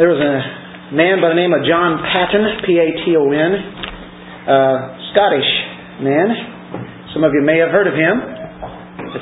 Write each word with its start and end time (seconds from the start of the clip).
There 0.00 0.08
was 0.08 0.16
a 0.16 0.96
man 0.96 1.20
by 1.20 1.28
the 1.28 1.36
name 1.36 1.52
of 1.52 1.60
John 1.68 2.00
Paton, 2.00 2.64
P-A-T-O-N, 2.64 3.52
uh, 4.48 4.96
Scottish 5.12 5.50
man. 6.00 7.12
Some 7.12 7.20
of 7.20 7.36
you 7.36 7.44
may 7.44 7.60
have 7.60 7.68
heard 7.68 7.84
of 7.84 7.92
him. 7.92 8.16
A 8.16 9.20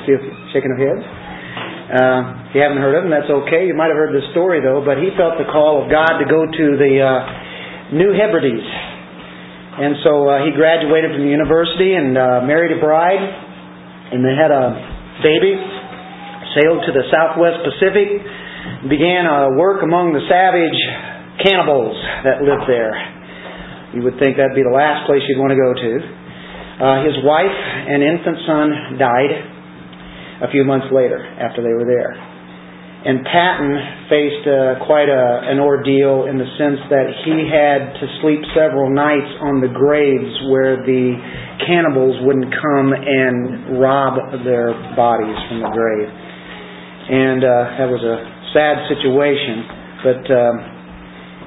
shaking 0.55 0.71
of 0.71 0.79
heads. 0.79 1.03
Uh, 1.03 2.47
if 2.47 2.51
you 2.55 2.63
haven't 2.63 2.79
heard 2.79 2.95
of 2.95 3.03
him, 3.03 3.11
that's 3.11 3.27
okay. 3.27 3.67
You 3.67 3.75
might 3.75 3.91
have 3.91 3.99
heard 3.99 4.15
this 4.15 4.23
story 4.31 4.63
though, 4.63 4.79
but 4.79 5.03
he 5.03 5.11
felt 5.19 5.35
the 5.35 5.51
call 5.51 5.83
of 5.83 5.91
God 5.91 6.15
to 6.15 6.23
go 6.23 6.47
to 6.47 6.65
the 6.79 6.93
uh, 7.03 7.99
New 7.99 8.15
Hebrides. 8.15 8.71
And 9.83 9.99
so 10.07 10.31
uh, 10.31 10.47
he 10.47 10.55
graduated 10.55 11.11
from 11.11 11.27
the 11.27 11.33
university 11.35 11.91
and 11.91 12.15
uh, 12.15 12.47
married 12.47 12.71
a 12.71 12.79
bride, 12.79 13.19
and 14.15 14.23
they 14.23 14.31
had 14.31 14.55
a 14.55 14.79
baby, 15.27 15.59
sailed 16.55 16.87
to 16.87 16.95
the 16.95 17.03
Southwest 17.11 17.67
Pacific, 17.67 18.47
began 18.87 19.25
a 19.25 19.55
work 19.55 19.83
among 19.83 20.13
the 20.13 20.23
savage 20.27 20.79
cannibals 21.43 21.95
that 22.23 22.43
lived 22.43 22.67
there. 22.67 22.93
You 23.95 24.05
would 24.05 24.19
think 24.21 24.37
that'd 24.37 24.55
be 24.55 24.63
the 24.63 24.75
last 24.75 25.07
place 25.09 25.23
you'd 25.25 25.41
want 25.41 25.55
to 25.55 25.59
go 25.59 25.71
to. 25.73 25.91
Uh, 26.79 27.03
his 27.03 27.17
wife 27.25 27.59
and 27.91 27.99
infant 27.99 28.39
son 28.47 28.67
died 29.01 29.33
a 30.45 30.49
few 30.51 30.63
months 30.63 30.87
later 30.91 31.19
after 31.19 31.59
they 31.59 31.75
were 31.75 31.83
there. 31.83 32.15
And 32.99 33.23
Paton 33.23 34.11
faced 34.11 34.43
uh, 34.43 34.83
quite 34.83 35.07
a, 35.07 35.47
an 35.47 35.59
ordeal 35.59 36.27
in 36.27 36.35
the 36.35 36.47
sense 36.59 36.83
that 36.91 37.07
he 37.23 37.47
had 37.47 37.95
to 37.95 38.05
sleep 38.19 38.43
several 38.51 38.91
nights 38.91 39.31
on 39.39 39.63
the 39.63 39.71
graves 39.71 40.31
where 40.51 40.83
the 40.83 41.15
cannibals 41.63 42.19
wouldn't 42.27 42.51
come 42.51 42.91
and 42.91 43.79
rob 43.79 44.19
their 44.43 44.75
bodies 44.99 45.39
from 45.47 45.63
the 45.63 45.71
grave. 45.71 46.11
And 46.11 47.39
uh, 47.39 47.79
that 47.79 47.87
was 47.87 48.03
a 48.03 48.38
sad 48.53 48.87
situation. 48.87 49.65
But 50.03 50.23
um, 50.31 50.55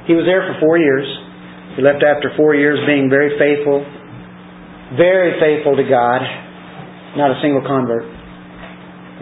he 0.06 0.14
was 0.14 0.26
there 0.26 0.42
for 0.44 0.60
four 0.60 0.76
years. 0.78 1.06
He 1.76 1.80
left 1.80 2.04
after 2.04 2.34
four 2.36 2.54
years 2.54 2.76
being 2.84 3.08
very 3.08 3.32
faithful, 3.40 3.80
very 4.98 5.40
faithful 5.40 5.72
to 5.78 5.86
God, 5.88 6.20
not 7.16 7.32
a 7.32 7.38
single 7.40 7.64
convert. 7.64 8.04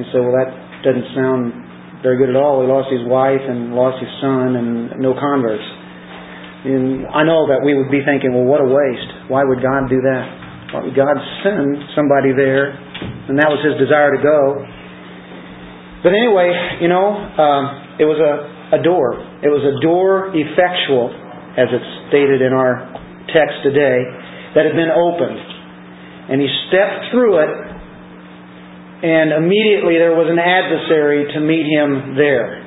He 0.01 0.03
said, 0.11 0.25
well, 0.25 0.35
that 0.35 0.51
doesn't 0.83 1.15
sound 1.15 2.03
very 2.03 2.19
good 2.19 2.33
at 2.33 2.39
all. 2.39 2.65
He 2.65 2.67
lost 2.67 2.91
his 2.91 3.05
wife 3.07 3.45
and 3.45 3.77
lost 3.77 4.03
his 4.03 4.11
son 4.19 4.57
and 4.57 4.99
no 4.99 5.15
converts. 5.15 5.63
And 6.65 7.07
I 7.09 7.25
know 7.25 7.49
that 7.49 7.65
we 7.65 7.73
would 7.77 7.89
be 7.93 8.05
thinking, 8.05 8.35
well, 8.35 8.45
what 8.45 8.61
a 8.61 8.69
waste. 8.69 9.31
Why 9.31 9.45
would 9.45 9.63
God 9.63 9.89
do 9.89 10.01
that? 10.01 10.25
Why 10.75 10.81
would 10.85 10.97
God 10.97 11.17
send 11.45 11.77
somebody 11.95 12.33
there? 12.35 12.75
And 13.31 13.39
that 13.39 13.49
was 13.49 13.63
his 13.63 13.79
desire 13.79 14.13
to 14.17 14.21
go. 14.21 14.65
But 16.03 16.17
anyway, 16.17 16.49
you 16.81 16.89
know, 16.89 17.13
um, 17.13 17.63
it 18.01 18.09
was 18.09 18.17
a, 18.17 18.81
a 18.81 18.81
door. 18.81 19.21
It 19.45 19.53
was 19.53 19.61
a 19.61 19.77
door 19.85 20.33
effectual, 20.33 21.13
as 21.61 21.69
it's 21.69 21.91
stated 22.09 22.41
in 22.41 22.57
our 22.57 22.89
text 23.29 23.61
today, 23.63 24.01
that 24.57 24.65
had 24.65 24.73
been 24.73 24.89
opened. 24.89 25.41
And 26.33 26.41
he 26.41 26.49
stepped 26.73 27.13
through 27.13 27.45
it, 27.45 27.53
and 29.03 29.45
immediately 29.45 30.01
there 30.01 30.17
was 30.17 30.33
an 30.33 30.41
adversary 30.41 31.29
to 31.37 31.39
meet 31.41 31.69
him 31.69 32.17
there. 32.17 32.65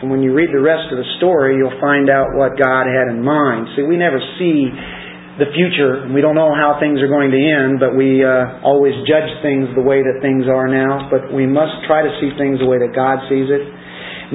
And 0.00 0.08
when 0.08 0.24
you 0.24 0.32
read 0.32 0.48
the 0.48 0.64
rest 0.64 0.88
of 0.88 0.96
the 0.96 1.08
story, 1.20 1.60
you'll 1.60 1.76
find 1.76 2.08
out 2.08 2.32
what 2.32 2.56
God 2.56 2.88
had 2.88 3.12
in 3.12 3.20
mind. 3.20 3.68
See, 3.76 3.84
we 3.84 4.00
never 4.00 4.16
see 4.40 4.72
the 5.40 5.48
future. 5.56 6.04
We 6.12 6.20
don't 6.20 6.36
know 6.36 6.52
how 6.52 6.76
things 6.76 7.00
are 7.00 7.08
going 7.08 7.32
to 7.32 7.40
end, 7.40 7.80
but 7.80 7.96
we 7.96 8.20
uh, 8.20 8.60
always 8.60 8.92
judge 9.08 9.26
things 9.40 9.72
the 9.72 9.80
way 9.80 10.04
that 10.04 10.20
things 10.20 10.44
are 10.44 10.68
now. 10.68 11.08
But 11.08 11.32
we 11.32 11.48
must 11.48 11.88
try 11.88 12.04
to 12.04 12.12
see 12.20 12.28
things 12.36 12.60
the 12.60 12.68
way 12.68 12.76
that 12.76 12.92
God 12.92 13.24
sees 13.32 13.48
it. 13.48 13.64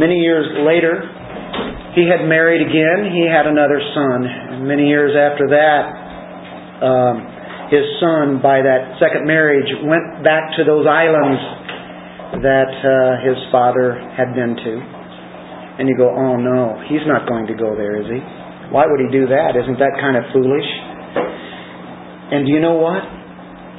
Many 0.02 0.17
years 0.25 0.50
later, 0.66 1.06
he 1.94 2.09
had 2.09 2.25
married 2.25 2.66
again. 2.66 3.13
He 3.13 3.29
had 3.29 3.46
another 3.46 3.78
son. 3.94 4.25
And 4.25 4.68
many 4.68 4.90
years 4.90 5.13
after 5.13 5.46
that, 5.53 5.84
um, 6.81 7.16
his 7.69 7.85
son, 8.02 8.41
by 8.41 8.66
that 8.66 8.97
second 8.97 9.29
marriage, 9.29 9.69
went 9.85 10.25
back 10.25 10.58
to 10.58 10.66
those 10.66 10.90
islands 10.90 12.41
that 12.41 12.74
uh, 12.81 13.22
his 13.22 13.38
father 13.53 13.96
had 14.18 14.34
been 14.34 14.58
to. 14.58 14.74
And 15.78 15.88
you 15.88 15.96
go, 15.96 16.09
oh 16.09 16.35
no, 16.35 16.81
he's 16.90 17.06
not 17.06 17.29
going 17.29 17.47
to 17.47 17.56
go 17.56 17.78
there, 17.78 18.02
is 18.02 18.09
he? 18.09 18.19
Why 18.74 18.90
would 18.90 19.00
he 19.00 19.09
do 19.13 19.29
that? 19.29 19.53
Isn't 19.53 19.78
that 19.78 19.96
kind 20.02 20.18
of 20.18 20.25
foolish? 20.34 20.66
And 22.31 22.46
do 22.46 22.52
you 22.52 22.59
know 22.59 22.81
what? 22.81 23.03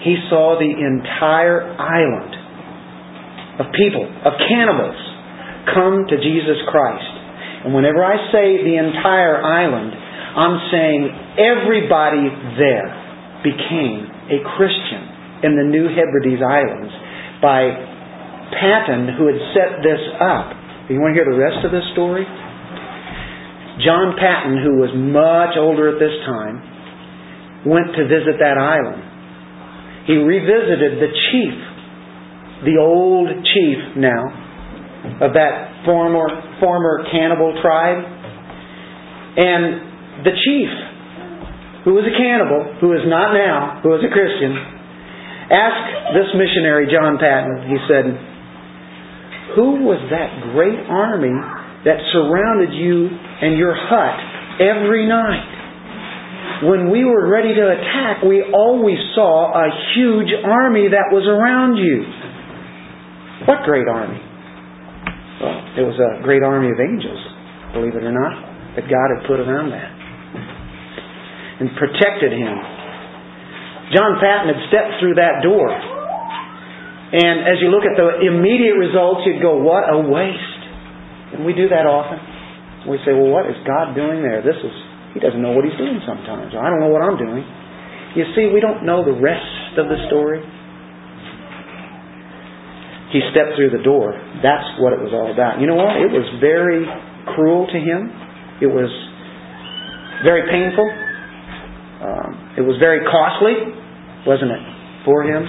He 0.07 0.15
saw 0.31 0.55
the 0.61 0.71
entire 0.71 1.67
island 1.67 2.33
of 3.59 3.67
people, 3.75 4.07
of 4.07 4.33
cannibals, 4.47 5.01
come 5.75 6.07
to 6.07 6.17
Jesus 6.21 6.61
Christ. 6.71 7.11
And 7.67 7.75
whenever 7.75 8.05
I 8.05 8.31
say 8.31 8.63
the 8.63 8.77
entire 8.79 9.43
island, 9.43 9.91
I'm 10.37 10.57
saying 10.71 11.01
everybody 11.41 12.29
there 12.61 12.89
became 13.43 14.07
a 14.31 14.39
Christian 14.55 15.03
in 15.43 15.59
the 15.59 15.67
New 15.67 15.89
Hebrides 15.91 16.45
Islands 16.45 16.93
by 17.43 17.73
Paton, 18.55 19.17
who 19.19 19.27
had 19.27 19.41
set 19.57 19.71
this 19.83 20.03
up. 20.23 20.55
You 20.87 21.03
want 21.03 21.17
to 21.17 21.19
hear 21.19 21.27
the 21.27 21.35
rest 21.35 21.67
of 21.67 21.75
this 21.75 21.83
story? 21.97 22.23
John 23.83 24.15
Paton, 24.15 24.63
who 24.63 24.79
was 24.79 24.95
much 24.95 25.59
older 25.59 25.91
at 25.91 25.99
this 25.99 26.15
time, 26.25 26.76
went 27.67 27.91
to 27.99 28.07
visit 28.07 28.39
that 28.39 28.55
island. 28.55 29.03
He 30.07 30.15
revisited 30.15 31.03
the 31.03 31.11
chief, 31.11 31.57
the 32.63 32.79
old 32.79 33.27
chief 33.43 33.81
now, 33.99 34.23
of 35.27 35.35
that 35.35 35.83
former, 35.85 36.31
former 36.63 37.03
cannibal 37.11 37.59
tribe. 37.59 38.07
And 39.37 40.23
the 40.23 40.31
chief, 40.31 40.71
who 41.85 41.99
was 41.99 42.07
a 42.07 42.15
cannibal, 42.15 42.79
who 42.79 42.95
is 42.95 43.03
not 43.11 43.35
now, 43.35 43.83
who 43.83 43.99
is 43.99 44.03
a 44.07 44.11
Christian, 44.15 44.55
asked 45.51 46.15
this 46.15 46.31
missionary, 46.39 46.87
John 46.87 47.19
Paton, 47.19 47.67
he 47.67 47.79
said, 47.91 48.07
Who 49.59 49.83
was 49.83 49.99
that 50.15 50.55
great 50.55 50.87
army 50.87 51.35
that 51.83 51.99
surrounded 52.15 52.75
you 52.75 53.11
and 53.11 53.59
your 53.59 53.75
hut 53.75 54.19
every 54.63 55.07
night? 55.07 55.56
When 56.65 56.89
we 56.89 57.05
were 57.05 57.29
ready 57.29 57.53
to 57.53 57.65
attack, 57.69 58.25
we 58.25 58.41
always 58.41 58.97
saw 59.13 59.53
a 59.53 59.69
huge 59.93 60.33
army 60.41 60.89
that 60.89 61.13
was 61.13 61.29
around 61.29 61.77
you. 61.77 62.01
What 63.45 63.61
great 63.69 63.85
army? 63.85 64.17
Well, 65.37 65.59
it 65.77 65.85
was 65.85 66.01
a 66.01 66.25
great 66.25 66.41
army 66.41 66.73
of 66.73 66.81
angels, 66.81 67.21
believe 67.77 67.93
it 67.93 68.01
or 68.01 68.13
not, 68.13 68.33
that 68.81 68.89
God 68.89 69.09
had 69.13 69.29
put 69.29 69.37
around 69.37 69.69
that 69.69 69.93
and 71.61 71.69
protected 71.77 72.33
him. 72.33 72.57
John 73.93 74.17
Paton 74.17 74.49
had 74.49 74.61
stepped 74.73 74.93
through 75.01 75.21
that 75.21 75.45
door. 75.45 75.69
And 75.69 77.49
as 77.53 77.61
you 77.61 77.69
look 77.69 77.85
at 77.85 78.01
the 78.01 78.25
immediate 78.27 78.81
results, 78.81 79.29
you'd 79.29 79.45
go, 79.45 79.61
what 79.61 79.93
a 79.93 80.01
waste. 80.09 80.63
And 81.37 81.45
we 81.45 81.53
do 81.53 81.69
that 81.69 81.85
often. 81.85 82.19
We 82.89 82.97
say, 83.05 83.13
well, 83.13 83.29
what 83.29 83.45
is 83.45 83.57
God 83.69 83.95
doing 83.95 84.25
there? 84.25 84.41
This 84.41 84.57
is 84.57 84.75
he 85.17 85.19
doesn't 85.25 85.41
know 85.41 85.57
what 85.57 85.65
he's 85.65 85.81
doing 85.81 85.97
sometimes. 86.05 86.53
I 86.53 86.69
don't 86.69 86.85
know 86.85 86.93
what 86.93 87.01
I'm 87.01 87.17
doing. 87.17 87.41
You 88.21 88.29
see, 88.37 88.53
we 88.53 88.61
don't 88.61 88.85
know 88.85 89.01
the 89.01 89.17
rest 89.17 89.81
of 89.81 89.89
the 89.89 89.97
story. 90.13 90.45
He 93.17 93.25
stepped 93.33 93.57
through 93.57 93.73
the 93.73 93.81
door. 93.81 94.13
That's 94.45 94.77
what 94.77 94.93
it 94.93 95.01
was 95.01 95.17
all 95.17 95.33
about. 95.33 95.57
You 95.57 95.73
know 95.73 95.81
what? 95.81 95.97
It 95.97 96.13
was 96.13 96.29
very 96.37 96.85
cruel 97.33 97.65
to 97.65 97.79
him. 97.81 98.13
It 98.61 98.69
was 98.69 98.93
very 100.21 100.45
painful. 100.53 100.85
Um, 100.85 102.61
it 102.61 102.65
was 102.69 102.77
very 102.77 103.09
costly, 103.09 103.73
wasn't 104.29 104.53
it, 104.53 104.63
for 105.09 105.25
him? 105.25 105.49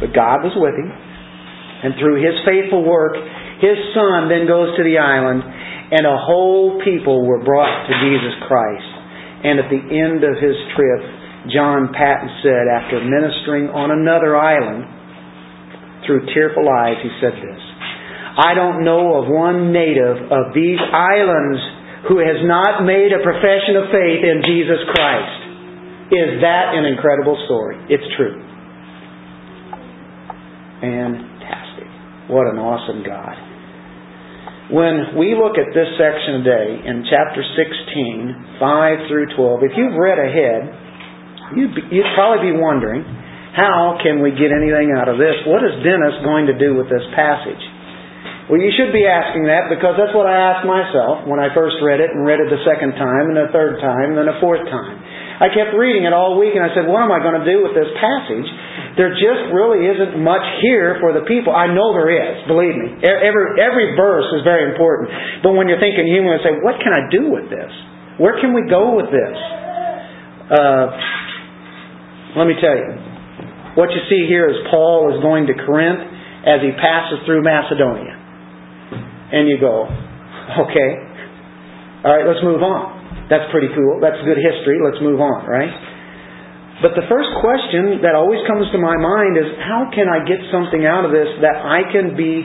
But 0.00 0.16
God 0.16 0.40
was 0.40 0.56
with 0.56 0.72
him. 0.72 0.88
And 0.88 2.00
through 2.00 2.24
his 2.24 2.32
faithful 2.48 2.80
work, 2.80 3.12
his 3.60 3.76
son 3.92 4.32
then 4.32 4.48
goes 4.48 4.72
to 4.80 4.82
the 4.84 4.96
island 4.96 5.44
and 5.90 6.06
a 6.06 6.18
whole 6.18 6.80
people 6.84 7.26
were 7.26 7.42
brought 7.42 7.86
to 7.86 7.92
Jesus 7.98 8.34
Christ. 8.46 8.90
And 9.42 9.58
at 9.58 9.68
the 9.72 9.82
end 9.82 10.22
of 10.22 10.38
his 10.38 10.54
trip, 10.76 11.02
John 11.50 11.90
Paton 11.90 12.30
said, 12.44 12.68
after 12.70 13.00
ministering 13.02 13.72
on 13.72 13.90
another 13.90 14.36
island, 14.36 15.00
through 16.06 16.26
tearful 16.34 16.68
eyes, 16.68 16.96
he 17.02 17.10
said 17.20 17.34
this 17.36 17.62
I 18.38 18.54
don't 18.54 18.84
know 18.84 19.20
of 19.20 19.28
one 19.28 19.72
native 19.72 20.30
of 20.30 20.54
these 20.54 20.80
islands 20.80 21.60
who 22.08 22.18
has 22.18 22.40
not 22.46 22.84
made 22.86 23.12
a 23.12 23.20
profession 23.20 23.76
of 23.76 23.90
faith 23.92 24.22
in 24.24 24.40
Jesus 24.46 24.80
Christ. 24.94 25.40
Is 26.10 26.40
that 26.40 26.74
an 26.74 26.86
incredible 26.86 27.36
story? 27.46 27.76
It's 27.90 28.06
true. 28.16 28.38
Fantastic. 30.80 31.90
What 32.30 32.46
an 32.46 32.58
awesome 32.58 33.04
God. 33.04 33.49
When 34.70 35.18
we 35.18 35.34
look 35.34 35.58
at 35.58 35.74
this 35.74 35.90
section 35.98 36.46
today 36.46 36.68
in 36.86 37.02
chapter 37.10 37.42
16, 37.42 38.62
5 38.62 39.10
through 39.10 39.34
12, 39.34 39.66
if 39.66 39.74
you've 39.74 39.98
read 39.98 40.22
ahead, 40.22 40.62
you'd, 41.58 41.74
be, 41.74 41.82
you'd 41.90 42.14
probably 42.14 42.54
be 42.54 42.56
wondering, 42.56 43.02
how 43.50 43.98
can 43.98 44.22
we 44.22 44.30
get 44.30 44.54
anything 44.54 44.94
out 44.94 45.10
of 45.10 45.18
this? 45.18 45.34
What 45.50 45.66
is 45.66 45.74
Dennis 45.82 46.22
going 46.22 46.46
to 46.46 46.54
do 46.54 46.78
with 46.78 46.86
this 46.86 47.02
passage? 47.18 47.58
Well, 48.46 48.62
you 48.62 48.70
should 48.78 48.94
be 48.94 49.10
asking 49.10 49.50
that 49.50 49.74
because 49.74 49.98
that's 49.98 50.14
what 50.14 50.30
I 50.30 50.38
asked 50.38 50.62
myself 50.62 51.26
when 51.26 51.42
I 51.42 51.50
first 51.50 51.82
read 51.82 51.98
it 51.98 52.14
and 52.14 52.22
read 52.22 52.38
it 52.38 52.46
the 52.46 52.62
second 52.62 52.94
time 52.94 53.26
and 53.26 53.34
the 53.34 53.50
third 53.50 53.82
time 53.82 54.14
and 54.14 54.22
then 54.22 54.30
a 54.30 54.38
fourth 54.38 54.62
time. 54.70 54.99
I 55.40 55.48
kept 55.48 55.72
reading 55.72 56.04
it 56.04 56.12
all 56.12 56.36
week 56.36 56.52
and 56.52 56.60
I 56.60 56.68
said, 56.76 56.84
what 56.84 57.00
am 57.00 57.08
I 57.08 57.24
going 57.24 57.40
to 57.40 57.48
do 57.48 57.64
with 57.64 57.72
this 57.72 57.88
passage? 57.96 58.44
There 59.00 59.16
just 59.16 59.48
really 59.56 59.88
isn't 59.88 60.20
much 60.20 60.44
here 60.60 61.00
for 61.00 61.16
the 61.16 61.24
people. 61.24 61.56
I 61.56 61.72
know 61.72 61.96
there 61.96 62.12
is, 62.12 62.44
believe 62.44 62.76
me. 62.76 63.00
Every, 63.00 63.56
every 63.56 63.96
verse 63.96 64.28
is 64.36 64.44
very 64.44 64.68
important. 64.68 65.08
But 65.40 65.56
when 65.56 65.72
you're 65.72 65.80
thinking 65.80 66.04
human, 66.04 66.36
say, 66.44 66.60
what 66.60 66.76
can 66.84 66.92
I 66.92 67.08
do 67.08 67.32
with 67.32 67.48
this? 67.48 67.72
Where 68.20 68.36
can 68.36 68.52
we 68.52 68.68
go 68.68 69.00
with 69.00 69.08
this? 69.08 69.36
Uh, 70.52 70.86
let 72.36 72.44
me 72.44 72.60
tell 72.60 72.76
you. 72.76 72.92
What 73.80 73.88
you 73.96 74.02
see 74.12 74.28
here 74.28 74.44
is 74.44 74.60
Paul 74.68 75.08
is 75.16 75.24
going 75.24 75.48
to 75.48 75.56
Corinth 75.56 76.04
as 76.44 76.60
he 76.60 76.76
passes 76.76 77.24
through 77.24 77.40
Macedonia 77.40 78.20
and 79.32 79.48
you 79.48 79.56
go, 79.56 79.86
okay, 80.68 80.90
all 82.04 82.10
right, 82.12 82.26
let's 82.26 82.42
move 82.42 82.62
on. 82.62 82.99
That's 83.30 83.46
pretty 83.54 83.70
cool. 83.72 84.02
That's 84.02 84.18
good 84.26 84.42
history. 84.42 84.82
Let's 84.82 84.98
move 84.98 85.22
on, 85.22 85.46
right? 85.46 85.70
But 86.82 86.98
the 86.98 87.06
first 87.06 87.30
question 87.38 88.02
that 88.02 88.18
always 88.18 88.42
comes 88.48 88.66
to 88.74 88.78
my 88.80 88.96
mind 88.98 89.38
is 89.38 89.54
how 89.62 89.92
can 89.94 90.10
I 90.10 90.26
get 90.26 90.42
something 90.50 90.82
out 90.82 91.06
of 91.06 91.14
this 91.14 91.28
that 91.44 91.62
I 91.62 91.86
can 91.94 92.18
be 92.18 92.42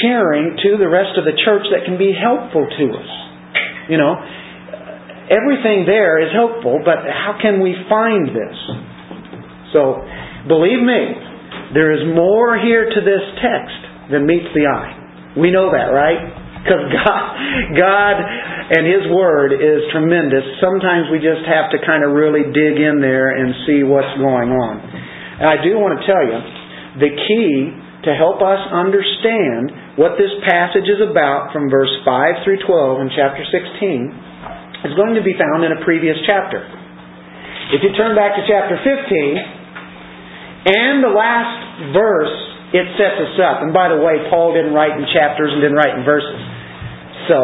sharing 0.00 0.54
to 0.54 0.70
the 0.80 0.88
rest 0.88 1.18
of 1.18 1.28
the 1.28 1.36
church 1.44 1.66
that 1.74 1.84
can 1.84 1.98
be 2.00 2.14
helpful 2.14 2.64
to 2.64 2.84
us? 2.96 3.10
You 3.90 3.98
know, 3.98 4.16
everything 5.28 5.84
there 5.84 6.22
is 6.22 6.32
helpful, 6.32 6.80
but 6.80 7.04
how 7.04 7.36
can 7.36 7.60
we 7.60 7.76
find 7.90 8.32
this? 8.32 8.56
So, 9.74 10.00
believe 10.48 10.80
me, 10.80 11.02
there 11.74 11.92
is 11.92 12.08
more 12.14 12.56
here 12.56 12.88
to 12.88 13.00
this 13.04 13.24
text 13.42 13.80
than 14.14 14.24
meets 14.24 14.48
the 14.54 14.64
eye. 14.64 15.36
We 15.36 15.50
know 15.50 15.68
that, 15.74 15.92
right? 15.92 16.47
Because 16.68 16.84
God, 16.92 17.24
God 17.80 18.16
and 18.20 18.84
His 18.84 19.08
Word 19.08 19.56
is 19.56 19.88
tremendous. 19.88 20.44
Sometimes 20.60 21.08
we 21.08 21.16
just 21.16 21.48
have 21.48 21.72
to 21.72 21.80
kind 21.80 22.04
of 22.04 22.12
really 22.12 22.44
dig 22.52 22.76
in 22.76 23.00
there 23.00 23.32
and 23.32 23.56
see 23.64 23.80
what's 23.88 24.12
going 24.20 24.52
on. 24.52 24.84
And 25.40 25.48
I 25.48 25.64
do 25.64 25.80
want 25.80 25.96
to 25.96 26.04
tell 26.04 26.20
you, 26.20 26.36
the 27.00 27.12
key 27.16 27.72
to 28.04 28.12
help 28.12 28.44
us 28.44 28.60
understand 28.68 29.96
what 29.96 30.20
this 30.20 30.30
passage 30.44 30.84
is 30.84 31.00
about 31.00 31.56
from 31.56 31.72
verse 31.72 31.90
5 32.04 32.44
through 32.44 32.60
12 32.68 33.00
in 33.00 33.08
chapter 33.16 33.42
16 33.48 34.84
is 34.86 34.92
going 34.92 35.16
to 35.16 35.24
be 35.24 35.32
found 35.40 35.64
in 35.64 35.72
a 35.72 35.80
previous 35.82 36.20
chapter. 36.28 36.60
If 37.72 37.80
you 37.80 37.96
turn 37.96 38.12
back 38.12 38.36
to 38.36 38.44
chapter 38.44 38.76
15, 38.76 39.56
and 40.68 41.00
the 41.00 41.10
last 41.16 41.96
verse 41.96 42.36
it 42.68 42.84
sets 43.00 43.16
us 43.16 43.34
up. 43.40 43.64
And 43.64 43.72
by 43.72 43.88
the 43.88 43.96
way, 43.96 44.28
Paul 44.28 44.52
didn't 44.52 44.76
write 44.76 44.92
in 44.92 45.08
chapters 45.08 45.48
and 45.48 45.64
didn't 45.64 45.78
write 45.78 45.96
in 45.96 46.04
verses. 46.04 46.36
So, 47.28 47.38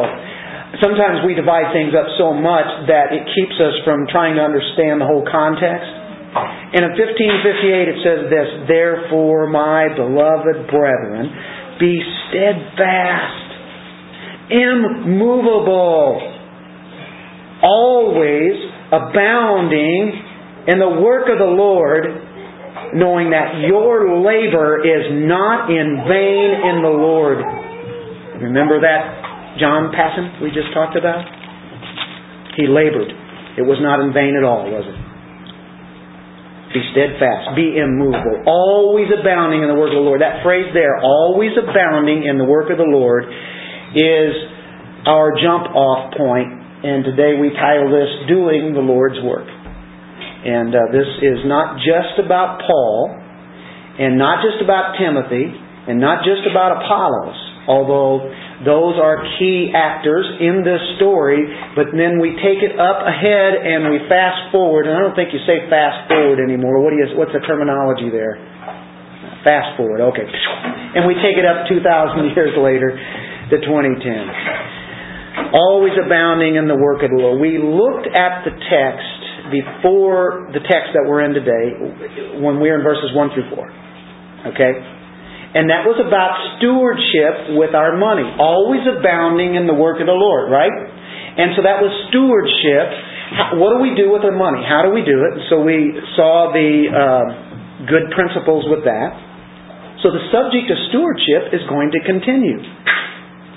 sometimes 0.82 1.22
we 1.26 1.36
divide 1.36 1.70
things 1.76 1.92
up 1.94 2.08
so 2.18 2.32
much 2.32 2.88
that 2.88 3.12
it 3.12 3.22
keeps 3.36 3.54
us 3.60 3.76
from 3.84 4.08
trying 4.10 4.34
to 4.36 4.42
understand 4.42 5.00
the 5.00 5.06
whole 5.06 5.22
context. 5.28 5.86
And 6.34 6.82
in 6.82 6.90
1558 6.98 7.94
it 7.94 7.98
says 8.02 8.20
this, 8.32 8.48
Therefore, 8.66 9.46
my 9.46 9.86
beloved 9.94 10.66
brethren, 10.66 11.30
be 11.78 12.02
steadfast, 12.26 13.46
immovable, 14.50 16.18
always 17.62 18.56
abounding 18.90 20.24
in 20.66 20.78
the 20.78 20.98
work 21.04 21.28
of 21.30 21.38
the 21.38 21.52
Lord, 21.54 22.04
knowing 22.94 23.30
that 23.30 23.62
your 23.68 24.18
labor 24.22 24.82
is 24.82 25.06
not 25.28 25.70
in 25.70 26.02
vain 26.08 26.50
in 26.72 26.82
the 26.82 26.94
Lord. 26.94 27.38
Remember 28.42 28.80
that 28.80 29.33
John 29.60 29.94
Paton 29.94 30.42
we 30.42 30.50
just 30.50 30.72
talked 30.74 30.96
about? 30.96 31.22
He 32.56 32.66
labored. 32.66 33.10
It 33.54 33.62
was 33.62 33.78
not 33.78 34.02
in 34.02 34.10
vain 34.10 34.34
at 34.34 34.42
all, 34.42 34.66
was 34.66 34.86
it? 34.86 34.98
Be 36.74 36.82
steadfast, 36.90 37.54
be 37.54 37.78
immovable, 37.78 38.42
always 38.50 39.06
abounding 39.06 39.62
in 39.62 39.70
the 39.70 39.78
work 39.78 39.94
of 39.94 40.02
the 40.02 40.06
Lord. 40.06 40.18
That 40.18 40.42
phrase 40.42 40.74
there, 40.74 40.98
always 40.98 41.54
abounding 41.54 42.26
in 42.26 42.34
the 42.34 42.44
work 42.44 42.66
of 42.66 42.82
the 42.82 42.90
Lord, 42.90 43.30
is 43.94 44.34
our 45.06 45.38
jump 45.38 45.70
off 45.70 46.10
point. 46.18 46.50
point, 46.50 46.64
and 46.84 47.00
today 47.00 47.38
we 47.40 47.48
title 47.54 47.88
this 47.88 48.28
Doing 48.28 48.74
the 48.74 48.84
Lord's 48.84 49.16
Work. 49.24 49.48
And 49.48 50.74
uh, 50.74 50.92
this 50.92 51.08
is 51.22 51.46
not 51.48 51.80
just 51.80 52.20
about 52.20 52.60
Paul, 52.60 53.08
and 53.96 54.18
not 54.18 54.44
just 54.44 54.60
about 54.60 55.00
Timothy, 55.00 55.48
and 55.88 55.96
not 55.96 56.26
just 56.28 56.44
about 56.44 56.76
Apollos, 56.76 57.38
although 57.64 58.28
those 58.64 58.96
are 58.96 59.20
key 59.38 59.70
actors 59.72 60.24
in 60.40 60.64
this 60.64 60.80
story, 60.96 61.44
but 61.76 61.92
then 61.92 62.18
we 62.18 62.34
take 62.40 62.64
it 62.64 62.76
up 62.80 63.04
ahead 63.04 63.52
and 63.60 63.92
we 63.92 64.00
fast 64.08 64.50
forward, 64.50 64.88
and 64.88 64.96
I 64.96 65.00
don't 65.04 65.16
think 65.16 65.30
you 65.32 65.40
say 65.44 65.68
fast 65.68 66.08
forward 66.08 66.40
anymore. 66.40 66.80
What 66.80 66.90
do 66.90 66.98
you, 66.98 67.06
what's 67.16 67.32
the 67.32 67.44
terminology 67.44 68.08
there? 68.08 68.40
Fast 69.44 69.76
forward, 69.76 70.00
okay. 70.12 70.24
And 70.24 71.04
we 71.04 71.14
take 71.20 71.36
it 71.36 71.44
up 71.44 71.68
2,000 71.68 71.84
years 72.32 72.56
later 72.56 72.96
to 72.96 73.56
2010. 73.60 75.52
Always 75.52 75.92
abounding 76.00 76.56
in 76.56 76.66
the 76.66 76.78
work 76.78 77.04
of 77.04 77.10
the 77.12 77.20
Lord. 77.20 77.40
We 77.40 77.60
looked 77.60 78.08
at 78.08 78.48
the 78.48 78.54
text 78.56 79.52
before 79.52 80.48
the 80.56 80.64
text 80.64 80.96
that 80.96 81.04
we're 81.04 81.20
in 81.26 81.36
today, 81.36 82.40
when 82.40 82.58
we're 82.58 82.80
in 82.80 82.84
verses 82.86 83.12
1 83.12 83.30
through 83.36 83.50
4. 83.52 84.56
Okay? 84.56 84.72
And 85.54 85.70
that 85.70 85.86
was 85.86 86.02
about 86.02 86.58
stewardship 86.58 87.54
with 87.54 87.78
our 87.78 87.94
money, 87.94 88.26
always 88.42 88.82
abounding 88.90 89.54
in 89.54 89.70
the 89.70 89.76
work 89.78 90.02
of 90.02 90.10
the 90.10 90.18
Lord, 90.18 90.50
right? 90.50 90.74
And 91.38 91.54
so 91.54 91.62
that 91.62 91.78
was 91.78 91.94
stewardship. 92.10 93.58
What 93.62 93.74
do 93.74 93.78
we 93.78 93.94
do 93.94 94.10
with 94.10 94.26
our 94.26 94.34
money? 94.34 94.66
How 94.66 94.82
do 94.82 94.90
we 94.90 95.06
do 95.06 95.14
it? 95.30 95.46
So 95.46 95.62
we 95.62 95.94
saw 96.18 96.50
the 96.50 96.70
uh, 96.90 97.24
good 97.86 98.10
principles 98.18 98.66
with 98.66 98.82
that. 98.82 99.14
So 100.02 100.10
the 100.10 100.26
subject 100.34 100.68
of 100.74 100.78
stewardship 100.90 101.54
is 101.54 101.62
going 101.70 101.94
to 101.94 102.02
continue. 102.02 102.58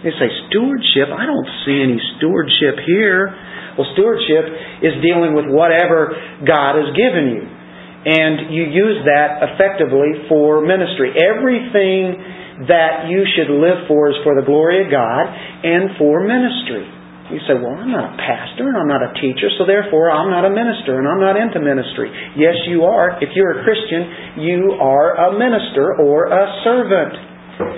They 0.05 0.13
say, 0.21 0.29
stewardship? 0.53 1.09
I 1.09 1.25
don't 1.25 1.49
see 1.65 1.81
any 1.81 1.97
stewardship 2.17 2.77
here. 2.85 3.33
Well, 3.73 3.89
stewardship 3.97 4.45
is 4.85 5.01
dealing 5.01 5.33
with 5.33 5.49
whatever 5.49 6.13
God 6.45 6.77
has 6.77 6.93
given 6.93 7.25
you. 7.33 7.56
And 8.05 8.53
you 8.53 8.69
use 8.69 9.03
that 9.09 9.41
effectively 9.41 10.29
for 10.29 10.61
ministry. 10.61 11.15
Everything 11.17 12.69
that 12.69 13.09
you 13.09 13.21
should 13.37 13.53
live 13.53 13.85
for 13.85 14.09
is 14.09 14.17
for 14.25 14.33
the 14.33 14.45
glory 14.45 14.85
of 14.85 14.89
God 14.89 15.23
and 15.65 15.97
for 15.97 16.25
ministry. 16.25 16.85
You 17.27 17.43
say, 17.43 17.59
well, 17.59 17.75
I'm 17.75 17.91
not 17.91 18.15
a 18.15 18.17
pastor 18.17 18.71
and 18.71 18.77
I'm 18.79 18.87
not 18.87 19.03
a 19.03 19.11
teacher, 19.19 19.51
so 19.59 19.67
therefore 19.67 20.07
I'm 20.07 20.31
not 20.31 20.47
a 20.47 20.53
minister 20.53 20.95
and 20.95 21.03
I'm 21.03 21.19
not 21.19 21.35
into 21.35 21.59
ministry. 21.59 22.07
Yes, 22.39 22.55
you 22.71 22.87
are. 22.87 23.19
If 23.19 23.35
you're 23.35 23.59
a 23.59 23.67
Christian, 23.67 24.41
you 24.47 24.79
are 24.79 25.27
a 25.27 25.29
minister 25.35 25.99
or 26.07 26.31
a 26.31 26.43
servant. 26.63 27.13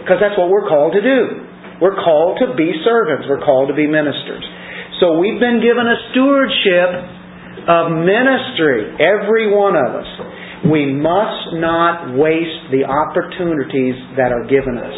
Because 0.05 0.21
that's 0.21 0.37
what 0.37 0.53
we're 0.53 0.69
called 0.69 0.93
to 0.93 1.01
do. 1.01 1.49
We're 1.81 1.97
called 1.97 2.37
to 2.45 2.53
be 2.53 2.69
servants. 2.85 3.25
We're 3.25 3.41
called 3.41 3.73
to 3.73 3.75
be 3.75 3.89
ministers. 3.89 4.45
So 5.01 5.17
we've 5.17 5.39
been 5.41 5.63
given 5.65 5.87
a 5.87 5.97
stewardship 6.13 7.18
of 7.67 7.91
ministry, 8.05 8.95
every 8.99 9.51
one 9.51 9.75
of 9.75 9.95
us. 9.95 10.09
We 10.69 10.91
must 10.91 11.55
not 11.55 12.19
waste 12.19 12.67
the 12.71 12.83
opportunities 12.83 13.95
that 14.19 14.35
are 14.35 14.43
given 14.43 14.75
us. 14.75 14.95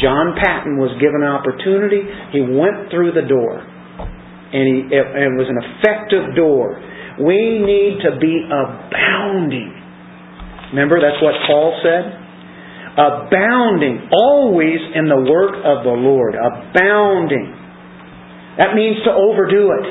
John 0.00 0.38
Paton 0.38 0.78
was 0.78 0.94
given 1.02 1.20
an 1.20 1.28
opportunity. 1.28 2.06
He 2.32 2.40
went 2.40 2.88
through 2.88 3.12
the 3.12 3.26
door. 3.26 3.60
And 3.60 4.64
he, 4.64 4.76
it, 4.88 5.04
it 5.04 5.32
was 5.36 5.50
an 5.50 5.58
effective 5.58 6.36
door. 6.38 6.80
We 7.20 7.60
need 7.60 8.00
to 8.08 8.16
be 8.16 8.46
abounding. 8.46 9.74
Remember, 10.72 10.96
that's 11.02 11.20
what 11.20 11.36
Paul 11.44 11.76
said? 11.84 12.04
Abounding, 12.92 14.08
always 14.12 14.80
in 14.96 15.08
the 15.08 15.20
work 15.20 15.60
of 15.64 15.84
the 15.84 15.96
Lord. 15.96 16.36
Abounding. 16.36 17.52
That 18.60 18.76
means 18.76 19.00
to 19.04 19.12
overdo 19.12 19.72
it, 19.80 19.86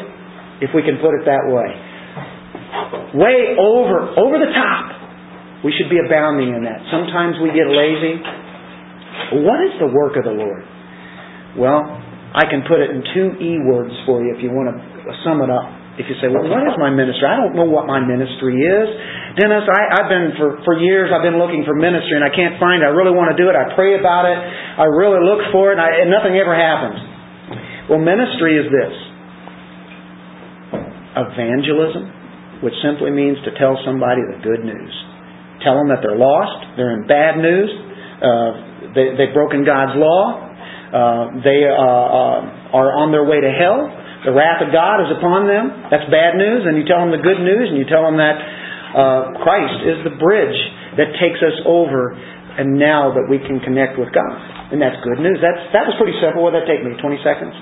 if 0.66 0.70
we 0.74 0.82
can 0.82 1.02
put 1.02 1.18
it 1.18 1.26
that 1.26 1.50
way. 1.50 1.91
Way 3.14 3.56
over, 3.60 4.16
over 4.16 4.36
the 4.40 4.52
top. 4.56 5.64
We 5.64 5.76
should 5.78 5.92
be 5.92 6.00
abounding 6.00 6.56
in 6.56 6.64
that. 6.66 6.82
Sometimes 6.90 7.38
we 7.44 7.54
get 7.54 7.70
lazy. 7.70 8.18
What 9.46 9.60
is 9.68 9.74
the 9.78 9.92
work 9.92 10.18
of 10.18 10.26
the 10.26 10.34
Lord? 10.34 10.64
Well, 11.60 11.84
I 12.32 12.48
can 12.48 12.64
put 12.64 12.80
it 12.80 12.90
in 12.90 13.04
two 13.12 13.28
E 13.44 13.52
words 13.68 13.92
for 14.08 14.24
you 14.24 14.32
if 14.32 14.40
you 14.40 14.50
want 14.50 14.72
to 14.72 14.76
sum 15.28 15.44
it 15.44 15.52
up. 15.52 15.68
If 16.00 16.08
you 16.08 16.16
say, 16.24 16.32
well, 16.32 16.48
what 16.48 16.64
is 16.64 16.80
my 16.80 16.88
ministry? 16.88 17.28
I 17.28 17.36
don't 17.36 17.52
know 17.52 17.68
what 17.68 17.84
my 17.84 18.00
ministry 18.00 18.56
is. 18.56 18.88
Dennis, 19.36 19.68
I, 19.68 20.00
have 20.00 20.08
been 20.08 20.32
for, 20.40 20.64
for 20.64 20.80
years, 20.80 21.12
I've 21.12 21.22
been 21.22 21.36
looking 21.36 21.68
for 21.68 21.76
ministry 21.76 22.16
and 22.16 22.24
I 22.24 22.32
can't 22.32 22.56
find 22.64 22.80
it. 22.80 22.88
I 22.88 22.96
really 22.96 23.12
want 23.12 23.36
to 23.36 23.38
do 23.38 23.52
it. 23.52 23.56
I 23.60 23.76
pray 23.76 24.00
about 24.00 24.24
it. 24.24 24.40
I 24.40 24.88
really 24.88 25.20
look 25.20 25.52
for 25.52 25.76
it 25.76 25.78
and, 25.78 25.84
I, 25.84 26.08
and 26.08 26.10
nothing 26.10 26.40
ever 26.40 26.56
happens. 26.56 26.96
Well, 27.92 28.00
ministry 28.00 28.56
is 28.56 28.72
this 28.72 28.96
evangelism, 31.12 32.08
which 32.62 32.74
simply 32.82 33.12
means 33.12 33.38
to 33.46 33.52
tell 33.58 33.78
somebody 33.86 34.22
the 34.26 34.40
good 34.42 34.64
news. 34.66 34.94
Tell 35.66 35.78
them 35.78 35.90
that 35.94 36.02
they're 36.02 36.18
lost, 36.18 36.78
they're 36.78 36.98
in 36.98 37.06
bad 37.06 37.38
news, 37.38 37.70
uh, 38.22 38.50
they, 38.98 39.14
they've 39.18 39.34
broken 39.34 39.62
God's 39.66 39.94
law, 39.98 40.52
uh, 40.92 41.40
they 41.40 41.64
uh, 41.64 41.72
uh, 41.72 42.76
are 42.76 42.92
on 43.00 43.16
their 43.16 43.24
way 43.24 43.40
to 43.40 43.52
hell. 43.52 43.88
The 44.28 44.36
wrath 44.36 44.62
of 44.62 44.70
God 44.76 45.02
is 45.08 45.10
upon 45.18 45.48
them. 45.48 45.72
That's 45.90 46.06
bad 46.12 46.38
news. 46.38 46.68
And 46.68 46.78
you 46.78 46.86
tell 46.86 47.02
them 47.02 47.10
the 47.16 47.24
good 47.24 47.42
news, 47.42 47.72
and 47.72 47.80
you 47.80 47.88
tell 47.88 48.06
them 48.06 48.20
that 48.20 48.38
uh, 48.38 49.22
Christ 49.42 49.88
is 49.88 49.98
the 50.04 50.14
bridge 50.20 50.60
that 51.00 51.16
takes 51.18 51.40
us 51.40 51.58
over, 51.64 52.12
and 52.60 52.76
now 52.76 53.16
that 53.16 53.26
we 53.32 53.40
can 53.40 53.64
connect 53.64 53.96
with 53.96 54.12
God. 54.12 54.36
And 54.76 54.84
that's 54.84 55.00
good 55.02 55.24
news. 55.24 55.40
That's 55.40 55.64
that 55.72 55.88
was 55.88 55.96
pretty 55.96 56.16
simple. 56.20 56.44
What 56.44 56.52
did 56.52 56.64
that 56.64 56.70
take 56.70 56.84
me? 56.84 56.94
Twenty 57.00 57.20
seconds. 57.24 57.56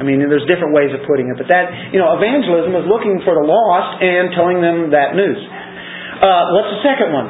I 0.00 0.02
mean, 0.02 0.16
there's 0.24 0.48
different 0.48 0.72
ways 0.72 0.88
of 0.96 1.04
putting 1.04 1.28
it, 1.28 1.36
but 1.36 1.52
that 1.52 1.92
you 1.92 2.00
know, 2.00 2.16
evangelism 2.16 2.72
is 2.72 2.88
looking 2.88 3.20
for 3.20 3.36
the 3.36 3.44
lost 3.44 4.00
and 4.00 4.32
telling 4.32 4.64
them 4.64 4.96
that 4.96 5.12
news. 5.12 5.36
Uh, 5.36 6.56
what's 6.56 6.72
the 6.72 6.82
second 6.88 7.12
one? 7.12 7.28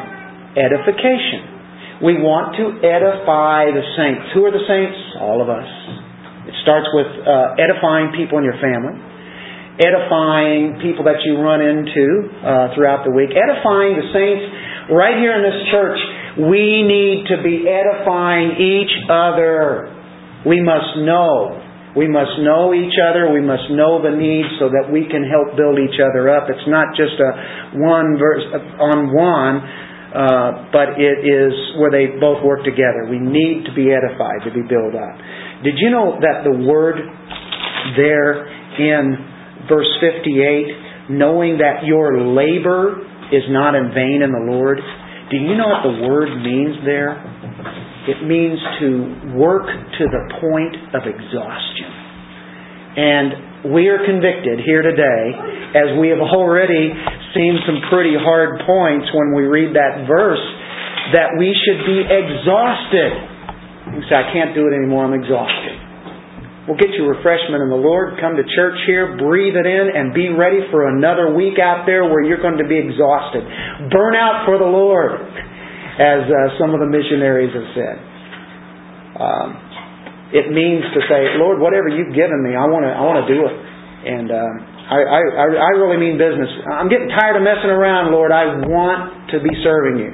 Edification. 0.54 1.98
We 1.98 2.22
want 2.22 2.54
to 2.62 2.78
edify 2.78 3.74
the 3.74 3.82
saints. 3.98 4.30
Who 4.38 4.46
are 4.46 4.54
the 4.54 4.62
saints? 4.70 4.94
All 5.18 5.42
of 5.42 5.50
us. 5.50 5.66
It 6.46 6.54
starts 6.62 6.86
with 6.94 7.10
uh, 7.26 7.58
edifying 7.58 8.14
people 8.14 8.38
in 8.38 8.46
your 8.46 8.56
family, 8.62 8.94
edifying 9.82 10.78
people 10.78 11.10
that 11.10 11.26
you 11.26 11.42
run 11.42 11.58
into 11.58 12.06
uh, 12.38 12.70
throughout 12.78 13.02
the 13.02 13.10
week, 13.10 13.34
edifying 13.34 13.98
the 13.98 14.06
saints 14.14 14.46
right 14.94 15.18
here 15.18 15.34
in 15.34 15.42
this 15.42 15.60
church. 15.74 15.98
We 16.38 16.86
need 16.86 17.26
to 17.34 17.42
be 17.42 17.66
edifying 17.66 18.62
each 18.62 18.94
other. 19.10 19.90
We 20.46 20.62
must 20.62 21.02
know 21.02 21.59
we 21.96 22.06
must 22.06 22.38
know 22.38 22.70
each 22.70 22.94
other. 23.02 23.34
We 23.34 23.42
must 23.42 23.66
know 23.74 23.98
the 23.98 24.14
needs 24.14 24.48
so 24.62 24.70
that 24.70 24.86
we 24.92 25.10
can 25.10 25.26
help 25.26 25.58
build 25.58 25.78
each 25.78 25.98
other 25.98 26.30
up. 26.30 26.46
It's 26.46 26.68
not 26.70 26.94
just 26.94 27.18
a 27.18 27.78
one 27.82 28.14
verse 28.14 28.46
on 28.78 29.10
one, 29.10 29.54
uh, 30.10 30.70
but 30.70 30.98
it 30.98 31.26
is 31.26 31.54
where 31.82 31.90
they 31.90 32.18
both 32.18 32.42
work 32.46 32.62
together. 32.62 33.10
We 33.10 33.18
need 33.18 33.66
to 33.66 33.72
be 33.74 33.90
edified 33.90 34.46
to 34.46 34.50
be 34.54 34.62
built 34.62 34.94
up. 34.94 35.14
Did 35.62 35.78
you 35.78 35.90
know 35.90 36.18
that 36.22 36.46
the 36.46 36.54
word 36.62 36.98
there 37.98 38.46
in 38.78 39.66
verse 39.66 39.90
58, 39.98 41.10
knowing 41.10 41.58
that 41.58 41.84
your 41.84 42.22
labor 42.22 43.02
is 43.34 43.42
not 43.50 43.74
in 43.74 43.90
vain 43.94 44.22
in 44.22 44.30
the 44.30 44.46
Lord, 44.50 44.78
do 45.30 45.36
you 45.38 45.54
know 45.54 45.70
what 45.70 45.86
the 45.86 46.06
word 46.06 46.30
means 46.42 46.82
there? 46.84 47.14
It 48.08 48.24
means 48.24 48.56
to 48.80 48.88
work 49.36 49.68
to 49.68 50.04
the 50.08 50.22
point 50.40 50.96
of 50.96 51.04
exhaustion. 51.04 51.90
And 52.96 53.70
we 53.76 53.92
are 53.92 54.00
convicted 54.00 54.64
here 54.64 54.80
today, 54.80 55.24
as 55.76 56.00
we 56.00 56.08
have 56.08 56.24
already 56.24 56.96
seen 57.36 57.60
some 57.68 57.84
pretty 57.92 58.16
hard 58.16 58.64
points 58.64 59.04
when 59.12 59.36
we 59.36 59.44
read 59.44 59.76
that 59.76 60.08
verse, 60.08 60.40
that 61.12 61.36
we 61.36 61.52
should 61.52 61.84
be 61.84 62.00
exhausted. 62.08 63.12
You 64.00 64.02
say, 64.08 64.16
I 64.16 64.32
can't 64.32 64.56
do 64.56 64.64
it 64.64 64.72
anymore, 64.72 65.04
I'm 65.04 65.12
exhausted. 65.12 65.76
We'll 66.64 66.80
get 66.80 66.96
you 66.96 67.04
refreshment 67.04 67.60
in 67.60 67.68
the 67.68 67.82
Lord, 67.82 68.16
come 68.16 68.36
to 68.40 68.46
church 68.56 68.80
here, 68.86 69.18
breathe 69.20 69.60
it 69.60 69.68
in, 69.68 69.86
and 69.92 70.14
be 70.14 70.32
ready 70.32 70.64
for 70.72 70.88
another 70.88 71.36
week 71.36 71.60
out 71.60 71.84
there 71.84 72.08
where 72.08 72.24
you're 72.24 72.40
going 72.40 72.58
to 72.58 72.68
be 72.68 72.80
exhausted. 72.80 73.44
Burn 73.92 74.16
out 74.16 74.48
for 74.48 74.56
the 74.56 74.70
Lord 74.70 75.20
as 76.00 76.24
uh, 76.24 76.56
some 76.56 76.72
of 76.72 76.80
the 76.80 76.88
missionaries 76.88 77.52
have 77.52 77.68
said. 77.76 77.96
Um, 79.20 79.48
it 80.32 80.48
means 80.48 80.86
to 80.96 81.00
say, 81.04 81.36
Lord, 81.36 81.60
whatever 81.60 81.92
you've 81.92 82.16
given 82.16 82.40
me, 82.40 82.56
I 82.56 82.64
want 82.64 82.88
to, 82.88 82.92
I 82.94 83.02
want 83.04 83.20
to 83.20 83.28
do 83.28 83.44
it. 83.44 83.56
And 84.00 84.32
um, 84.32 84.54
I, 84.88 84.98
I, 85.04 85.46
I 85.60 85.70
really 85.76 86.00
mean 86.00 86.16
business. 86.16 86.48
I'm 86.72 86.88
getting 86.88 87.12
tired 87.12 87.36
of 87.36 87.44
messing 87.44 87.68
around, 87.68 88.16
Lord. 88.16 88.32
I 88.32 88.64
want 88.64 89.28
to 89.34 89.44
be 89.44 89.52
serving 89.60 90.00
you, 90.00 90.10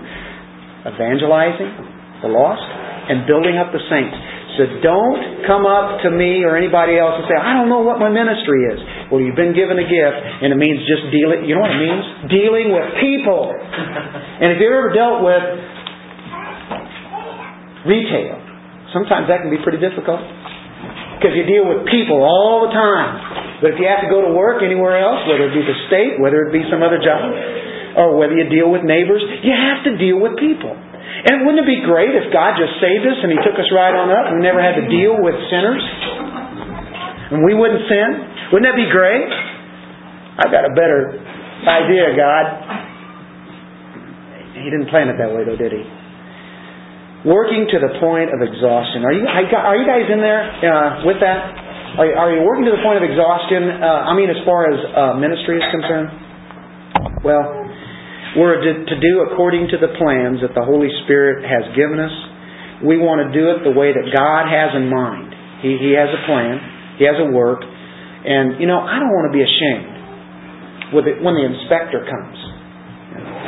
evangelizing 0.90 2.26
the 2.26 2.32
lost, 2.34 2.66
and 3.06 3.28
building 3.30 3.54
up 3.60 3.70
the 3.70 3.80
saints. 3.86 4.16
So 4.56 4.64
don't 4.80 5.44
come 5.44 5.68
up 5.68 6.00
to 6.00 6.08
me 6.08 6.40
or 6.40 6.56
anybody 6.56 6.96
else 6.96 7.20
and 7.20 7.28
say, 7.28 7.36
I 7.36 7.52
don't 7.52 7.68
know 7.68 7.84
what 7.84 8.00
my 8.00 8.08
ministry 8.08 8.64
is. 8.72 8.80
Well, 9.12 9.20
you've 9.20 9.36
been 9.36 9.52
given 9.52 9.76
a 9.76 9.84
gift, 9.84 10.18
and 10.42 10.48
it 10.48 10.58
means 10.58 10.80
just 10.88 11.12
dealing. 11.12 11.44
You 11.44 11.60
know 11.60 11.62
what 11.68 11.76
it 11.76 11.84
means? 11.84 12.04
Dealing 12.32 12.68
with 12.74 12.88
people. 12.98 13.54
And 14.36 14.52
if 14.52 14.60
you've 14.60 14.68
ever 14.68 14.92
dealt 14.92 15.24
with 15.24 15.40
retail. 17.86 18.36
Sometimes 18.92 19.30
that 19.30 19.42
can 19.42 19.50
be 19.50 19.62
pretty 19.62 19.78
difficult 19.78 20.20
because 21.16 21.32
you 21.32 21.48
deal 21.48 21.64
with 21.64 21.88
people 21.88 22.20
all 22.20 22.68
the 22.68 22.72
time. 22.76 23.64
But 23.64 23.72
if 23.72 23.80
you 23.80 23.88
have 23.88 24.04
to 24.04 24.10
go 24.12 24.20
to 24.20 24.36
work 24.36 24.60
anywhere 24.60 25.00
else, 25.00 25.24
whether 25.24 25.48
it 25.48 25.54
be 25.56 25.64
the 25.64 25.78
state, 25.88 26.20
whether 26.20 26.44
it 26.44 26.52
be 26.52 26.60
some 26.68 26.84
other 26.84 27.00
job, 27.00 27.24
or 27.96 28.20
whether 28.20 28.36
you 28.36 28.44
deal 28.52 28.68
with 28.68 28.84
neighbors, 28.84 29.24
you 29.40 29.56
have 29.56 29.80
to 29.88 29.96
deal 29.96 30.20
with 30.20 30.36
people. 30.36 30.76
And 30.76 31.48
wouldn't 31.48 31.64
it 31.64 31.70
be 31.70 31.80
great 31.80 32.12
if 32.12 32.28
God 32.28 32.60
just 32.60 32.76
saved 32.76 33.08
us 33.08 33.16
and 33.24 33.32
He 33.32 33.40
took 33.40 33.56
us 33.56 33.64
right 33.72 33.96
on 33.96 34.12
up 34.12 34.28
and 34.28 34.38
we 34.38 34.44
never 34.44 34.60
had 34.60 34.76
to 34.76 34.84
deal 34.92 35.16
with 35.16 35.34
sinners? 35.48 35.80
And 37.32 37.40
we 37.40 37.56
wouldn't 37.56 37.88
sin? 37.88 38.08
Wouldn't 38.52 38.68
that 38.68 38.76
be 38.76 38.86
great? 38.92 39.32
I've 40.36 40.52
got 40.52 40.68
a 40.68 40.74
better 40.76 41.16
idea, 41.64 42.12
God. 42.12 42.44
He 44.60 44.68
didn't 44.68 44.92
plan 44.92 45.08
it 45.08 45.16
that 45.16 45.32
way, 45.32 45.48
though, 45.48 45.56
did 45.56 45.72
He? 45.72 45.82
Working 47.26 47.66
to 47.74 47.78
the 47.82 47.98
point 47.98 48.30
of 48.30 48.38
exhaustion. 48.38 49.02
Are 49.02 49.10
you, 49.10 49.26
are 49.26 49.74
you 49.74 49.82
guys 49.82 50.06
in 50.06 50.22
there 50.22 50.46
uh, 50.46 51.02
with 51.02 51.18
that? 51.18 51.98
Are, 51.98 52.06
are, 52.06 52.30
you 52.30 52.46
working 52.46 52.62
to 52.70 52.74
the 52.76 52.84
point 52.86 53.02
of 53.02 53.04
exhaustion? 53.08 53.82
Uh, 53.82 54.06
I 54.06 54.14
mean, 54.14 54.30
as 54.30 54.38
far 54.46 54.70
as 54.70 54.78
uh, 54.78 55.18
ministry 55.18 55.58
is 55.58 55.66
concerned? 55.74 57.26
Well, 57.26 57.42
we're 58.38 58.62
to, 58.62 58.96
do 59.00 59.26
according 59.26 59.74
to 59.74 59.76
the 59.80 59.90
plans 59.98 60.38
that 60.44 60.54
the 60.54 60.62
Holy 60.62 60.92
Spirit 61.02 61.42
has 61.42 61.66
given 61.74 61.98
us. 61.98 62.14
We 62.86 63.00
want 63.00 63.24
to 63.24 63.34
do 63.34 63.50
it 63.56 63.66
the 63.66 63.72
way 63.72 63.90
that 63.90 64.06
God 64.12 64.46
has 64.46 64.76
in 64.76 64.86
mind. 64.92 65.34
He, 65.64 65.80
he 65.80 65.90
has 65.96 66.12
a 66.12 66.20
plan, 66.28 66.60
He 67.00 67.08
has 67.08 67.16
a 67.16 67.32
work, 67.32 67.64
and, 67.64 68.60
you 68.60 68.68
know, 68.68 68.76
I 68.76 69.00
don't 69.00 69.10
want 69.10 69.32
to 69.32 69.34
be 69.34 69.40
ashamed 69.40 70.94
with 70.94 71.08
it 71.08 71.18
when 71.24 71.34
the 71.34 71.42
inspector 71.48 72.04
comes. 72.04 72.38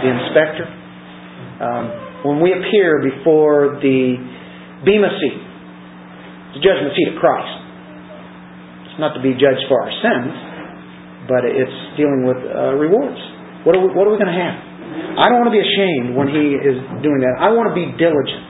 The 0.03 0.09
inspector. 0.09 0.67
Um, 1.61 2.08
when 2.27 2.43
we 2.43 2.51
appear 2.51 2.99
before 3.03 3.79
the 3.79 4.19
Bema 4.83 5.11
seat, 5.19 5.39
the 6.59 6.63
judgment 6.63 6.95
seat 6.95 7.15
of 7.15 7.19
Christ. 7.19 7.55
It's 8.91 9.01
not 9.03 9.15
to 9.15 9.23
be 9.23 9.35
judged 9.35 9.63
for 9.71 9.79
our 9.79 9.93
sins, 10.03 10.33
but 11.31 11.47
it's 11.47 11.79
dealing 11.95 12.27
with 12.27 12.41
uh, 12.43 12.75
rewards. 12.75 13.19
What 13.63 13.75
are 13.77 13.83
we, 13.83 13.91
what 13.95 14.07
are 14.07 14.13
we 14.15 14.19
going 14.19 14.33
to 14.33 14.41
have? 14.41 14.57
I 15.19 15.31
don't 15.31 15.43
want 15.43 15.51
to 15.51 15.57
be 15.57 15.63
ashamed 15.63 16.15
when 16.15 16.31
he 16.31 16.47
is 16.59 16.79
doing 17.03 17.21
that. 17.23 17.39
I 17.39 17.55
want 17.55 17.71
to 17.71 17.77
be 17.77 17.87
diligent. 17.99 18.47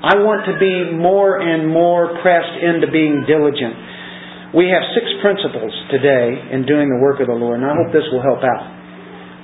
I 0.00 0.16
want 0.22 0.48
to 0.48 0.56
be 0.58 0.96
more 0.96 1.38
and 1.38 1.68
more 1.68 2.18
pressed 2.24 2.56
into 2.62 2.88
being 2.88 3.24
diligent. 3.26 4.54
We 4.56 4.66
have 4.74 4.82
six 4.96 5.06
principles 5.22 5.70
today 5.94 6.50
in 6.50 6.66
doing 6.66 6.90
the 6.90 6.98
work 6.98 7.22
of 7.22 7.30
the 7.30 7.38
Lord, 7.38 7.62
and 7.62 7.66
I 7.68 7.74
hope 7.78 7.94
this 7.94 8.06
will 8.10 8.24
help 8.24 8.42
out 8.42 8.64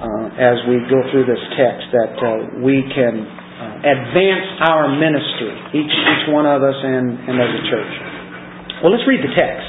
uh, 0.03 0.27
as 0.35 0.57
we 0.67 0.83
go 0.91 0.99
through 1.15 1.31
this 1.31 1.43
text 1.55 1.87
that 1.95 2.13
uh, 2.19 2.59
we 2.61 2.83
can 2.91 3.46
advance 3.87 4.47
our 4.67 4.91
ministry, 4.99 5.55
each, 5.79 5.95
each 5.95 6.25
one 6.35 6.45
of 6.45 6.61
us 6.67 6.75
and, 6.75 7.07
and 7.31 7.35
as 7.39 7.51
a 7.55 7.63
church. 7.71 7.93
Well, 8.83 8.91
let's 8.91 9.07
read 9.07 9.23
the 9.23 9.33
text. 9.33 9.67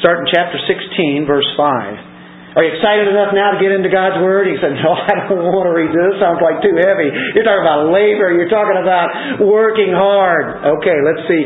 Start 0.00 0.22
in 0.22 0.26
chapter 0.30 0.56
16, 0.62 1.26
verse 1.26 1.48
5. 1.58 2.56
Are 2.56 2.64
you 2.64 2.72
excited 2.72 3.04
enough 3.12 3.36
now 3.36 3.52
to 3.52 3.60
get 3.60 3.68
into 3.68 3.92
God's 3.92 4.16
Word? 4.24 4.48
He 4.48 4.56
said, 4.56 4.72
No, 4.80 4.96
I 5.12 5.28
don't 5.28 5.44
want 5.52 5.68
to 5.68 5.74
read 5.76 5.92
this. 5.92 6.16
Sounds 6.16 6.40
like 6.40 6.64
too 6.64 6.72
heavy. 6.72 7.12
You're 7.36 7.44
talking 7.44 7.66
about 7.66 7.92
labor. 7.92 8.32
You're 8.32 8.48
talking 8.48 8.80
about 8.80 9.44
working 9.44 9.92
hard. 9.92 10.64
Okay, 10.80 10.98
let's 11.04 11.20
see. 11.28 11.44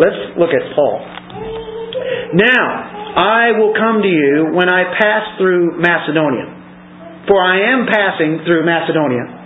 Let's 0.00 0.20
look 0.40 0.56
at 0.56 0.64
Paul. 0.72 0.96
Now, 2.40 2.64
I 3.20 3.52
will 3.60 3.76
come 3.76 4.00
to 4.00 4.08
you 4.08 4.56
when 4.56 4.72
I 4.72 4.96
pass 4.96 5.36
through 5.36 5.76
Macedonia. 5.76 7.28
For 7.28 7.36
I 7.36 7.76
am 7.76 7.84
passing 7.84 8.48
through 8.48 8.64
Macedonia. 8.64 9.43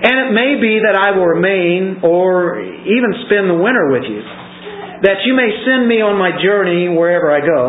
And 0.00 0.16
it 0.16 0.30
may 0.32 0.56
be 0.56 0.80
that 0.80 0.96
I 0.96 1.12
will 1.12 1.28
remain 1.28 2.00
or 2.00 2.56
even 2.56 3.10
spend 3.28 3.52
the 3.52 3.60
winter 3.60 3.92
with 3.92 4.08
you, 4.08 4.24
that 5.04 5.20
you 5.28 5.36
may 5.36 5.52
send 5.68 5.84
me 5.84 6.00
on 6.00 6.16
my 6.16 6.40
journey 6.40 6.88
wherever 6.88 7.28
I 7.28 7.44
go. 7.44 7.62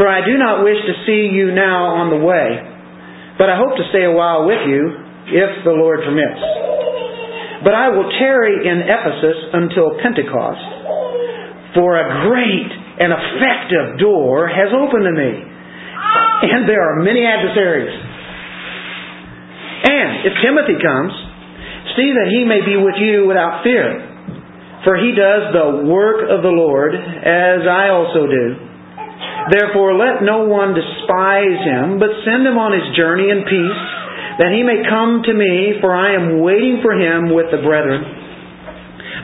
For 0.00 0.08
I 0.08 0.24
do 0.24 0.40
not 0.40 0.64
wish 0.64 0.80
to 0.88 0.94
see 1.04 1.28
you 1.28 1.52
now 1.52 2.00
on 2.00 2.08
the 2.08 2.22
way, 2.24 2.48
but 3.36 3.52
I 3.52 3.60
hope 3.60 3.76
to 3.76 3.84
stay 3.92 4.08
a 4.08 4.14
while 4.14 4.48
with 4.48 4.62
you, 4.72 5.04
if 5.28 5.68
the 5.68 5.76
Lord 5.76 6.00
permits. 6.00 6.40
But 7.60 7.76
I 7.76 7.92
will 7.92 8.08
tarry 8.16 8.64
in 8.64 8.88
Ephesus 8.88 9.38
until 9.52 10.00
Pentecost, 10.00 10.64
for 11.76 11.98
a 12.00 12.24
great 12.24 12.70
and 13.04 13.12
effective 13.12 14.00
door 14.00 14.48
has 14.48 14.72
opened 14.72 15.04
to 15.04 15.12
me, 15.12 15.32
and 15.44 16.64
there 16.64 16.80
are 16.80 17.04
many 17.04 17.26
adversaries. 17.28 18.07
And 19.84 20.26
if 20.26 20.34
Timothy 20.42 20.78
comes, 20.80 21.12
see 21.94 22.10
that 22.14 22.28
he 22.30 22.42
may 22.44 22.62
be 22.66 22.76
with 22.78 22.98
you 22.98 23.26
without 23.26 23.62
fear. 23.62 24.08
For 24.86 24.94
he 24.98 25.10
does 25.14 25.50
the 25.50 25.68
work 25.90 26.26
of 26.30 26.42
the 26.42 26.54
Lord, 26.54 26.94
as 26.94 27.66
I 27.66 27.90
also 27.90 28.30
do. 28.30 28.46
Therefore, 29.50 29.96
let 29.98 30.22
no 30.22 30.46
one 30.46 30.76
despise 30.76 31.60
him, 31.66 31.98
but 31.98 32.14
send 32.22 32.46
him 32.46 32.58
on 32.58 32.74
his 32.74 32.86
journey 32.94 33.30
in 33.30 33.42
peace, 33.48 33.82
that 34.38 34.54
he 34.54 34.62
may 34.62 34.86
come 34.86 35.26
to 35.26 35.34
me, 35.34 35.82
for 35.82 35.90
I 35.90 36.14
am 36.14 36.38
waiting 36.38 36.78
for 36.82 36.94
him 36.94 37.34
with 37.34 37.50
the 37.50 37.58
brethren. 37.58 38.02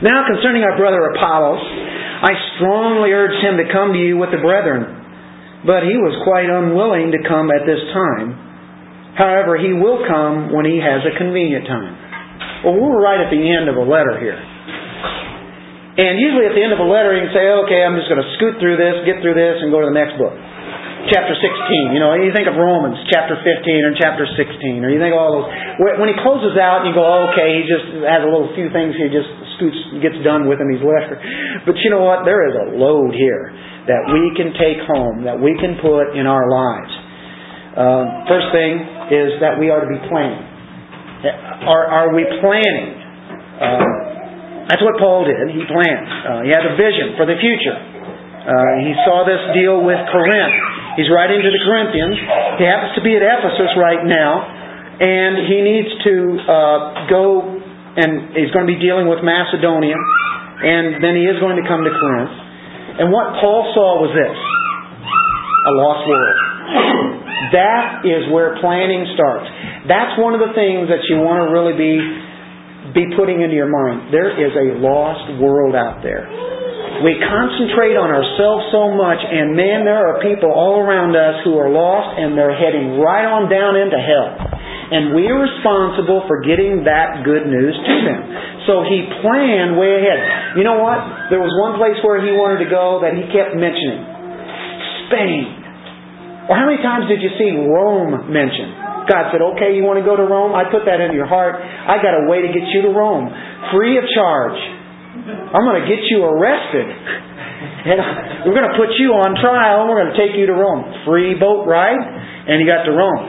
Now, 0.03 0.27
concerning 0.27 0.67
our 0.67 0.75
brother 0.75 1.15
Apollos, 1.15 1.63
I 2.25 2.35
strongly 2.57 3.15
urged 3.15 3.39
him 3.39 3.55
to 3.63 3.71
come 3.71 3.93
to 3.93 4.01
you 4.01 4.17
with 4.17 4.31
the 4.35 4.43
brethren, 4.43 5.63
but 5.63 5.87
he 5.87 5.95
was 5.95 6.19
quite 6.27 6.51
unwilling 6.51 7.15
to 7.15 7.21
come 7.23 7.47
at 7.47 7.63
this 7.63 7.79
time. 7.95 8.44
However, 9.15 9.55
he 9.55 9.71
will 9.71 10.03
come 10.03 10.51
when 10.51 10.67
he 10.67 10.77
has 10.83 11.03
a 11.07 11.15
convenient 11.15 11.63
time. 11.65 11.95
Well, 12.67 12.75
we're 12.75 12.99
right 12.99 13.23
at 13.23 13.31
the 13.31 13.39
end 13.39 13.71
of 13.71 13.79
a 13.79 13.85
letter 13.87 14.19
here. 14.19 14.35
And 15.95 16.19
usually 16.19 16.43
at 16.43 16.51
the 16.51 16.59
end 16.59 16.75
of 16.75 16.83
a 16.83 16.89
letter, 16.89 17.15
you 17.15 17.23
can 17.23 17.31
say, 17.31 17.47
okay, 17.63 17.79
I'm 17.87 17.95
just 17.95 18.11
going 18.11 18.19
to 18.19 18.29
scoot 18.35 18.59
through 18.59 18.75
this, 18.75 19.07
get 19.07 19.23
through 19.23 19.39
this, 19.39 19.63
and 19.63 19.71
go 19.71 19.79
to 19.79 19.87
the 19.87 19.95
next 19.95 20.19
book. 20.19 20.35
Chapter 21.07 21.37
16. 21.37 21.95
You 21.95 22.01
know, 22.01 22.17
you 22.17 22.33
think 22.35 22.49
of 22.49 22.57
Romans, 22.57 22.97
chapter 23.13 23.37
15 23.37 23.45
or 23.87 23.93
chapter 23.95 24.25
16, 24.25 24.83
or 24.83 24.89
you 24.91 24.99
think 24.99 25.13
of 25.13 25.21
all 25.21 25.31
those. 25.39 25.47
When 26.01 26.09
he 26.11 26.17
closes 26.19 26.57
out, 26.59 26.83
you 26.83 26.91
go, 26.91 27.29
okay, 27.31 27.61
he 27.61 27.69
just 27.69 28.03
has 28.03 28.25
a 28.25 28.29
little 28.29 28.51
few 28.57 28.73
things 28.73 28.97
he 28.97 29.07
just 29.13 29.29
scoots, 29.55 29.77
gets 30.01 30.19
done 30.25 30.49
with 30.49 30.59
in 30.59 30.67
his 30.67 30.83
letter. 30.83 31.15
But 31.63 31.79
you 31.79 31.93
know 31.93 32.03
what? 32.03 32.25
There 32.25 32.43
is 32.49 32.57
a 32.57 32.65
load 32.75 33.13
here 33.13 33.53
that 33.85 34.01
we 34.11 34.33
can 34.33 34.51
take 34.57 34.81
home, 34.89 35.23
that 35.29 35.37
we 35.37 35.53
can 35.61 35.77
put 35.77 36.17
in 36.17 36.25
our 36.25 36.49
lives. 36.49 37.04
Uh, 37.75 38.23
first 38.31 38.49
thing 38.55 38.73
is 39.11 39.39
that 39.43 39.59
we 39.59 39.67
are 39.67 39.83
to 39.83 39.89
be 39.91 39.99
planning. 40.07 40.43
Are, 41.67 41.85
are 41.91 42.09
we 42.15 42.23
planning? 42.39 42.87
Uh, 43.59 44.71
that's 44.71 44.81
what 44.81 44.95
Paul 44.97 45.27
did. 45.27 45.51
He 45.51 45.61
planned. 45.67 46.07
Uh, 46.07 46.41
he 46.47 46.51
had 46.55 46.63
a 46.63 46.73
vision 46.79 47.19
for 47.19 47.27
the 47.27 47.35
future. 47.37 47.75
Uh, 47.75 48.53
he 48.79 48.93
saw 49.03 49.27
this 49.27 49.41
deal 49.57 49.83
with 49.83 49.99
Corinth. 50.09 50.55
He's 50.95 51.11
writing 51.11 51.43
to 51.43 51.51
the 51.51 51.61
Corinthians. 51.65 52.15
He 52.61 52.65
happens 52.65 52.95
to 52.95 53.03
be 53.03 53.17
at 53.17 53.23
Ephesus 53.25 53.73
right 53.75 54.05
now, 54.07 54.33
and 55.01 55.33
he 55.43 55.57
needs 55.59 55.91
to 56.07 56.15
uh, 56.47 56.77
go 57.11 57.55
and 57.95 58.35
he's 58.35 58.51
going 58.51 58.67
to 58.67 58.71
be 58.71 58.79
dealing 58.79 59.07
with 59.07 59.23
Macedonia, 59.23 59.95
and 59.95 60.99
then 60.99 61.15
he 61.15 61.23
is 61.31 61.39
going 61.39 61.55
to 61.55 61.63
come 61.63 61.87
to 61.87 61.93
Corinth. 61.95 62.35
And 62.99 63.07
what 63.11 63.39
Paul 63.39 63.71
saw 63.71 64.03
was 64.03 64.11
this 64.11 64.35
a 64.35 65.73
lost 65.79 66.03
world. 66.07 66.44
That 67.53 68.01
is 68.03 68.31
where 68.33 68.57
planning 68.59 69.05
starts. 69.13 69.47
That's 69.87 70.17
one 70.17 70.33
of 70.33 70.41
the 70.41 70.53
things 70.57 70.89
that 70.89 71.05
you 71.07 71.21
want 71.21 71.45
to 71.45 71.53
really 71.53 71.77
be 71.77 71.93
be 72.93 73.09
putting 73.17 73.41
into 73.41 73.57
your 73.57 73.71
mind. 73.71 74.13
There 74.13 74.29
is 74.29 74.53
a 74.53 74.77
lost 74.77 75.41
world 75.41 75.73
out 75.73 76.05
there. 76.05 76.29
We 77.03 77.17
concentrate 77.19 77.99
on 77.99 78.07
ourselves 78.07 78.71
so 78.71 78.95
much, 78.95 79.19
and 79.19 79.51
man, 79.51 79.83
there 79.83 79.99
are 79.99 80.23
people 80.23 80.47
all 80.47 80.79
around 80.79 81.11
us 81.11 81.43
who 81.43 81.59
are 81.59 81.67
lost 81.67 82.15
and 82.15 82.39
they're 82.39 82.55
heading 82.55 83.01
right 83.03 83.27
on 83.27 83.51
down 83.51 83.75
into 83.75 83.99
hell. 83.99 84.31
And 84.85 85.17
we 85.17 85.27
are 85.27 85.35
responsible 85.35 86.23
for 86.29 86.39
getting 86.45 86.87
that 86.87 87.25
good 87.25 87.49
news 87.49 87.73
to 87.73 87.95
them. 88.05 88.21
So 88.69 88.85
he 88.87 89.01
planned 89.19 89.75
way 89.75 89.97
ahead. 89.97 90.55
You 90.55 90.63
know 90.63 90.79
what? 90.79 91.29
There 91.33 91.41
was 91.41 91.51
one 91.57 91.75
place 91.75 91.99
where 92.05 92.21
he 92.23 92.31
wanted 92.31 92.63
to 92.63 92.69
go 92.69 93.03
that 93.03 93.17
he 93.17 93.27
kept 93.33 93.57
mentioning 93.57 93.99
Spain. 95.09 95.64
Or 96.45 96.53
how 96.53 96.69
many 96.69 96.81
times 96.81 97.09
did 97.09 97.21
you 97.25 97.31
see 97.41 97.49
Rome 97.53 98.29
mentioned? 98.29 98.85
God 99.05 99.29
said, 99.29 99.41
okay, 99.55 99.77
you 99.77 99.85
want 99.85 100.01
to 100.01 100.05
go 100.05 100.17
to 100.17 100.25
Rome? 100.25 100.53
I 100.53 100.65
put 100.69 100.85
that 100.89 100.97
in 101.01 101.13
your 101.13 101.29
heart. 101.29 101.57
I 101.61 102.01
got 102.01 102.17
a 102.17 102.25
way 102.25 102.41
to 102.41 102.49
get 102.49 102.65
you 102.73 102.89
to 102.89 102.91
Rome. 102.93 103.29
Free 103.73 103.97
of 103.97 104.05
charge. 104.13 104.57
I'm 105.25 105.63
going 105.65 105.81
to 105.81 105.87
get 105.89 106.05
you 106.09 106.25
arrested. 106.25 106.89
And 107.65 107.97
we're 108.45 108.57
going 108.57 108.67
to 108.67 108.77
put 108.77 108.97
you 108.97 109.13
on 109.13 109.37
trial 109.37 109.85
and 109.85 109.89
we're 109.89 110.01
going 110.01 110.13
to 110.13 110.19
take 110.19 110.33
you 110.37 110.49
to 110.49 110.57
Rome. 110.57 110.85
Free 111.05 111.37
boat 111.37 111.65
ride, 111.69 111.97
and 111.97 112.57
you 112.57 112.65
got 112.65 112.83
to 112.83 112.93
Rome. 112.93 113.25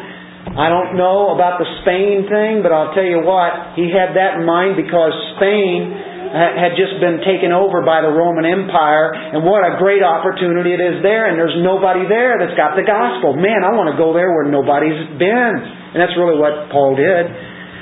I 0.56 0.72
don't 0.72 0.96
know 0.96 1.36
about 1.36 1.60
the 1.60 1.68
Spain 1.84 2.24
thing, 2.24 2.64
but 2.64 2.72
I'll 2.72 2.96
tell 2.96 3.04
you 3.04 3.20
what, 3.20 3.76
he 3.76 3.92
had 3.92 4.16
that 4.16 4.40
in 4.40 4.48
mind 4.48 4.80
because 4.80 5.12
Spain 5.36 5.92
had 6.32 6.74
just 6.74 6.98
been 6.98 7.22
taken 7.22 7.54
over 7.54 7.82
by 7.86 8.02
the 8.02 8.10
Roman 8.10 8.44
Empire, 8.44 9.14
and 9.14 9.44
what 9.46 9.62
a 9.62 9.78
great 9.78 10.02
opportunity 10.02 10.74
it 10.74 10.82
is 10.82 11.02
there, 11.02 11.30
and 11.30 11.38
there's 11.38 11.56
nobody 11.62 12.06
there 12.06 12.36
that's 12.40 12.56
got 12.58 12.74
the 12.74 12.86
gospel. 12.86 13.36
Man, 13.36 13.62
I 13.62 13.74
want 13.74 13.92
to 13.92 13.96
go 13.98 14.14
there 14.16 14.32
where 14.34 14.46
nobody's 14.48 14.98
been. 15.16 15.54
And 15.96 15.98
that's 15.98 16.12
really 16.18 16.36
what 16.36 16.68
Paul 16.68 16.92
did. 16.92 17.24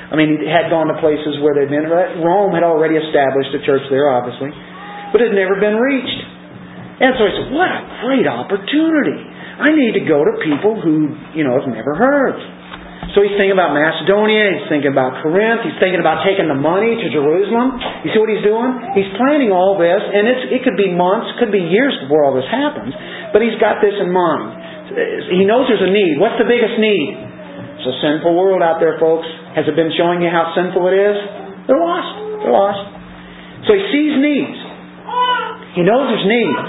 I 0.07 0.15
mean, 0.15 0.39
he 0.39 0.47
had 0.47 0.71
gone 0.71 0.87
to 0.87 0.95
places 1.03 1.41
where 1.43 1.57
they'd 1.57 1.67
been. 1.67 1.89
Rome 2.23 2.55
had 2.55 2.63
already 2.63 2.95
established 2.95 3.51
a 3.51 3.61
church 3.65 3.83
there, 3.91 4.07
obviously, 4.07 4.53
but 5.11 5.19
it 5.19 5.33
had 5.33 5.37
never 5.37 5.59
been 5.59 5.75
reached. 5.75 6.21
And 7.03 7.11
so 7.19 7.27
he 7.27 7.31
said, 7.35 7.51
What 7.51 7.67
a 7.67 7.81
great 8.07 8.23
opportunity! 8.23 9.19
I 9.59 9.75
need 9.75 9.99
to 9.99 10.03
go 10.07 10.23
to 10.23 10.33
people 10.43 10.79
who, 10.79 11.11
you 11.35 11.43
know, 11.43 11.59
have 11.59 11.67
never 11.67 11.95
heard. 11.95 12.39
So 13.13 13.23
he's 13.23 13.37
thinking 13.37 13.55
about 13.55 13.71
Macedonia, 13.71 14.57
he's 14.57 14.67
thinking 14.67 14.91
about 14.91 15.21
Corinth, 15.23 15.63
he's 15.63 15.77
thinking 15.79 16.01
about 16.01 16.25
taking 16.25 16.49
the 16.49 16.57
money 16.57 16.97
to 16.99 17.07
Jerusalem. 17.13 17.77
You 18.03 18.11
see 18.11 18.19
what 18.19 18.31
he's 18.33 18.43
doing? 18.43 18.71
He's 18.97 19.07
planning 19.15 19.53
all 19.53 19.77
this, 19.79 20.01
and 20.01 20.27
it's, 20.27 20.43
it 20.51 20.61
could 20.65 20.75
be 20.75 20.91
months, 20.91 21.31
could 21.39 21.53
be 21.53 21.63
years 21.63 21.95
before 22.03 22.25
all 22.25 22.35
this 22.35 22.49
happens, 22.49 22.91
but 23.31 23.39
he's 23.45 23.55
got 23.61 23.79
this 23.79 23.95
in 23.95 24.11
mind. 24.11 25.31
He 25.31 25.47
knows 25.47 25.69
there's 25.69 25.85
a 25.85 25.93
need. 25.93 26.19
What's 26.19 26.35
the 26.41 26.49
biggest 26.49 26.75
need? 26.75 27.15
It's 27.79 27.87
a 27.87 27.97
sinful 28.03 28.35
world 28.35 28.59
out 28.59 28.83
there, 28.83 28.99
folks. 28.99 29.27
Has 29.55 29.63
it 29.67 29.75
been 29.79 29.95
showing 29.95 30.19
you 30.19 30.27
how 30.27 30.51
sinful 30.51 30.83
it 30.89 30.95
is? 30.95 31.17
They're 31.71 31.79
lost. 31.79 32.11
They're 32.43 32.51
lost. 32.51 32.83
So 33.67 33.73
he 33.73 33.83
sees 33.95 34.13
needs. 34.19 34.59
He 35.79 35.83
knows 35.83 36.11
there's 36.11 36.27
needs. 36.27 36.67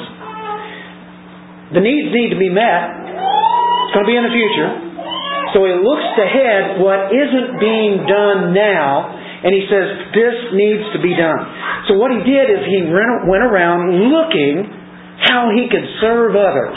The 1.75 1.83
needs 1.83 2.15
need 2.15 2.31
to 2.31 2.39
be 2.39 2.51
met. 2.51 3.03
It's 3.03 3.93
going 3.95 4.07
to 4.07 4.11
be 4.11 4.19
in 4.19 4.23
the 4.23 4.35
future. 4.35 4.86
So 5.55 5.63
he 5.63 5.75
looks 5.79 6.11
ahead 6.19 6.83
what 6.83 7.13
isn't 7.15 7.61
being 7.63 8.03
done 8.09 8.51
now, 8.51 9.15
and 9.47 9.55
he 9.55 9.63
says, 9.71 9.87
this 10.11 10.37
needs 10.57 10.85
to 10.97 10.99
be 10.99 11.15
done. 11.15 11.43
So 11.87 11.95
what 12.01 12.11
he 12.11 12.19
did 12.25 12.51
is 12.51 12.67
he 12.67 12.83
went 12.91 13.45
around 13.47 14.11
looking 14.11 14.67
how 15.23 15.55
he 15.55 15.71
could 15.71 15.87
serve 16.03 16.35
others. 16.35 16.77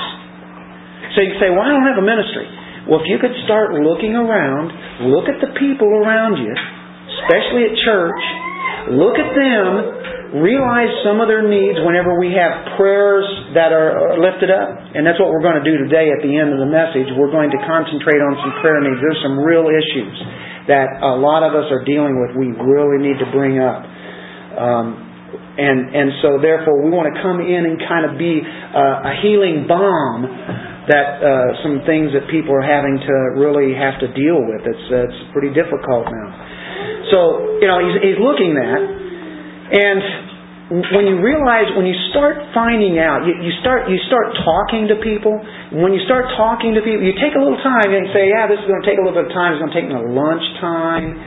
So 1.17 1.25
you 1.25 1.33
say, 1.41 1.49
well, 1.49 1.65
I 1.65 1.73
don't 1.73 1.87
have 1.89 1.97
a 1.97 2.05
ministry. 2.05 2.45
Well, 2.85 3.01
if 3.01 3.07
you 3.09 3.17
could 3.17 3.33
start 3.45 3.73
looking 3.73 4.13
around, 4.13 4.69
look 5.09 5.25
at 5.29 5.41
the 5.41 5.51
people 5.57 5.89
around 5.89 6.37
you, 6.37 6.53
especially 7.21 7.69
at 7.69 7.73
church, 7.85 8.21
look 8.93 9.17
at 9.17 9.29
them, 9.33 9.65
realize 10.35 10.93
some 11.01 11.17
of 11.17 11.25
their 11.25 11.41
needs 11.41 11.81
whenever 11.81 12.13
we 12.21 12.29
have 12.37 12.77
prayers 12.77 13.25
that 13.57 13.73
are 13.73 14.13
lifted 14.21 14.53
up. 14.53 14.69
And 14.93 15.01
that's 15.01 15.17
what 15.17 15.33
we're 15.33 15.41
going 15.41 15.57
to 15.57 15.65
do 15.65 15.81
today 15.81 16.13
at 16.13 16.21
the 16.21 16.29
end 16.29 16.53
of 16.53 16.61
the 16.61 16.69
message. 16.69 17.09
We're 17.17 17.33
going 17.33 17.49
to 17.49 17.59
concentrate 17.65 18.21
on 18.21 18.37
some 18.37 18.53
prayer 18.61 18.77
needs. 18.85 19.01
There's 19.01 19.21
some 19.25 19.41
real 19.41 19.67
issues 19.73 20.13
that 20.69 21.01
a 21.01 21.17
lot 21.17 21.41
of 21.41 21.57
us 21.57 21.65
are 21.73 21.81
dealing 21.81 22.21
with 22.21 22.37
we 22.37 22.53
really 22.53 23.01
need 23.01 23.17
to 23.17 23.27
bring 23.33 23.57
up. 23.57 23.81
Um, 24.53 25.09
and, 25.57 25.91
and 25.97 26.07
so 26.21 26.37
therefore 26.37 26.77
we 26.77 26.93
want 26.93 27.09
to 27.09 27.15
come 27.25 27.41
in 27.41 27.65
and 27.65 27.81
kind 27.89 28.05
of 28.05 28.21
be 28.21 28.39
uh, 28.45 29.09
a 29.09 29.13
healing 29.25 29.65
balm 29.65 30.29
that 30.89 31.21
uh, 31.21 31.53
some 31.65 31.81
things 31.85 32.13
that 32.13 32.29
people 32.29 32.53
are 32.53 32.65
having 32.65 32.97
to 33.01 33.15
really 33.37 33.73
have 33.73 33.97
to 34.01 34.09
deal 34.13 34.41
with. 34.41 34.61
It's, 34.61 34.85
uh, 34.93 35.09
it's 35.09 35.21
pretty 35.33 35.53
difficult 35.53 36.05
now. 36.05 36.29
So, 37.09 37.17
you 37.61 37.67
know, 37.69 37.81
he's, 37.81 38.13
he's 38.13 38.19
looking 38.21 38.53
at 38.57 38.98
and 39.69 40.29
when 40.69 41.09
you 41.09 41.17
realize, 41.17 41.65
when 41.73 41.89
you 41.89 41.97
start 42.13 42.37
finding 42.53 43.01
out, 43.01 43.25
you, 43.25 43.33
you, 43.41 43.49
start 43.65 43.89
you 43.89 43.97
start 44.05 44.37
talking 44.45 44.85
to 44.93 45.01
people. 45.01 45.33
When 45.73 45.97
you 45.97 46.01
start 46.05 46.29
talking 46.37 46.77
to 46.77 46.81
people, 46.85 47.01
you 47.01 47.17
take 47.17 47.33
a 47.33 47.41
little 47.41 47.57
time 47.65 47.89
and 47.89 48.05
say, 48.13 48.29
"Yeah, 48.29 48.45
this 48.45 48.61
is 48.61 48.69
going 48.69 48.77
to 48.77 48.85
take 48.85 49.01
a 49.01 49.03
little 49.05 49.17
bit 49.17 49.29
of 49.29 49.33
time. 49.33 49.57
It's 49.57 49.61
going 49.65 49.73
to 49.73 49.77
take 49.77 49.89
me 49.89 49.97
lunch 49.97 50.45
time." 50.61 51.17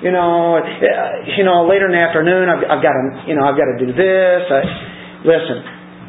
You 0.00 0.12
know, 0.16 0.60
uh, 0.60 1.28
you 1.28 1.44
know, 1.44 1.68
later 1.68 1.88
in 1.88 1.92
the 1.92 2.00
afternoon, 2.00 2.48
I've, 2.48 2.64
I've 2.68 2.84
got 2.84 2.96
to, 2.96 3.04
you 3.28 3.36
know, 3.36 3.44
I've 3.44 3.56
got 3.56 3.68
to 3.68 3.78
do 3.80 3.92
this. 3.92 4.42
I, 4.48 4.60
listen, 5.24 5.56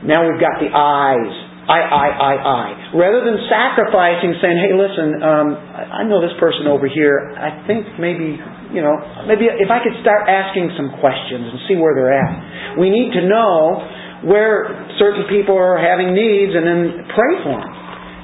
now 0.07 0.23
we've 0.23 0.39
got 0.39 0.59
the 0.63 0.71
eyes. 0.71 1.33
I, 1.67 1.79
I, 1.83 2.07
I, 2.07 2.33
I. 2.39 2.65
Rather 2.95 3.19
than 3.27 3.35
sacrificing, 3.51 4.39
saying, 4.39 4.63
"Hey, 4.63 4.71
listen, 4.71 5.19
um, 5.19 5.47
I 5.59 6.07
know 6.07 6.23
this 6.23 6.35
person 6.39 6.71
over 6.71 6.87
here. 6.87 7.35
I 7.35 7.67
think 7.67 7.99
maybe 7.99 8.39
you 8.73 8.83
know, 8.83 8.95
maybe 9.27 9.47
if 9.47 9.71
I 9.71 9.79
could 9.79 9.95
start 10.03 10.27
asking 10.27 10.75
some 10.75 10.91
questions 10.99 11.47
and 11.51 11.57
see 11.67 11.75
where 11.79 11.95
they're 11.95 12.15
at. 12.15 12.77
We 12.79 12.91
need 12.91 13.15
to 13.15 13.23
know 13.25 14.27
where 14.27 14.67
certain 14.97 15.29
people 15.29 15.55
are 15.55 15.77
having 15.77 16.11
needs 16.11 16.51
and 16.51 16.65
then 16.65 16.79
pray 17.13 17.33
for 17.45 17.55
them. 17.55 17.73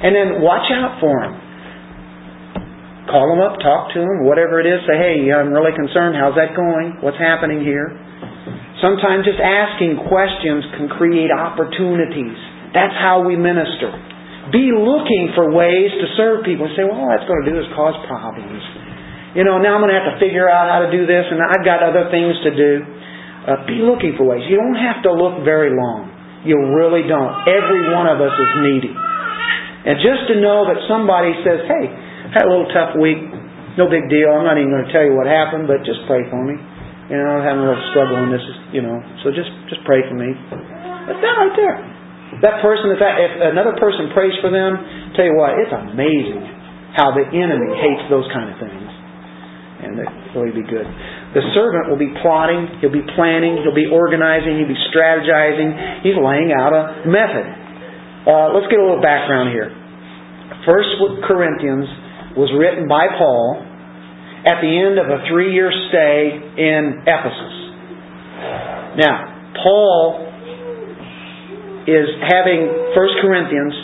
And 0.04 0.12
then 0.12 0.28
watch 0.44 0.68
out 0.74 1.00
for 1.00 1.16
them. 1.16 1.34
Call 3.08 3.36
them 3.36 3.40
up, 3.44 3.60
talk 3.60 3.94
to 3.96 4.00
them, 4.00 4.28
whatever 4.28 4.60
it 4.60 4.68
is. 4.68 4.84
Say, 4.88 4.96
hey, 4.96 5.32
I'm 5.32 5.52
really 5.52 5.76
concerned. 5.76 6.16
How's 6.16 6.36
that 6.36 6.56
going? 6.56 7.00
What's 7.04 7.20
happening 7.20 7.64
here? 7.64 7.92
Sometimes 8.84 9.24
just 9.24 9.40
asking 9.40 9.96
questions 10.12 10.68
can 10.76 10.92
create 10.92 11.32
opportunities. 11.32 12.36
That's 12.76 12.96
how 13.00 13.24
we 13.24 13.40
minister. 13.40 13.96
Be 14.52 14.76
looking 14.76 15.32
for 15.36 15.56
ways 15.56 15.92
to 16.04 16.06
serve 16.20 16.44
people. 16.44 16.68
Say, 16.76 16.84
well, 16.84 17.00
all 17.00 17.08
that's 17.08 17.24
going 17.24 17.48
to 17.48 17.50
do 17.54 17.56
is 17.60 17.68
cause 17.76 17.96
problems. 18.12 18.83
You 19.34 19.42
know, 19.42 19.58
now 19.58 19.78
I'm 19.78 19.82
going 19.82 19.90
to 19.90 19.98
have 19.98 20.14
to 20.14 20.20
figure 20.22 20.46
out 20.46 20.70
how 20.70 20.86
to 20.86 20.90
do 20.94 21.10
this, 21.10 21.26
and 21.26 21.42
I've 21.42 21.66
got 21.66 21.82
other 21.82 22.10
things 22.14 22.38
to 22.46 22.52
do. 22.54 22.72
Uh, 23.44 23.66
be 23.68 23.82
looking 23.84 24.16
for 24.16 24.24
ways. 24.30 24.46
You 24.48 24.56
don't 24.56 24.78
have 24.78 25.04
to 25.04 25.12
look 25.12 25.44
very 25.44 25.74
long. 25.74 26.08
You 26.48 26.56
really 26.72 27.04
don't. 27.04 27.44
Every 27.44 27.92
one 27.92 28.08
of 28.08 28.22
us 28.22 28.32
is 28.32 28.52
needy. 28.62 28.94
And 29.84 30.00
just 30.00 30.32
to 30.32 30.40
know 30.40 30.64
that 30.72 30.80
somebody 30.88 31.36
says, 31.44 31.66
hey, 31.68 31.86
had 32.32 32.48
a 32.48 32.52
little 32.52 32.72
tough 32.72 32.96
week, 32.96 33.20
no 33.76 33.90
big 33.92 34.08
deal. 34.08 34.32
I'm 34.32 34.48
not 34.48 34.56
even 34.56 34.72
going 34.72 34.88
to 34.88 34.94
tell 34.96 35.04
you 35.04 35.18
what 35.18 35.28
happened, 35.28 35.68
but 35.68 35.84
just 35.84 36.08
pray 36.08 36.24
for 36.32 36.40
me. 36.40 36.56
You 37.12 37.20
know, 37.20 37.36
I'm 37.36 37.44
having 37.44 37.64
a 37.64 37.68
little 37.68 37.88
struggle 37.92 38.16
in 38.24 38.32
this, 38.32 38.46
you 38.72 38.80
know. 38.80 38.96
So 39.26 39.36
just 39.36 39.52
just 39.68 39.84
pray 39.84 40.08
for 40.08 40.16
me. 40.16 40.32
That's 40.32 41.20
that 41.20 41.36
right 41.36 41.56
there. 41.58 41.78
That 42.48 42.64
person, 42.64 42.96
if, 42.96 43.00
that, 43.04 43.20
if 43.20 43.32
another 43.54 43.76
person 43.76 44.10
prays 44.16 44.34
for 44.40 44.50
them, 44.50 44.80
tell 45.14 45.28
you 45.28 45.36
what, 45.36 45.60
it's 45.60 45.70
amazing 45.70 46.42
how 46.96 47.12
the 47.12 47.28
enemy 47.28 47.76
hates 47.76 48.08
those 48.08 48.26
kind 48.32 48.50
of 48.50 48.58
things. 48.58 49.03
And 49.84 50.00
it 50.00 50.10
really 50.32 50.56
be 50.56 50.66
good. 50.66 50.88
The 51.36 51.44
servant 51.52 51.92
will 51.92 52.00
be 52.00 52.12
plotting, 52.24 52.80
he'll 52.80 52.94
be 52.94 53.06
planning, 53.16 53.60
he'll 53.62 53.76
be 53.76 53.92
organizing, 53.92 54.64
he'll 54.64 54.72
be 54.72 54.84
strategizing, 54.90 56.04
he's 56.06 56.16
laying 56.16 56.56
out 56.56 56.72
a 56.72 57.04
method. 57.06 57.48
Uh, 58.24 58.56
let's 58.56 58.72
get 58.72 58.80
a 58.80 58.86
little 58.86 59.04
background 59.04 59.52
here. 59.52 59.68
First 60.64 60.96
Corinthians 61.28 61.88
was 62.40 62.48
written 62.56 62.88
by 62.88 63.12
Paul 63.20 63.60
at 64.48 64.64
the 64.64 64.72
end 64.72 64.96
of 65.00 65.08
a 65.12 65.28
three 65.28 65.52
year 65.52 65.72
stay 65.92 66.40
in 66.40 67.04
Ephesus. 67.04 67.56
Now, 68.96 69.52
Paul 69.60 70.24
is 71.88 72.08
having 72.32 72.96
1 72.96 73.24
Corinthians 73.24 73.76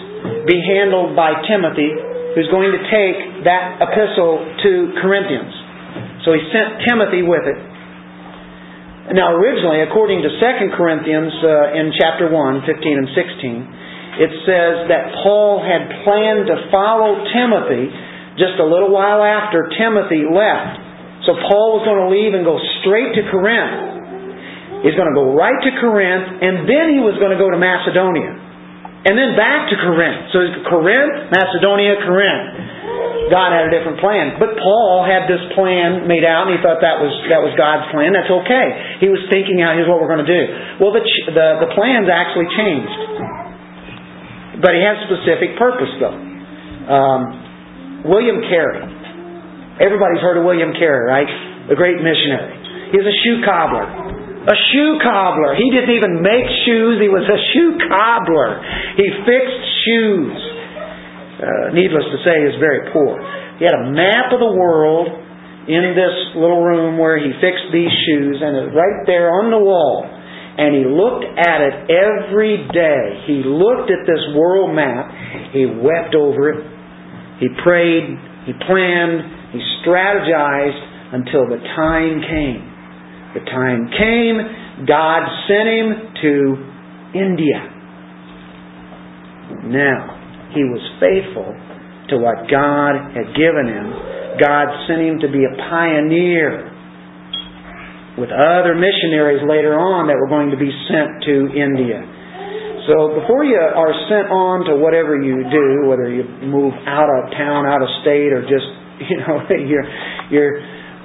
be 0.47 0.59
handled 0.63 1.15
by 1.15 1.35
Timothy, 1.47 1.91
who's 2.35 2.47
going 2.51 2.71
to 2.71 2.83
take 2.87 3.43
that 3.43 3.79
epistle 3.83 4.39
to 4.63 4.71
Corinthians. 5.01 5.51
So 6.25 6.35
he 6.35 6.41
sent 6.51 6.83
Timothy 6.83 7.23
with 7.23 7.45
it. 7.47 7.59
Now, 9.15 9.33
originally, 9.33 9.81
according 9.81 10.21
to 10.21 10.29
2 10.29 10.77
Corinthians 10.77 11.33
uh, 11.41 11.79
in 11.79 11.89
chapter 11.97 12.29
1, 12.29 12.61
15 12.61 12.77
and 12.77 13.09
16, 13.17 14.21
it 14.21 14.31
says 14.45 14.75
that 14.91 15.17
Paul 15.25 15.65
had 15.65 16.05
planned 16.05 16.45
to 16.45 16.69
follow 16.69 17.25
Timothy 17.33 17.89
just 18.37 18.61
a 18.61 18.67
little 18.67 18.93
while 18.93 19.25
after 19.25 19.71
Timothy 19.73 20.29
left. 20.29 21.25
So 21.25 21.35
Paul 21.35 21.81
was 21.81 21.83
going 21.89 22.01
to 22.05 22.09
leave 22.13 22.37
and 22.37 22.45
go 22.45 22.61
straight 22.83 23.17
to 23.17 23.23
Corinth. 23.33 24.85
He's 24.85 24.95
going 24.95 25.11
to 25.11 25.17
go 25.17 25.35
right 25.35 25.57
to 25.57 25.71
Corinth, 25.81 26.39
and 26.39 26.63
then 26.69 26.93
he 26.95 27.01
was 27.03 27.19
going 27.19 27.35
to 27.35 27.41
go 27.41 27.51
to 27.51 27.59
Macedonia. 27.59 28.31
And 29.09 29.15
then 29.17 29.35
back 29.35 29.71
to 29.71 29.75
Corinth. 29.75 30.31
So 30.31 30.39
Corinth, 30.69 31.33
Macedonia, 31.33 31.99
Corinth. 32.03 32.78
God 33.29 33.53
had 33.53 33.69
a 33.69 33.71
different 33.71 34.01
plan. 34.01 34.41
But 34.41 34.57
Paul 34.57 35.05
had 35.05 35.29
this 35.29 35.41
plan 35.53 36.09
made 36.09 36.25
out, 36.25 36.49
and 36.49 36.57
he 36.57 36.59
thought 36.65 36.81
that 36.81 36.97
was, 36.97 37.13
that 37.29 37.39
was 37.45 37.53
God's 37.53 37.85
plan. 37.93 38.11
That's 38.11 38.31
okay. 38.43 38.67
He 39.05 39.07
was 39.07 39.21
thinking 39.29 39.61
out, 39.61 39.77
here's 39.77 39.87
what 39.87 40.01
we're 40.01 40.09
going 40.09 40.25
to 40.25 40.31
do. 40.31 40.43
Well, 40.81 40.91
the, 40.91 41.05
the, 41.29 41.47
the 41.63 41.69
plans 41.77 42.09
actually 42.09 42.49
changed. 42.57 42.99
But 44.59 44.75
he 44.75 44.81
had 44.83 44.97
a 44.99 45.03
specific 45.07 45.55
purpose, 45.55 45.93
though. 46.01 46.17
Um, 46.89 47.21
William 48.09 48.41
Carey. 48.49 48.81
Everybody's 49.79 50.19
heard 50.19 50.35
of 50.35 50.43
William 50.43 50.75
Carey, 50.75 51.07
right? 51.07 51.29
The 51.71 51.77
great 51.77 52.01
missionary. 52.01 52.57
He 52.91 52.97
was 52.97 53.07
a 53.07 53.17
shoe 53.23 53.39
cobbler. 53.45 53.85
A 54.49 54.57
shoe 54.73 54.97
cobbler. 54.99 55.55
He 55.55 55.69
didn't 55.69 55.93
even 55.93 56.19
make 56.25 56.47
shoes, 56.65 56.97
he 56.99 57.07
was 57.07 57.23
a 57.29 57.39
shoe 57.53 57.77
cobbler. 57.87 58.59
He 58.97 59.07
fixed 59.23 59.63
shoes. 59.85 60.58
Uh, 61.39 61.71
needless 61.71 62.03
to 62.03 62.19
say, 62.27 62.35
was 62.43 62.59
very 62.59 62.91
poor. 62.91 63.15
He 63.59 63.63
had 63.63 63.75
a 63.75 63.91
map 63.95 64.35
of 64.35 64.43
the 64.43 64.53
world 64.55 65.07
in 65.71 65.95
this 65.95 66.35
little 66.35 66.59
room 66.59 66.99
where 66.99 67.15
he 67.15 67.31
fixed 67.39 67.71
these 67.71 67.91
shoes, 68.07 68.43
and 68.43 68.67
it's 68.67 68.75
right 68.75 69.07
there 69.07 69.31
on 69.31 69.51
the 69.51 69.59
wall. 69.59 70.03
And 70.03 70.75
he 70.75 70.83
looked 70.83 71.23
at 71.39 71.59
it 71.63 71.75
every 71.87 72.67
day. 72.75 73.23
He 73.23 73.47
looked 73.47 73.87
at 73.87 74.03
this 74.03 74.23
world 74.35 74.75
map. 74.75 75.07
He 75.55 75.63
wept 75.63 76.15
over 76.19 76.51
it. 76.51 76.59
He 77.39 77.47
prayed. 77.63 78.03
He 78.43 78.51
planned. 78.67 79.55
He 79.55 79.63
strategized 79.79 81.15
until 81.15 81.47
the 81.47 81.63
time 81.79 82.19
came 82.27 82.69
the 83.33 83.41
time 83.41 83.89
came, 83.93 84.85
God 84.87 85.21
sent 85.47 85.69
him 85.69 85.87
to 86.21 86.31
India. 87.13 87.59
Now, 89.69 90.18
he 90.53 90.63
was 90.65 90.81
faithful 90.97 91.49
to 92.09 92.15
what 92.17 92.49
God 92.49 93.13
had 93.13 93.33
given 93.37 93.69
him. 93.69 93.87
God 94.41 94.65
sent 94.87 95.01
him 95.01 95.17
to 95.21 95.29
be 95.29 95.45
a 95.45 95.53
pioneer 95.69 96.69
with 98.17 98.33
other 98.33 98.75
missionaries 98.75 99.45
later 99.45 99.77
on 99.77 100.09
that 100.09 100.17
were 100.19 100.27
going 100.27 100.51
to 100.51 100.59
be 100.59 100.71
sent 100.89 101.23
to 101.23 101.35
India. 101.53 102.01
So 102.89 103.21
before 103.21 103.45
you 103.45 103.59
are 103.59 103.93
sent 104.09 104.33
on 104.33 104.65
to 104.65 104.73
whatever 104.81 105.15
you 105.21 105.45
do, 105.45 105.85
whether 105.85 106.09
you 106.09 106.25
move 106.49 106.73
out 106.89 107.05
of 107.05 107.29
town, 107.37 107.69
out 107.69 107.85
of 107.85 107.89
state, 108.01 108.33
or 108.33 108.41
just 108.41 108.65
you 109.09 109.17
know 109.21 109.45
you're 109.53 109.87
you're 110.33 110.55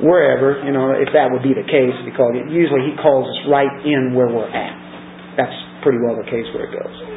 wherever, 0.03 0.65
you 0.65 0.73
know, 0.73 0.91
if 0.91 1.13
that 1.15 1.31
would 1.31 1.43
be 1.43 1.55
the 1.55 1.67
case, 1.67 1.95
because 2.03 2.35
usually 2.51 2.91
He 2.91 2.99
calls 2.99 3.31
us 3.31 3.39
right 3.47 3.71
in 3.87 4.17
where 4.17 4.27
we're 4.27 4.51
at. 4.51 4.75
That's 5.37 5.55
pretty 5.83 5.99
well 6.03 6.17
the 6.19 6.27
case 6.27 6.47
where 6.55 6.67
it 6.67 6.73
goes. 6.75 7.14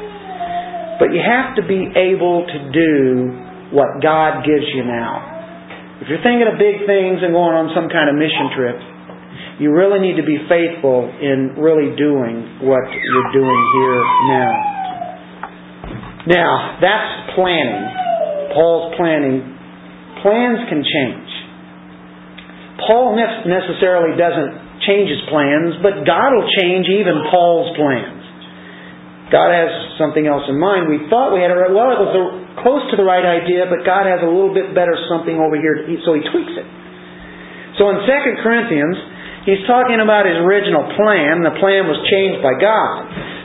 But 0.99 1.13
you 1.13 1.21
have 1.21 1.55
to 1.57 1.63
be 1.65 1.93
able 1.93 2.45
to 2.45 2.60
do 2.73 3.29
what 3.71 4.01
God 4.01 4.41
gives 4.45 4.65
you 4.73 4.83
now. 4.83 5.99
If 6.01 6.10
you're 6.10 6.21
thinking 6.21 6.45
of 6.45 6.57
big 6.57 6.86
things 6.86 7.21
and 7.25 7.33
going 7.33 7.57
on 7.57 7.73
some 7.73 7.89
kind 7.89 8.10
of 8.10 8.15
mission 8.17 8.53
trip, 8.53 8.77
you 9.57 9.73
really 9.73 9.97
need 9.97 10.21
to 10.21 10.25
be 10.25 10.38
faithful 10.45 11.10
in 11.10 11.57
really 11.57 11.97
doing 11.97 12.62
what 12.62 12.86
you're 12.93 13.29
doing 13.33 13.62
here 13.81 14.01
now. 14.29 14.53
Now, 16.29 16.77
that's 16.81 17.33
planning. 17.33 18.53
Paul's 18.53 18.93
planning. 18.97 19.41
Plans 20.21 20.62
can 20.69 20.86
change. 20.86 21.29
Paul 22.86 23.17
necessarily 23.17 24.13
doesn't 24.13 24.86
change 24.86 25.10
his 25.10 25.25
plans, 25.33 25.81
but 25.81 26.05
God 26.05 26.29
will 26.38 26.47
change 26.62 26.86
even 26.93 27.25
Paul's 27.33 27.73
plans. 27.75 28.16
God 29.28 29.52
has 29.52 30.00
something 30.00 30.24
else 30.24 30.48
in 30.48 30.56
mind. 30.56 30.88
We 30.88 31.04
thought 31.12 31.36
we 31.36 31.44
had 31.44 31.52
a 31.52 31.58
well, 31.76 31.92
it 31.92 32.00
was 32.00 32.13
a, 32.16 32.26
close 32.63 32.84
to 32.92 32.96
the 32.96 33.04
right 33.04 33.24
idea, 33.24 33.68
but 33.68 33.84
God 33.84 34.08
has 34.08 34.24
a 34.24 34.30
little 34.30 34.56
bit 34.56 34.72
better 34.72 34.96
something 35.12 35.36
over 35.36 35.60
here, 35.60 35.84
so 36.08 36.16
he 36.16 36.24
tweaks 36.32 36.56
it. 36.56 36.68
So 37.76 37.92
in 37.94 38.08
2 38.08 38.42
Corinthians, 38.42 38.98
he's 39.46 39.62
talking 39.68 40.00
about 40.00 40.26
his 40.26 40.40
original 40.40 40.88
plan. 40.96 41.44
The 41.44 41.54
plan 41.60 41.86
was 41.86 42.00
changed 42.10 42.40
by 42.42 42.56
God. 42.58 43.00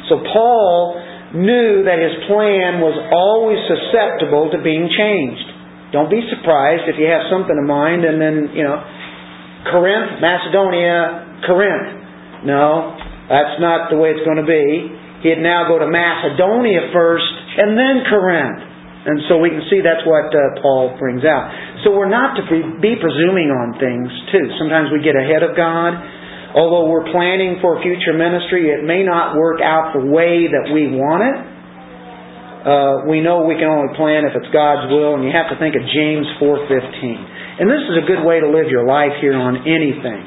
So 0.09 0.23
Paul 0.23 1.03
knew 1.37 1.85
that 1.85 1.99
his 2.01 2.15
plan 2.29 2.81
was 2.81 2.97
always 3.13 3.61
susceptible 3.69 4.53
to 4.55 4.61
being 4.63 4.89
changed. 4.89 5.47
Don't 5.93 6.09
be 6.09 6.25
surprised 6.33 6.89
if 6.89 6.97
you 6.97 7.05
have 7.11 7.29
something 7.29 7.53
in 7.53 7.69
mind 7.69 8.05
and 8.09 8.17
then, 8.17 8.57
you 8.57 8.65
know, 8.65 8.81
Corinth, 9.69 10.21
Macedonia, 10.21 11.45
Corinth. 11.45 12.45
No, 12.49 12.97
that's 13.29 13.61
not 13.61 13.93
the 13.93 14.01
way 14.01 14.17
it's 14.17 14.25
going 14.25 14.41
to 14.41 14.49
be. 14.49 15.02
He'd 15.23 15.39
now 15.39 15.71
go 15.71 15.79
to 15.79 15.87
Macedonia 15.87 16.91
first 16.91 17.31
and 17.59 17.79
then 17.79 18.03
Corinth. 18.11 18.73
And 19.03 19.19
so 19.27 19.43
we 19.43 19.51
can 19.51 19.67
see 19.67 19.83
that's 19.83 20.07
what 20.07 20.31
uh, 20.31 20.63
Paul 20.63 20.95
brings 20.95 21.27
out. 21.27 21.51
So 21.83 21.91
we're 21.91 22.11
not 22.11 22.39
to 22.39 22.45
be 22.79 22.95
presuming 22.95 23.51
on 23.51 23.75
things, 23.75 24.07
too. 24.31 24.47
Sometimes 24.63 24.95
we 24.95 25.03
get 25.03 25.19
ahead 25.19 25.43
of 25.43 25.59
God. 25.59 25.99
Although 26.55 26.87
we're 26.87 27.11
planning 27.11 27.59
for 27.59 27.83
future 27.83 28.15
ministry, 28.15 28.71
it 28.71 28.87
may 28.87 29.03
not 29.03 29.35
work 29.35 29.59
out 29.59 29.91
the 29.97 30.07
way 30.07 30.47
that 30.47 30.71
we 30.71 30.95
want 30.95 31.23
it. 31.27 31.37
Uh, 32.63 33.11
we 33.11 33.19
know 33.19 33.43
we 33.43 33.59
can 33.59 33.67
only 33.67 33.91
plan 33.99 34.23
if 34.23 34.39
it's 34.39 34.47
God's 34.55 34.87
will, 34.87 35.19
and 35.19 35.27
you 35.27 35.35
have 35.35 35.51
to 35.51 35.59
think 35.59 35.75
of 35.75 35.83
James 35.83 36.27
4.15. 36.39 37.59
And 37.59 37.67
this 37.67 37.83
is 37.91 37.99
a 37.99 38.07
good 38.07 38.23
way 38.23 38.39
to 38.39 38.47
live 38.47 38.71
your 38.71 38.87
life 38.87 39.19
here 39.19 39.35
on 39.35 39.67
anything. 39.67 40.23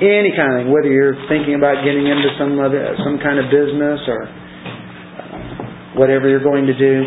Any 0.00 0.32
kind 0.32 0.56
of 0.56 0.64
thing, 0.64 0.72
whether 0.72 0.88
you're 0.88 1.12
thinking 1.28 1.60
about 1.60 1.84
getting 1.84 2.08
into 2.08 2.32
some 2.40 2.56
other, 2.56 2.96
some 3.04 3.20
kind 3.20 3.36
of 3.36 3.52
business 3.52 4.00
or 4.08 4.20
uh, 4.24 6.00
whatever 6.00 6.24
you're 6.24 6.40
going 6.42 6.64
to 6.64 6.72
do. 6.72 7.04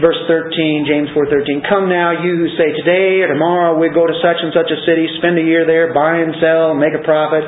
Verse 0.00 0.16
13, 0.28 0.84
James 0.88 1.08
4:13. 1.16 1.68
Come 1.68 1.88
now, 1.88 2.12
you 2.24 2.36
who 2.36 2.48
say 2.56 2.72
today 2.72 3.20
or 3.24 3.32
tomorrow 3.32 3.76
we 3.80 3.88
go 3.88 4.04
to 4.04 4.16
such 4.20 4.36
and 4.44 4.52
such 4.52 4.68
a 4.68 4.80
city, 4.84 5.08
spend 5.20 5.40
a 5.40 5.44
year 5.44 5.64
there, 5.64 5.92
buy 5.92 6.20
and 6.20 6.36
sell, 6.40 6.76
make 6.76 6.92
a 6.92 7.00
profit, 7.00 7.44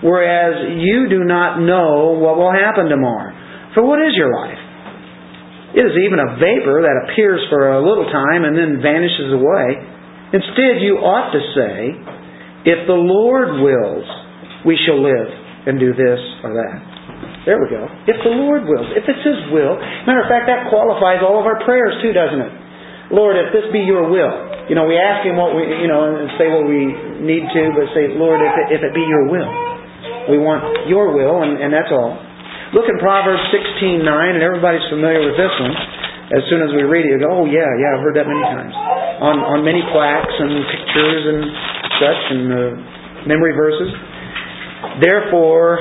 whereas 0.00 0.76
you 0.76 1.08
do 1.08 1.24
not 1.24 1.60
know 1.60 2.16
what 2.16 2.40
will 2.40 2.52
happen 2.52 2.88
tomorrow. 2.88 3.32
For 3.76 3.84
what 3.84 4.00
is 4.00 4.16
your 4.16 4.32
life? 4.32 4.60
It 5.72 5.84
is 5.88 5.96
even 6.04 6.20
a 6.20 6.36
vapor 6.36 6.84
that 6.84 6.96
appears 7.08 7.40
for 7.48 7.76
a 7.76 7.80
little 7.80 8.08
time 8.08 8.44
and 8.44 8.56
then 8.56 8.80
vanishes 8.80 9.32
away. 9.32 9.91
Instead, 10.32 10.80
you 10.80 10.96
ought 11.04 11.32
to 11.36 11.42
say, 11.52 11.76
If 12.64 12.88
the 12.88 12.96
Lord 12.96 13.60
wills, 13.60 14.06
we 14.64 14.80
shall 14.80 15.00
live 15.00 15.28
and 15.68 15.78
do 15.78 15.92
this 15.92 16.20
or 16.42 16.56
that. 16.56 16.92
There 17.44 17.58
we 17.58 17.68
go. 17.68 17.84
If 18.06 18.18
the 18.22 18.34
Lord 18.34 18.64
wills. 18.64 18.88
If 18.94 19.04
it's 19.04 19.22
His 19.22 19.40
will. 19.52 19.76
Matter 20.06 20.22
of 20.22 20.30
fact, 20.30 20.46
that 20.46 20.70
qualifies 20.70 21.20
all 21.20 21.42
of 21.42 21.46
our 21.46 21.60
prayers 21.66 21.98
too, 22.00 22.14
doesn't 22.14 22.38
it? 22.38 22.52
Lord, 23.12 23.36
if 23.36 23.52
this 23.52 23.68
be 23.74 23.84
your 23.84 24.08
will. 24.08 24.52
You 24.70 24.78
know, 24.78 24.86
we 24.86 24.96
ask 24.96 25.26
Him 25.26 25.36
what 25.36 25.52
we, 25.52 25.68
you 25.68 25.90
know, 25.90 26.06
and 26.06 26.30
say 26.38 26.48
what 26.48 26.64
we 26.64 26.86
need 27.20 27.44
to, 27.50 27.62
but 27.74 27.90
say, 27.92 28.14
Lord, 28.14 28.40
if 28.40 28.54
it, 28.56 28.66
if 28.78 28.80
it 28.80 28.94
be 28.94 29.04
your 29.04 29.28
will. 29.28 29.50
We 30.30 30.38
want 30.38 30.86
your 30.86 31.10
will, 31.10 31.42
and, 31.42 31.58
and 31.58 31.74
that's 31.74 31.90
all. 31.90 32.14
Look 32.72 32.88
in 32.88 32.96
Proverbs 33.02 33.42
16:9, 33.52 34.06
and 34.06 34.40
everybody's 34.40 34.86
familiar 34.88 35.20
with 35.28 35.36
this 35.36 35.52
one. 35.60 35.74
As 36.32 36.40
soon 36.48 36.64
as 36.64 36.72
we 36.72 36.88
read 36.88 37.04
it, 37.04 37.12
you 37.12 37.20
go, 37.20 37.28
oh 37.28 37.44
yeah, 37.44 37.68
yeah, 37.76 37.92
I've 37.92 38.00
heard 38.00 38.16
that 38.16 38.24
many 38.24 38.40
times. 38.40 38.72
On 39.20 39.36
on 39.36 39.60
many 39.60 39.84
plaques 39.92 40.32
and 40.32 40.64
pictures 40.64 41.22
and 41.28 41.40
such 42.00 42.22
and 42.32 42.44
uh, 42.48 42.72
memory 43.28 43.52
verses. 43.52 43.92
Therefore, 45.04 45.76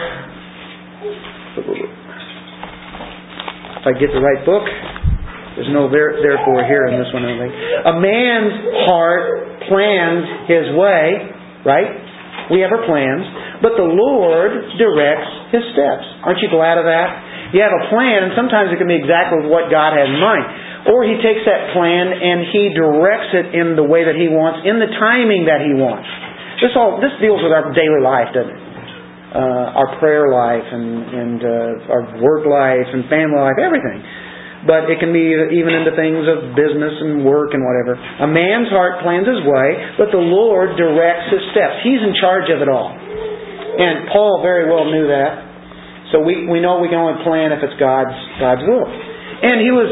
if 3.79 3.85
I 3.87 3.93
get 3.95 4.11
the 4.13 4.19
right 4.19 4.45
book, 4.45 4.67
there's 5.55 5.71
no 5.71 5.89
there, 5.89 6.19
therefore 6.19 6.67
here 6.67 6.87
in 6.87 6.99
this 6.99 7.09
one, 7.15 7.23
I 7.23 7.35
think. 7.39 7.51
A 7.87 7.95
man's 7.95 8.55
heart 8.91 9.67
plans 9.71 10.51
his 10.51 10.75
way, 10.75 11.31
right? 11.63 12.10
We 12.51 12.59
have 12.61 12.75
our 12.75 12.83
plans, 12.83 13.23
but 13.63 13.79
the 13.79 13.87
Lord 13.87 14.75
directs 14.75 15.31
his 15.55 15.63
steps. 15.71 16.05
Aren't 16.27 16.43
you 16.43 16.51
glad 16.51 16.75
of 16.75 16.83
that? 16.83 17.55
You 17.55 17.63
have 17.63 17.71
a 17.71 17.87
plan, 17.87 18.27
and 18.27 18.31
sometimes 18.35 18.75
it 18.75 18.79
can 18.79 18.91
be 18.91 18.99
exactly 18.99 19.47
what 19.47 19.71
God 19.71 19.95
had 19.95 20.07
in 20.11 20.19
mind. 20.19 20.45
Or 20.91 21.07
he 21.07 21.15
takes 21.21 21.45
that 21.45 21.77
plan 21.77 22.09
and 22.09 22.47
he 22.49 22.73
directs 22.73 23.31
it 23.37 23.47
in 23.53 23.77
the 23.77 23.85
way 23.85 24.03
that 24.03 24.17
he 24.17 24.27
wants, 24.27 24.65
in 24.65 24.81
the 24.81 24.89
timing 24.99 25.45
that 25.45 25.61
he 25.61 25.77
wants. 25.77 26.09
This 26.57 26.73
all 26.77 26.97
this 27.01 27.13
deals 27.21 27.41
with 27.41 27.53
our 27.53 27.69
daily 27.73 28.01
life, 28.01 28.33
doesn't 28.33 28.53
it? 28.53 28.63
Uh, 29.31 29.79
our 29.79 29.95
prayer 30.03 30.27
life 30.27 30.67
and, 30.67 30.87
and 31.07 31.39
uh, 31.39 31.93
our 31.93 32.03
work 32.19 32.43
life 32.43 32.89
and 32.91 33.07
family 33.07 33.39
life, 33.39 33.55
everything. 33.61 34.03
But 34.61 34.93
it 34.93 35.01
can 35.01 35.09
be 35.09 35.25
even 35.57 35.73
into 35.73 35.89
things 35.97 36.21
of 36.29 36.53
business 36.53 36.93
and 37.01 37.25
work 37.25 37.57
and 37.57 37.65
whatever. 37.65 37.97
A 37.97 38.29
man's 38.29 38.69
heart 38.69 39.01
plans 39.01 39.25
his 39.25 39.41
way, 39.41 39.67
but 39.97 40.13
the 40.13 40.21
Lord 40.21 40.77
directs 40.77 41.33
his 41.33 41.41
steps. 41.49 41.81
He's 41.81 41.97
in 41.97 42.13
charge 42.21 42.45
of 42.53 42.61
it 42.61 42.69
all. 42.69 42.93
And 42.93 44.05
Paul 44.13 44.45
very 44.45 44.69
well 44.69 44.85
knew 44.85 45.09
that. 45.09 45.49
So 46.13 46.21
we, 46.21 46.45
we 46.45 46.61
know 46.61 46.77
we 46.77 46.93
can 46.93 47.01
only 47.01 47.17
plan 47.25 47.55
if 47.55 47.63
it's 47.65 47.73
God's 47.81 48.13
God's 48.37 48.61
will. 48.69 48.85
And 48.85 49.57
he 49.65 49.73
was 49.73 49.89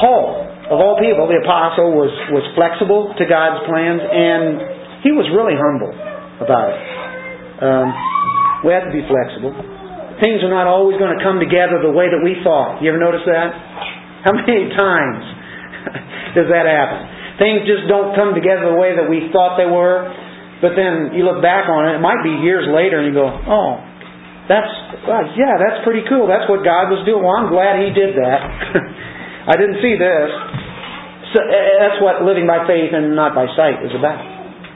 Paul, 0.00 0.42
of 0.74 0.78
all 0.80 0.96
people, 0.98 1.28
the 1.30 1.38
apostle, 1.44 1.94
was, 1.94 2.10
was 2.34 2.42
flexible 2.58 3.14
to 3.14 3.24
God's 3.28 3.62
plans, 3.68 4.02
and 4.02 5.06
he 5.06 5.12
was 5.14 5.28
really 5.30 5.54
humble 5.54 5.92
about 6.42 6.72
it. 6.72 6.80
Um, 7.62 7.88
we 8.66 8.72
have 8.74 8.88
to 8.88 8.94
be 8.94 9.04
flexible. 9.06 9.52
Things 10.18 10.40
are 10.42 10.50
not 10.50 10.66
always 10.66 10.96
going 10.96 11.12
to 11.14 11.22
come 11.22 11.38
together 11.38 11.84
the 11.84 11.92
way 11.92 12.08
that 12.08 12.22
we 12.22 12.40
thought. 12.42 12.80
You 12.80 12.90
ever 12.90 13.02
notice 13.02 13.22
that? 13.28 13.50
How 14.24 14.32
many 14.32 14.72
times 14.72 15.20
does 16.36 16.48
that 16.48 16.64
happen? 16.64 17.36
Things 17.36 17.68
just 17.68 17.84
don't 17.92 18.16
come 18.16 18.32
together 18.32 18.72
the 18.72 18.80
way 18.80 18.96
that 18.96 19.04
we 19.04 19.28
thought 19.28 19.60
they 19.60 19.68
were, 19.68 20.08
but 20.64 20.72
then 20.72 21.12
you 21.12 21.28
look 21.28 21.44
back 21.44 21.68
on 21.68 21.92
it, 21.92 22.00
it 22.00 22.02
might 22.02 22.24
be 22.24 22.40
years 22.40 22.64
later, 22.64 23.04
and 23.04 23.12
you 23.12 23.14
go, 23.14 23.28
oh, 23.28 23.84
that's, 24.48 24.72
well, 25.04 25.28
yeah, 25.36 25.60
that's 25.60 25.84
pretty 25.84 26.08
cool. 26.08 26.24
That's 26.24 26.48
what 26.48 26.64
God 26.64 26.88
was 26.88 27.04
doing. 27.04 27.20
Well, 27.20 27.36
I'm 27.36 27.52
glad 27.52 27.84
He 27.84 27.92
did 27.92 28.16
that. 28.16 28.40
I 29.52 29.60
didn't 29.60 29.84
see 29.84 29.96
this. 30.00 30.28
So 31.36 31.44
uh, 31.44 31.52
that's 31.82 31.98
what 32.00 32.24
living 32.24 32.48
by 32.48 32.64
faith 32.64 32.94
and 32.96 33.12
not 33.12 33.36
by 33.36 33.44
sight 33.58 33.82
is 33.84 33.92
about. 33.92 34.22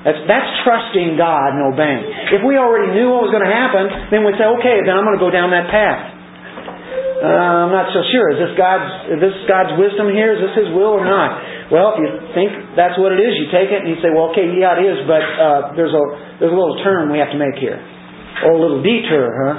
That's, 0.05 0.19
that's 0.29 0.51
trusting 0.67 1.17
God 1.17 1.57
and 1.57 1.73
obeying. 1.73 2.05
If 2.37 2.43
we 2.45 2.59
already 2.59 2.93
knew 2.93 3.15
what 3.15 3.29
was 3.29 3.33
going 3.33 3.47
to 3.47 3.55
happen, 3.55 4.13
then 4.13 4.27
we'd 4.29 4.37
say, 4.37 4.47
okay, 4.61 4.85
then 4.85 4.93
I'm 4.99 5.07
going 5.09 5.17
to 5.17 5.23
go 5.23 5.31
down 5.31 5.55
that 5.55 5.71
path. 5.71 6.18
Uh, 7.19 7.67
I'm 7.67 7.75
not 7.75 7.91
so 7.91 7.99
sure. 8.15 8.31
Is 8.31 8.39
this 8.39 8.55
God's 8.55 9.11
is 9.11 9.19
this 9.19 9.35
God's 9.51 9.75
wisdom 9.75 10.07
here? 10.15 10.39
Is 10.39 10.41
this 10.41 10.55
His 10.63 10.71
will 10.71 10.95
or 10.95 11.03
not? 11.03 11.43
Well, 11.67 11.99
if 11.99 12.07
you 12.07 12.09
think 12.31 12.79
that's 12.79 12.95
what 12.95 13.11
it 13.11 13.19
is, 13.19 13.35
you 13.35 13.51
take 13.51 13.75
it 13.75 13.83
and 13.83 13.91
you 13.91 13.99
say, 13.99 14.15
well, 14.15 14.31
okay, 14.31 14.47
yeah, 14.55 14.79
it 14.79 14.87
is, 14.87 15.03
but 15.03 15.21
uh, 15.21 15.61
there's 15.75 15.91
a 15.91 16.05
there's 16.39 16.55
a 16.55 16.59
little 16.59 16.79
turn 16.87 17.11
we 17.11 17.19
have 17.19 17.35
to 17.35 17.41
make 17.41 17.59
here, 17.59 17.77
or 18.47 18.55
a 18.55 18.61
little 18.63 18.87
detour, 18.87 19.35
huh? 19.35 19.55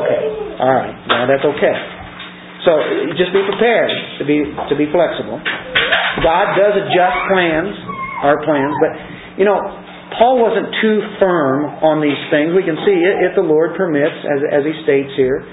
Okay, 0.00 0.22
all 0.56 0.72
right, 0.72 0.96
yeah, 1.04 1.28
that's 1.28 1.44
okay. 1.44 1.76
So 2.64 2.72
just 3.20 3.30
be 3.30 3.44
prepared 3.44 3.92
to 4.16 4.24
be 4.24 4.48
to 4.48 4.74
be 4.74 4.88
flexible. 4.88 5.36
God 6.24 6.46
does 6.56 6.80
adjust 6.80 7.18
plans, 7.28 7.76
our 8.24 8.40
plans, 8.40 8.72
but 8.80 8.92
you 9.36 9.44
know, 9.44 9.60
Paul 10.16 10.40
wasn't 10.40 10.72
too 10.80 10.96
firm 11.20 11.76
on 11.84 12.00
these 12.00 12.18
things. 12.32 12.56
We 12.56 12.64
can 12.64 12.80
see 12.88 12.96
it 13.04 13.28
if 13.28 13.36
the 13.36 13.44
Lord 13.44 13.76
permits, 13.76 14.16
as 14.24 14.40
as 14.48 14.62
he 14.64 14.72
states 14.80 15.12
here. 15.12 15.44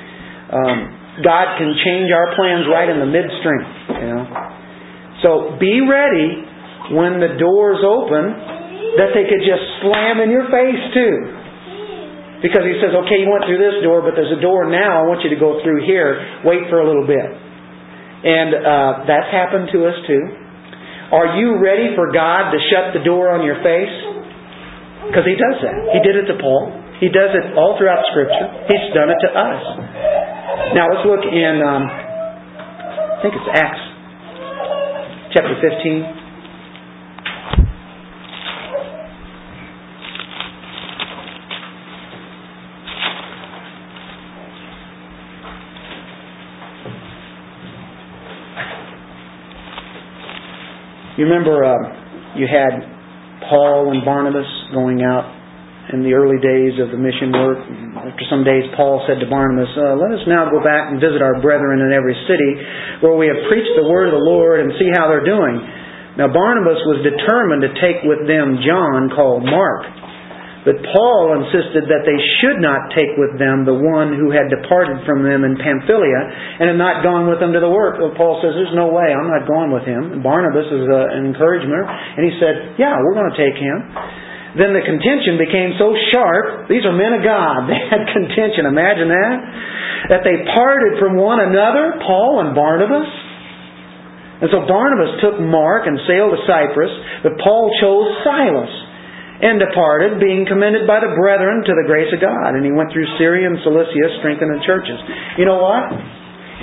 Um, 0.48 1.03
God 1.22 1.62
can 1.62 1.78
change 1.86 2.10
our 2.10 2.34
plans 2.34 2.66
right 2.66 2.90
in 2.90 2.98
the 2.98 3.10
midstream. 3.10 3.64
You 4.02 4.08
know, 4.10 4.24
so 5.22 5.30
be 5.62 5.86
ready 5.86 6.42
when 6.98 7.22
the 7.22 7.38
doors 7.38 7.86
open 7.86 8.34
that 8.98 9.14
they 9.14 9.30
could 9.30 9.46
just 9.46 9.64
slam 9.86 10.22
in 10.26 10.34
your 10.34 10.50
face 10.50 10.84
too. 10.94 11.16
Because 12.42 12.68
he 12.68 12.76
says, 12.84 12.92
okay, 12.92 13.24
you 13.24 13.32
went 13.32 13.48
through 13.48 13.62
this 13.62 13.80
door, 13.88 14.04
but 14.04 14.20
there's 14.20 14.34
a 14.36 14.42
door 14.44 14.68
now. 14.68 15.00
I 15.00 15.08
want 15.08 15.24
you 15.24 15.32
to 15.32 15.40
go 15.40 15.64
through 15.64 15.88
here. 15.88 16.44
Wait 16.44 16.68
for 16.68 16.84
a 16.84 16.86
little 16.86 17.08
bit. 17.08 17.24
And 17.24 18.52
uh, 18.52 18.92
that's 19.08 19.32
happened 19.32 19.72
to 19.72 19.88
us 19.88 19.96
too. 20.04 20.24
Are 21.14 21.40
you 21.40 21.62
ready 21.62 21.96
for 21.96 22.12
God 22.12 22.52
to 22.52 22.60
shut 22.68 22.92
the 22.92 23.04
door 23.06 23.32
on 23.32 23.48
your 23.48 23.64
face? 23.64 23.96
Because 25.08 25.24
he 25.24 25.40
does 25.40 25.58
that. 25.64 25.78
He 25.96 26.00
did 26.04 26.20
it 26.20 26.28
to 26.32 26.36
Paul. 26.42 26.74
He 27.04 27.10
does 27.12 27.36
it 27.36 27.58
all 27.60 27.76
throughout 27.78 28.00
Scripture. 28.16 28.48
He's 28.72 28.96
done 28.96 29.10
it 29.12 29.20
to 29.20 29.30
us. 29.36 29.60
Now 30.74 30.88
let's 30.88 31.04
look 31.04 31.28
in, 31.28 31.60
um, 31.60 31.84
I 31.84 33.20
think 33.22 33.36
it's 33.36 33.50
Acts 33.52 33.84
chapter 35.36 35.52
15. 35.60 36.24
You 51.18 51.26
remember 51.26 51.66
uh, 51.66 51.76
you 52.38 52.48
had 52.48 52.80
Paul 53.50 53.92
and 53.92 54.06
Barnabas 54.06 54.48
going 54.74 55.04
out 55.04 55.23
in 55.94 56.02
the 56.02 56.18
early 56.18 56.42
days 56.42 56.76
of 56.82 56.90
the 56.90 56.98
mission 56.98 57.30
work. 57.30 57.62
After 58.02 58.26
some 58.28 58.42
days, 58.42 58.66
Paul 58.74 59.06
said 59.06 59.22
to 59.22 59.30
Barnabas, 59.30 59.70
uh, 59.78 59.94
Let 59.96 60.12
us 60.12 60.26
now 60.26 60.50
go 60.50 60.60
back 60.60 60.90
and 60.90 60.98
visit 60.98 61.22
our 61.22 61.38
brethren 61.40 61.86
in 61.86 61.94
every 61.94 62.18
city 62.26 62.52
where 63.06 63.14
we 63.14 63.30
have 63.30 63.38
preached 63.48 63.78
the 63.78 63.86
word 63.86 64.10
of 64.10 64.18
the 64.18 64.26
Lord 64.26 64.66
and 64.66 64.74
see 64.82 64.90
how 64.98 65.08
they're 65.08 65.26
doing. 65.26 65.62
Now, 66.18 66.30
Barnabas 66.30 66.82
was 66.90 67.06
determined 67.06 67.66
to 67.66 67.72
take 67.82 68.06
with 68.06 68.26
them 68.30 68.62
John, 68.62 69.14
called 69.14 69.46
Mark. 69.46 69.86
But 70.64 70.80
Paul 70.96 71.44
insisted 71.44 71.92
that 71.92 72.08
they 72.08 72.16
should 72.40 72.64
not 72.64 72.96
take 72.96 73.20
with 73.20 73.36
them 73.36 73.68
the 73.68 73.76
one 73.76 74.16
who 74.16 74.32
had 74.32 74.48
departed 74.48 75.04
from 75.04 75.20
them 75.20 75.44
in 75.44 75.60
Pamphylia 75.60 76.22
and 76.64 76.72
had 76.72 76.80
not 76.80 77.04
gone 77.04 77.28
with 77.28 77.44
them 77.44 77.52
to 77.52 77.60
the 77.60 77.68
work. 77.68 78.00
Well, 78.00 78.16
Paul 78.16 78.40
says, 78.40 78.56
There's 78.56 78.72
no 78.72 78.88
way, 78.88 79.12
I'm 79.12 79.28
not 79.28 79.44
going 79.44 79.76
with 79.76 79.84
him. 79.84 80.24
Barnabas 80.24 80.72
is 80.72 80.88
uh, 80.88 81.20
an 81.20 81.28
encouragement, 81.28 81.84
and 81.84 82.24
he 82.24 82.34
said, 82.40 82.80
Yeah, 82.80 82.96
we're 83.04 83.18
going 83.18 83.28
to 83.28 83.40
take 83.40 83.60
him. 83.60 83.78
Then 84.54 84.70
the 84.78 84.86
contention 84.86 85.42
became 85.42 85.74
so 85.82 85.98
sharp. 86.14 86.70
These 86.70 86.86
are 86.86 86.94
men 86.94 87.18
of 87.18 87.26
God. 87.26 87.66
They 87.74 87.82
had 87.90 88.06
contention. 88.14 88.70
Imagine 88.70 89.10
that. 89.10 89.38
That 90.14 90.22
they 90.22 90.46
parted 90.54 91.02
from 91.02 91.18
one 91.18 91.42
another, 91.42 91.98
Paul 92.06 92.46
and 92.46 92.54
Barnabas. 92.54 93.10
And 94.44 94.52
so 94.52 94.68
Barnabas 94.68 95.24
took 95.24 95.40
Mark 95.40 95.88
and 95.88 95.96
sailed 96.04 96.36
to 96.36 96.40
Cyprus, 96.44 96.92
but 97.24 97.40
Paul 97.40 97.72
chose 97.80 98.08
Silas 98.28 98.74
and 99.44 99.58
departed, 99.60 100.20
being 100.20 100.46
commended 100.46 100.86
by 100.86 101.00
the 101.02 101.16
brethren 101.16 101.64
to 101.66 101.74
the 101.74 101.88
grace 101.88 102.12
of 102.14 102.20
God. 102.22 102.54
And 102.54 102.62
he 102.62 102.72
went 102.72 102.92
through 102.94 103.08
Syria 103.18 103.50
and 103.50 103.58
Cilicia, 103.64 104.20
strengthening 104.22 104.62
churches. 104.68 105.00
You 105.40 105.48
know 105.48 105.60
what? 105.60 105.90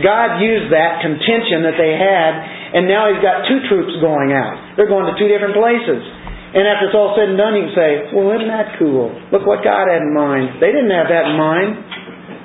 God 0.00 0.40
used 0.40 0.70
that 0.72 1.02
contention 1.02 1.66
that 1.66 1.76
they 1.76 1.92
had, 1.98 2.30
and 2.78 2.86
now 2.86 3.10
he's 3.10 3.20
got 3.20 3.44
two 3.50 3.60
troops 3.68 3.92
going 4.00 4.32
out. 4.32 4.78
They're 4.78 4.88
going 4.88 5.10
to 5.10 5.16
two 5.18 5.28
different 5.28 5.58
places. 5.58 6.00
And 6.50 6.66
after 6.66 6.90
it's 6.90 6.98
all 6.98 7.14
said 7.14 7.30
and 7.30 7.38
done, 7.38 7.54
you 7.54 7.70
can 7.70 7.76
say, 7.78 7.90
well, 8.10 8.34
isn't 8.34 8.50
that 8.50 8.74
cool? 8.82 9.14
Look 9.30 9.46
what 9.46 9.62
God 9.62 9.86
had 9.86 10.02
in 10.02 10.10
mind. 10.10 10.58
They 10.58 10.74
didn't 10.74 10.90
have 10.90 11.06
that 11.06 11.30
in 11.30 11.36
mind. 11.38 11.70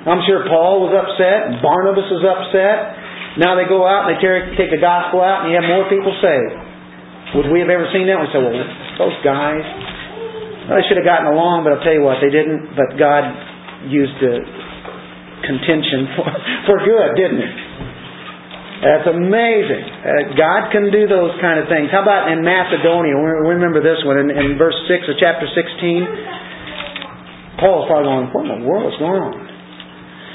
I'm 0.06 0.22
sure 0.22 0.46
Paul 0.46 0.86
was 0.86 0.94
upset, 0.94 1.58
Barnabas 1.58 2.06
was 2.06 2.22
upset. 2.22 2.78
Now 3.42 3.58
they 3.58 3.66
go 3.66 3.82
out 3.82 4.06
and 4.06 4.14
they 4.14 4.22
take 4.54 4.70
the 4.70 4.78
gospel 4.78 5.18
out, 5.18 5.42
and 5.42 5.50
you 5.50 5.58
have 5.58 5.66
more 5.66 5.90
people 5.90 6.14
saved. 6.22 6.54
Would 7.34 7.50
we 7.50 7.58
have 7.58 7.68
ever 7.68 7.90
seen 7.90 8.06
that? 8.06 8.22
We 8.22 8.30
say, 8.30 8.38
well, 8.38 8.54
those 9.02 9.18
guys, 9.26 9.66
well, 10.70 10.78
they 10.78 10.86
should 10.86 11.02
have 11.02 11.04
gotten 11.04 11.34
along, 11.34 11.66
but 11.66 11.74
I'll 11.74 11.82
tell 11.82 11.92
you 11.92 12.06
what, 12.06 12.22
they 12.22 12.30
didn't. 12.30 12.78
But 12.78 12.94
God 12.94 13.26
used 13.90 14.14
the 14.22 14.38
contention 15.42 16.06
for, 16.16 16.30
for 16.70 16.76
good, 16.86 17.10
didn't 17.18 17.42
He? 17.42 17.50
That's 18.76 19.08
amazing. 19.08 19.84
Uh, 20.04 20.36
God 20.36 20.68
can 20.68 20.92
do 20.92 21.08
those 21.08 21.32
kind 21.40 21.56
of 21.56 21.64
things. 21.72 21.88
How 21.88 22.04
about 22.04 22.28
in 22.28 22.44
Macedonia? 22.44 23.16
We 23.16 23.56
remember 23.56 23.80
this 23.80 24.04
one 24.04 24.20
in, 24.20 24.28
in 24.28 24.60
verse 24.60 24.76
6 24.84 25.08
of 25.08 25.16
chapter 25.16 25.48
16. 25.48 27.56
Paul's 27.56 27.88
probably 27.88 28.04
going, 28.04 28.28
what 28.36 28.44
in 28.44 28.52
the 28.60 28.68
world 28.68 28.92
is 28.92 29.00
going 29.00 29.16
on? 29.16 29.32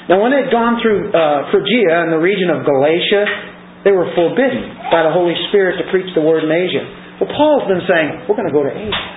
Now, 0.10 0.26
when 0.26 0.34
they'd 0.34 0.50
gone 0.50 0.82
through 0.82 1.14
uh, 1.14 1.54
Phrygia 1.54 2.02
and 2.02 2.10
the 2.10 2.18
region 2.18 2.50
of 2.50 2.66
Galatia, 2.66 3.86
they 3.86 3.94
were 3.94 4.10
forbidden 4.18 4.74
by 4.90 5.06
the 5.06 5.14
Holy 5.14 5.38
Spirit 5.54 5.78
to 5.78 5.86
preach 5.94 6.10
the 6.18 6.26
word 6.26 6.42
in 6.42 6.50
Asia. 6.50 6.82
Well, 7.22 7.30
Paul's 7.30 7.70
been 7.70 7.86
saying, 7.86 8.26
we're 8.26 8.38
going 8.38 8.50
to 8.50 8.58
go 8.58 8.66
to 8.66 8.74
Asia. 8.74 9.10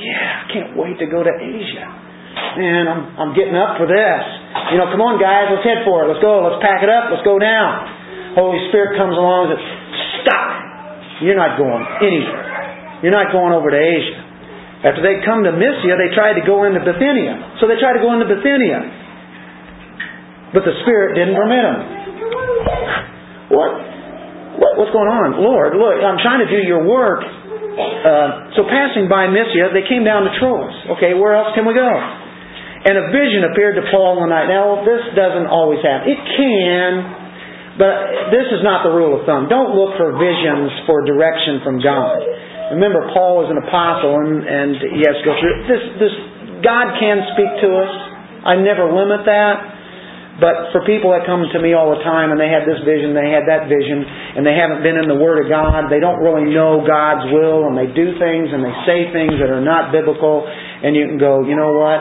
Yeah, 0.00 0.40
I 0.40 0.44
can't 0.48 0.72
wait 0.80 0.96
to 1.04 1.06
go 1.12 1.20
to 1.20 1.34
Asia. 1.36 1.84
Man, 2.56 2.88
I'm, 2.88 3.02
I'm 3.20 3.32
getting 3.36 3.52
up 3.52 3.76
for 3.76 3.84
this. 3.84 4.24
You 4.72 4.80
know, 4.80 4.88
come 4.88 5.04
on, 5.04 5.20
guys, 5.20 5.52
let's 5.52 5.68
head 5.68 5.84
for 5.84 6.02
it. 6.02 6.08
Let's 6.08 6.24
go. 6.24 6.48
Let's 6.48 6.64
pack 6.64 6.80
it 6.80 6.88
up. 6.88 7.12
Let's 7.12 7.28
go 7.28 7.36
down. 7.36 7.99
Holy 8.38 8.60
Spirit 8.70 8.98
comes 8.98 9.14
along 9.14 9.50
and 9.50 9.58
says, 9.58 9.66
Stop. 10.22 11.22
You're 11.24 11.38
not 11.38 11.58
going 11.58 11.84
anywhere. 12.04 13.02
You're 13.02 13.16
not 13.16 13.32
going 13.32 13.52
over 13.52 13.70
to 13.72 13.80
Asia. 13.80 14.20
After 14.80 15.04
they'd 15.04 15.20
come 15.28 15.44
to 15.44 15.52
Mysia, 15.52 15.96
they 16.00 16.08
tried 16.16 16.40
to 16.40 16.44
go 16.44 16.64
into 16.64 16.80
Bithynia. 16.80 17.60
So 17.60 17.68
they 17.68 17.76
tried 17.76 18.00
to 18.00 18.02
go 18.04 18.16
into 18.16 18.24
Bithynia. 18.24 18.80
But 20.56 20.64
the 20.64 20.72
Spirit 20.84 21.20
didn't 21.20 21.36
permit 21.36 21.62
them. 21.62 21.78
What? 23.52 23.70
what 24.56 24.72
what's 24.80 24.92
going 24.92 25.08
on? 25.08 25.40
Lord, 25.40 25.76
look, 25.76 26.00
I'm 26.00 26.20
trying 26.20 26.44
to 26.44 26.50
do 26.50 26.60
your 26.64 26.84
work. 26.84 27.24
Uh, 27.24 28.56
so 28.56 28.64
passing 28.68 29.08
by 29.08 29.28
Mysia, 29.28 29.72
they 29.72 29.84
came 29.88 30.04
down 30.04 30.28
to 30.28 30.32
Troas. 30.40 30.96
Okay, 30.96 31.16
where 31.16 31.36
else 31.36 31.52
can 31.56 31.64
we 31.64 31.72
go? 31.72 31.88
And 31.88 32.96
a 32.96 33.12
vision 33.12 33.44
appeared 33.52 33.76
to 33.76 33.84
Paul 33.92 34.20
one 34.20 34.32
night. 34.32 34.48
Now, 34.48 34.80
this 34.80 35.12
doesn't 35.12 35.48
always 35.48 35.84
happen. 35.84 36.08
It 36.08 36.20
can, 36.36 36.92
but 37.80 38.28
this 38.28 38.44
is 38.52 38.60
not 38.60 38.84
the 38.84 38.92
rule 38.92 39.16
of 39.16 39.24
thumb. 39.24 39.48
Don't 39.48 39.72
look 39.72 39.96
for 39.96 40.12
visions 40.20 40.68
for 40.84 41.00
direction 41.00 41.64
from 41.64 41.80
God. 41.80 42.20
Remember, 42.76 43.08
Paul 43.16 43.42
is 43.42 43.48
an 43.48 43.56
apostle, 43.56 44.20
and, 44.20 44.44
and 44.44 44.70
he 44.94 45.00
has 45.08 45.16
to 45.16 45.24
go 45.24 45.32
through 45.40 45.56
this. 45.64 45.82
This 45.96 46.14
God 46.60 47.00
can 47.00 47.24
speak 47.32 47.50
to 47.64 47.68
us. 47.80 47.92
I 48.44 48.60
never 48.60 48.84
limit 48.92 49.24
that. 49.24 49.80
But 50.40 50.72
for 50.72 50.80
people 50.88 51.12
that 51.12 51.28
come 51.28 51.44
to 51.44 51.60
me 51.60 51.76
all 51.76 51.92
the 51.92 52.00
time 52.00 52.32
and 52.32 52.40
they 52.40 52.48
had 52.48 52.64
this 52.64 52.80
vision, 52.80 53.12
they 53.12 53.28
had 53.28 53.44
that 53.44 53.68
vision, 53.68 54.00
and 54.00 54.40
they 54.40 54.56
haven't 54.56 54.80
been 54.80 54.96
in 54.96 55.04
the 55.04 55.20
Word 55.20 55.44
of 55.44 55.52
God, 55.52 55.92
they 55.92 56.00
don't 56.00 56.16
really 56.24 56.48
know 56.48 56.80
God's 56.80 57.28
will, 57.28 57.68
and 57.68 57.76
they 57.76 57.92
do 57.92 58.16
things 58.16 58.48
and 58.48 58.64
they 58.64 58.72
say 58.88 59.12
things 59.12 59.36
that 59.36 59.52
are 59.52 59.60
not 59.60 59.92
biblical, 59.92 60.48
and 60.48 60.96
you 60.96 61.04
can 61.12 61.20
go, 61.20 61.44
you 61.44 61.52
know 61.52 61.76
what? 61.76 62.00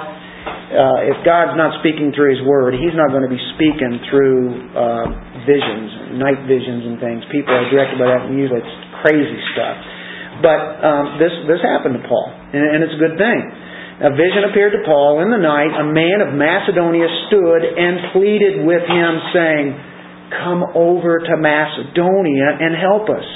Uh, 0.72 1.12
if 1.12 1.20
God's 1.28 1.60
not 1.60 1.84
speaking 1.84 2.16
through 2.16 2.40
His 2.40 2.44
Word, 2.48 2.80
He's 2.80 2.96
not 2.96 3.12
going 3.12 3.28
to 3.28 3.34
be 3.34 3.44
speaking 3.60 4.00
through 4.08 4.72
uh, 4.72 5.29
visions, 5.50 6.22
night 6.22 6.46
visions 6.46 6.86
and 6.86 7.02
things. 7.02 7.26
People 7.34 7.58
are 7.58 7.66
directed 7.74 7.98
by 7.98 8.06
that, 8.06 8.30
and 8.30 8.38
usually 8.38 8.62
it's 8.62 8.78
crazy 9.02 9.42
stuff. 9.58 9.78
But 10.46 10.62
um, 10.86 11.06
this 11.18 11.34
this 11.50 11.60
happened 11.66 11.98
to 11.98 12.04
Paul, 12.06 12.30
and, 12.54 12.62
and 12.62 12.80
it's 12.86 12.94
a 12.94 13.02
good 13.02 13.18
thing 13.18 13.42
a 14.00 14.16
vision 14.16 14.48
appeared 14.48 14.72
to 14.80 14.84
Paul 14.88 15.20
in 15.20 15.28
the 15.28 15.44
night. 15.44 15.76
A 15.76 15.84
man 15.92 16.24
of 16.24 16.32
Macedonia 16.32 17.04
stood 17.28 17.62
and 17.68 18.16
pleaded 18.16 18.64
with 18.64 18.88
him, 18.88 19.12
saying, 19.36 19.66
Come 20.40 20.64
over 20.72 21.20
to 21.20 21.36
Macedonia 21.36 22.48
and 22.64 22.80
help 22.80 23.12
us. 23.12 23.28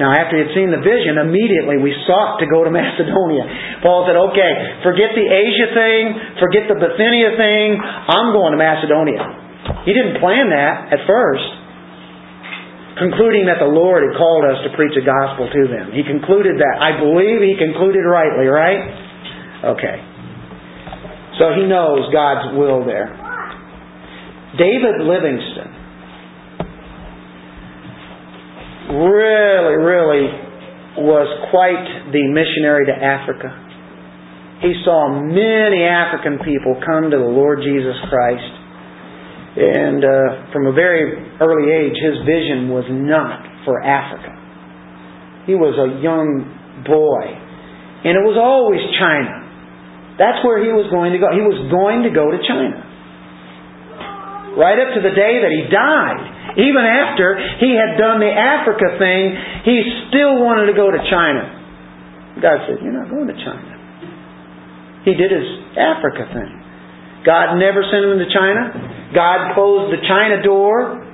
Now, 0.00 0.14
after 0.14 0.40
he 0.40 0.46
had 0.46 0.54
seen 0.56 0.70
the 0.72 0.80
vision, 0.80 1.20
immediately 1.20 1.84
we 1.84 1.92
sought 2.08 2.40
to 2.40 2.46
go 2.48 2.64
to 2.64 2.72
Macedonia. 2.80 3.44
Paul 3.84 4.08
said, 4.08 4.16
Okay, 4.16 4.52
forget 4.88 5.12
the 5.12 5.28
Asia 5.28 5.68
thing, 5.76 6.02
forget 6.40 6.64
the 6.64 6.78
Bithynia 6.80 7.36
thing, 7.36 7.76
I'm 8.08 8.32
going 8.32 8.56
to 8.56 8.60
Macedonia. 8.60 9.47
He 9.84 9.92
didn't 9.92 10.20
plan 10.20 10.50
that 10.50 10.92
at 10.92 11.00
first, 11.06 11.48
concluding 12.98 13.46
that 13.46 13.58
the 13.62 13.70
Lord 13.70 14.02
had 14.06 14.14
called 14.18 14.44
us 14.46 14.58
to 14.66 14.70
preach 14.74 14.94
the 14.94 15.06
gospel 15.06 15.48
to 15.48 15.62
them. 15.70 15.90
He 15.94 16.02
concluded 16.02 16.58
that. 16.58 16.76
I 16.82 16.98
believe 16.98 17.42
he 17.42 17.54
concluded 17.58 18.02
rightly, 18.02 18.46
right? 18.46 18.82
Okay. 19.76 19.96
So 21.38 21.54
he 21.54 21.66
knows 21.66 22.10
God's 22.12 22.58
will 22.58 22.84
there. 22.84 23.14
David 24.58 25.06
Livingstone 25.06 25.78
really, 28.90 29.76
really 29.76 30.26
was 30.98 31.28
quite 31.52 32.10
the 32.10 32.24
missionary 32.32 32.86
to 32.86 32.96
Africa. 32.96 33.54
He 34.60 34.74
saw 34.82 35.14
many 35.14 35.86
African 35.86 36.42
people 36.42 36.80
come 36.82 37.10
to 37.10 37.18
the 37.18 37.30
Lord 37.30 37.62
Jesus 37.62 37.94
Christ. 38.10 38.57
And 39.56 40.04
uh, 40.04 40.52
from 40.52 40.66
a 40.68 40.72
very 40.72 41.16
early 41.40 41.66
age, 41.72 41.96
his 41.96 42.20
vision 42.28 42.68
was 42.68 42.84
not 42.90 43.64
for 43.64 43.80
Africa. 43.80 44.36
He 45.48 45.56
was 45.56 45.72
a 45.80 46.02
young 46.04 46.44
boy. 46.84 47.24
And 48.04 48.12
it 48.14 48.24
was 48.24 48.36
always 48.36 48.84
China. 49.00 49.48
That's 50.20 50.44
where 50.44 50.60
he 50.60 50.70
was 50.74 50.90
going 50.90 51.14
to 51.14 51.20
go. 51.22 51.32
He 51.32 51.42
was 51.42 51.56
going 51.70 52.04
to 52.04 52.12
go 52.12 52.30
to 52.30 52.38
China. 52.44 52.84
Right 54.58 54.78
up 54.78 54.98
to 54.98 55.00
the 55.00 55.14
day 55.14 55.40
that 55.40 55.52
he 55.54 55.70
died. 55.70 56.58
Even 56.58 56.82
after 56.82 57.38
he 57.62 57.78
had 57.78 57.94
done 57.94 58.18
the 58.18 58.30
Africa 58.30 58.98
thing, 58.98 59.24
he 59.62 59.78
still 60.10 60.42
wanted 60.42 60.66
to 60.66 60.74
go 60.74 60.90
to 60.90 60.98
China. 61.06 61.58
God 62.42 62.66
said, 62.66 62.82
You're 62.82 62.98
not 62.98 63.10
going 63.10 63.30
to 63.30 63.38
China. 63.38 63.78
He 65.06 65.14
did 65.14 65.30
his 65.30 65.46
Africa 65.78 66.26
thing. 66.34 66.50
God 67.22 67.62
never 67.62 67.86
sent 67.86 68.02
him 68.02 68.18
to 68.18 68.28
China. 68.34 68.97
God 69.14 69.54
closed 69.54 69.92
the 69.92 70.06
China 70.06 70.42
door 70.42 71.04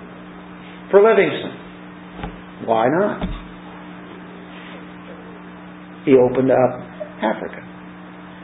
for 0.90 1.02
Livingstone. 1.02 2.66
Why 2.66 2.88
not? 2.88 3.22
He 6.04 6.14
opened 6.16 6.50
up 6.50 6.80
Africa. 7.22 7.60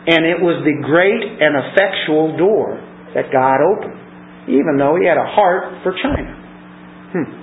And 0.07 0.25
it 0.25 0.41
was 0.41 0.65
the 0.65 0.81
great 0.87 1.23
and 1.23 1.57
effectual 1.61 2.37
door 2.39 2.81
that 3.15 3.31
God 3.33 3.61
opened, 3.61 4.01
even 4.49 4.79
though 4.79 4.97
he 4.97 5.07
had 5.07 5.19
a 5.19 5.27
heart 5.27 5.83
for 5.83 5.93
China. 5.93 6.35
Hmm. 7.13 7.41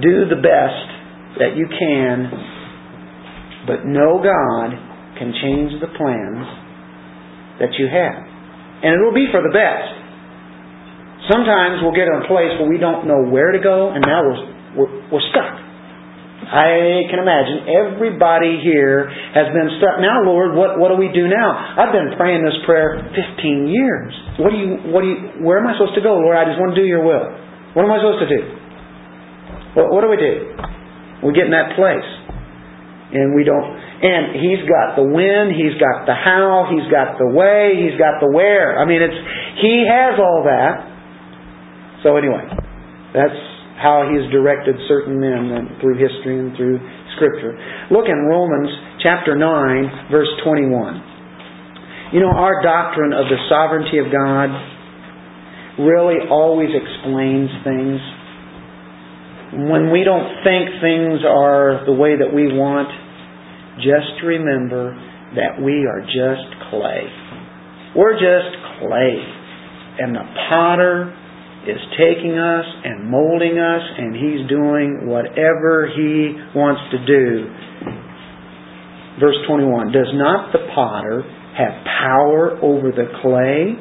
Do 0.00 0.28
the 0.28 0.42
best 0.42 1.38
that 1.38 1.56
you 1.56 1.68
can, 1.68 2.30
but 3.66 3.86
know 3.86 4.18
God 4.18 4.74
can 5.18 5.32
change 5.40 5.80
the 5.80 5.88
plans 5.96 6.46
that 7.60 7.78
you 7.78 7.86
have. 7.88 8.25
And 8.86 8.94
it 8.94 9.00
will 9.02 9.16
be 9.16 9.26
for 9.34 9.42
the 9.42 9.50
best. 9.50 9.90
Sometimes 11.26 11.82
we'll 11.82 11.96
get 11.96 12.06
in 12.06 12.22
a 12.22 12.26
place 12.30 12.54
where 12.54 12.70
we 12.70 12.78
don't 12.78 13.10
know 13.10 13.26
where 13.26 13.50
to 13.50 13.58
go, 13.58 13.90
and 13.90 13.98
now 14.06 14.22
we're, 14.22 14.42
we're, 14.78 14.92
we're 15.10 15.26
stuck. 15.34 15.58
I 16.46 17.02
can 17.10 17.18
imagine 17.18 17.66
everybody 17.66 18.62
here 18.62 19.10
has 19.34 19.50
been 19.50 19.82
stuck. 19.82 19.98
Now, 19.98 20.22
Lord, 20.22 20.54
what, 20.54 20.78
what 20.78 20.94
do 20.94 20.96
we 21.02 21.10
do 21.10 21.26
now? 21.26 21.50
I've 21.74 21.90
been 21.90 22.14
praying 22.14 22.46
this 22.46 22.54
prayer 22.62 23.02
15 23.02 23.66
years. 23.66 24.14
What 24.38 24.54
do 24.54 24.58
you, 24.60 24.70
what 24.94 25.02
do 25.02 25.08
you, 25.10 25.18
where 25.42 25.58
am 25.58 25.66
I 25.66 25.74
supposed 25.74 25.98
to 25.98 26.04
go, 26.06 26.14
Lord? 26.22 26.38
I 26.38 26.46
just 26.46 26.62
want 26.62 26.70
to 26.76 26.78
do 26.78 26.86
your 26.86 27.02
will. 27.02 27.26
What 27.74 27.82
am 27.82 27.90
I 27.90 27.98
supposed 27.98 28.22
to 28.22 28.30
do? 28.30 28.42
What, 29.74 29.90
what 29.90 30.00
do 30.06 30.08
we 30.14 30.20
do? 30.22 30.34
We 31.26 31.34
get 31.34 31.50
in 31.50 31.54
that 31.56 31.74
place. 31.74 32.06
And 33.10 33.34
we 33.34 33.42
don't, 33.42 33.66
and 34.02 34.36
He's 34.36 34.62
got 34.68 34.96
the 34.96 35.06
when, 35.06 35.52
He's 35.54 35.76
got 35.80 36.04
the 36.04 36.16
how, 36.16 36.68
He's 36.68 36.86
got 36.92 37.16
the 37.16 37.28
way, 37.28 37.76
He's 37.80 37.96
got 37.96 38.20
the 38.20 38.28
where. 38.28 38.78
I 38.78 38.84
mean, 38.84 39.00
it's, 39.00 39.20
He 39.62 39.84
has 39.88 40.18
all 40.20 40.44
that. 40.44 40.96
So 42.04 42.16
anyway, 42.16 42.44
that's 43.16 43.40
how 43.76 44.08
he 44.08 44.16
has 44.16 44.30
directed 44.32 44.76
certain 44.88 45.20
men 45.20 45.76
through 45.80 46.00
history 46.00 46.40
and 46.40 46.56
through 46.56 46.80
Scripture. 47.16 47.52
Look 47.90 48.08
in 48.08 48.16
Romans 48.28 48.70
chapter 49.02 49.36
9, 49.36 50.10
verse 50.10 50.28
21. 50.44 52.12
You 52.12 52.20
know, 52.20 52.32
our 52.32 52.62
doctrine 52.62 53.12
of 53.12 53.28
the 53.28 53.36
sovereignty 53.48 53.98
of 53.98 54.12
God 54.12 54.48
really 55.78 56.24
always 56.30 56.70
explains 56.72 57.50
things. 57.64 58.00
When 59.68 59.92
we 59.92 60.04
don't 60.04 60.40
think 60.44 60.80
things 60.80 61.20
are 61.26 61.84
the 61.84 61.92
way 61.92 62.16
that 62.16 62.32
we 62.32 62.48
want, 62.48 62.88
just 63.76 64.22
remember 64.24 64.94
that 65.36 65.60
we 65.60 65.84
are 65.84 66.00
just 66.00 66.48
clay. 66.70 67.04
We're 67.96 68.16
just 68.16 68.52
clay. 68.80 69.16
And 69.98 70.14
the 70.14 70.26
potter 70.50 71.16
is 71.66 71.80
taking 71.98 72.38
us 72.38 72.66
and 72.84 73.08
molding 73.10 73.58
us, 73.58 73.82
and 73.98 74.14
He's 74.14 74.48
doing 74.48 75.08
whatever 75.08 75.90
He 75.90 76.36
wants 76.54 76.80
to 76.92 76.98
do. 77.04 77.50
Verse 79.18 79.36
21 79.48 79.92
Does 79.92 80.12
not 80.14 80.52
the 80.52 80.68
potter 80.74 81.24
have 81.56 81.74
power 81.84 82.60
over 82.60 82.92
the 82.92 83.08
clay? 83.24 83.74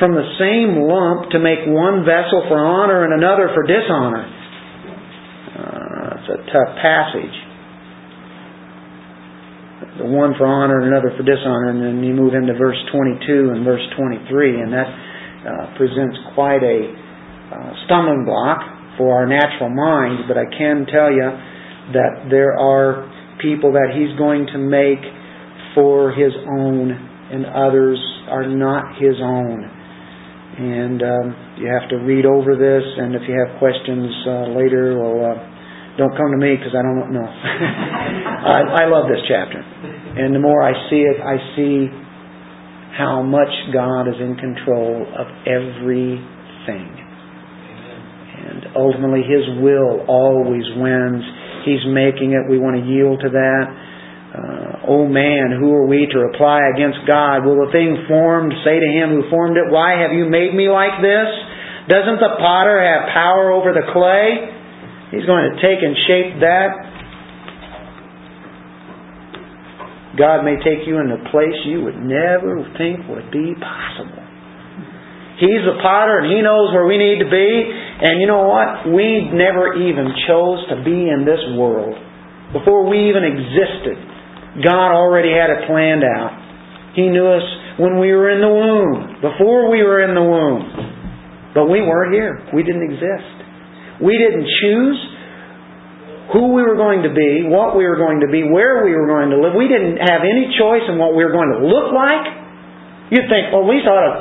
From 0.00 0.18
the 0.18 0.26
same 0.42 0.82
lump 0.90 1.30
to 1.30 1.38
make 1.38 1.62
one 1.70 2.02
vessel 2.02 2.42
for 2.50 2.58
honor 2.58 3.04
and 3.04 3.14
another 3.14 3.52
for 3.54 3.62
dishonor. 3.62 4.26
Uh, 5.54 6.18
it's 6.18 6.30
a 6.34 6.40
tough 6.50 6.72
passage. 6.82 7.53
The 9.98 10.10
one 10.10 10.34
for 10.34 10.46
honor 10.46 10.82
and 10.82 10.90
another 10.90 11.14
for 11.14 11.22
dishonor, 11.22 11.70
and 11.70 11.78
then 11.78 12.02
you 12.02 12.14
move 12.14 12.34
into 12.34 12.54
verse 12.58 12.78
22 12.90 13.54
and 13.54 13.64
verse 13.64 13.84
23, 13.94 14.60
and 14.60 14.72
that 14.74 14.90
uh, 14.90 15.76
presents 15.78 16.18
quite 16.34 16.66
a 16.66 16.78
uh, 17.54 17.70
stumbling 17.86 18.26
block 18.26 18.58
for 18.98 19.14
our 19.14 19.26
natural 19.26 19.70
mind, 19.70 20.26
but 20.26 20.38
I 20.38 20.50
can 20.50 20.86
tell 20.90 21.14
you 21.14 21.30
that 21.94 22.26
there 22.30 22.58
are 22.58 23.06
people 23.38 23.72
that 23.72 23.94
He's 23.94 24.16
going 24.18 24.46
to 24.50 24.58
make 24.58 25.02
for 25.74 26.10
His 26.10 26.32
own, 26.58 26.90
and 26.90 27.46
others 27.46 27.98
are 28.30 28.46
not 28.50 28.98
His 28.98 29.14
own. 29.22 29.62
And 30.54 31.02
um, 31.02 31.26
you 31.58 31.66
have 31.70 31.90
to 31.90 31.96
read 32.02 32.26
over 32.26 32.54
this, 32.54 32.82
and 32.98 33.14
if 33.14 33.22
you 33.26 33.34
have 33.34 33.58
questions 33.58 34.10
uh, 34.26 34.58
later, 34.58 34.98
well, 34.98 35.34
uh, 35.34 35.53
don't 35.96 36.16
come 36.16 36.30
to 36.34 36.40
me 36.40 36.56
because 36.58 36.74
I 36.74 36.82
don't 36.82 37.14
know. 37.14 37.26
I, 38.44 38.82
I 38.82 38.84
love 38.90 39.06
this 39.06 39.22
chapter. 39.30 39.62
And 39.62 40.34
the 40.34 40.42
more 40.42 40.62
I 40.62 40.74
see 40.90 41.02
it, 41.06 41.22
I 41.22 41.38
see 41.54 41.86
how 42.98 43.22
much 43.22 43.50
God 43.72 44.06
is 44.10 44.18
in 44.18 44.34
control 44.34 45.06
of 45.18 45.26
everything. 45.46 46.90
And 48.44 48.74
ultimately, 48.76 49.22
His 49.22 49.62
will 49.62 50.06
always 50.06 50.66
wins. 50.78 51.22
He's 51.66 51.82
making 51.90 52.34
it. 52.34 52.50
We 52.50 52.58
want 52.58 52.78
to 52.78 52.84
yield 52.86 53.22
to 53.22 53.30
that. 53.30 53.64
Uh, 54.34 54.90
oh 54.90 55.06
man, 55.06 55.54
who 55.58 55.70
are 55.74 55.86
we 55.86 56.06
to 56.10 56.18
reply 56.18 56.58
against 56.74 57.06
God? 57.06 57.46
Will 57.46 57.66
the 57.66 57.70
thing 57.70 58.02
formed 58.10 58.50
say 58.66 58.82
to 58.82 58.90
him 58.90 59.14
who 59.14 59.30
formed 59.30 59.56
it, 59.56 59.70
Why 59.70 60.02
have 60.02 60.10
you 60.10 60.26
made 60.26 60.50
me 60.54 60.66
like 60.66 60.98
this? 60.98 61.30
Doesn't 61.86 62.18
the 62.18 62.34
potter 62.42 62.82
have 62.82 63.14
power 63.14 63.54
over 63.54 63.70
the 63.70 63.86
clay? 63.94 64.53
He's 65.14 65.26
going 65.30 65.46
to 65.46 65.56
take 65.62 65.78
and 65.78 65.94
shape 66.10 66.42
that. 66.42 66.70
God 70.18 70.42
may 70.42 70.58
take 70.62 70.86
you 70.86 70.98
in 70.98 71.10
a 71.10 71.22
place 71.30 71.54
you 71.66 71.82
would 71.86 71.98
never 71.98 72.62
think 72.78 73.06
would 73.10 73.30
be 73.30 73.54
possible. 73.58 74.22
He's 75.38 75.62
the 75.66 75.78
potter 75.82 76.22
and 76.22 76.30
He 76.30 76.42
knows 76.42 76.70
where 76.70 76.86
we 76.86 76.98
need 76.98 77.18
to 77.18 77.30
be. 77.30 77.50
And 78.02 78.22
you 78.22 78.26
know 78.26 78.46
what? 78.46 78.90
We 78.90 79.26
never 79.34 79.74
even 79.74 80.14
chose 80.26 80.62
to 80.70 80.82
be 80.82 81.10
in 81.10 81.26
this 81.26 81.42
world. 81.58 81.98
Before 82.54 82.86
we 82.86 83.10
even 83.10 83.26
existed, 83.26 83.98
God 84.62 84.94
already 84.94 85.34
had 85.34 85.50
it 85.50 85.66
planned 85.66 86.06
out. 86.06 86.94
He 86.94 87.10
knew 87.10 87.26
us 87.26 87.42
when 87.78 87.98
we 87.98 88.14
were 88.14 88.30
in 88.30 88.38
the 88.38 88.54
womb, 88.54 89.18
before 89.18 89.70
we 89.70 89.82
were 89.82 90.06
in 90.06 90.14
the 90.14 90.22
womb. 90.22 90.62
But 91.54 91.66
we 91.66 91.82
weren't 91.82 92.14
here. 92.14 92.50
We 92.54 92.62
didn't 92.62 92.86
exist. 92.86 93.43
We 94.02 94.18
didn't 94.18 94.46
choose 94.62 94.98
who 96.32 96.56
we 96.56 96.64
were 96.64 96.74
going 96.74 97.04
to 97.04 97.12
be, 97.12 97.46
what 97.46 97.76
we 97.76 97.84
were 97.84 98.00
going 98.00 98.24
to 98.24 98.30
be, 98.30 98.42
where 98.42 98.82
we 98.82 98.96
were 98.96 99.06
going 99.06 99.30
to 99.30 99.38
live. 99.38 99.54
We 99.54 99.68
didn't 99.68 100.00
have 100.02 100.24
any 100.24 100.50
choice 100.56 100.82
in 100.88 100.96
what 100.98 101.14
we 101.14 101.22
were 101.22 101.34
going 101.34 101.52
to 101.52 101.60
look 101.62 101.92
like. 101.92 102.26
You'd 103.12 103.28
think, 103.28 103.52
well, 103.52 103.68
we 103.68 103.84
ought 103.84 104.02
to 104.02 104.12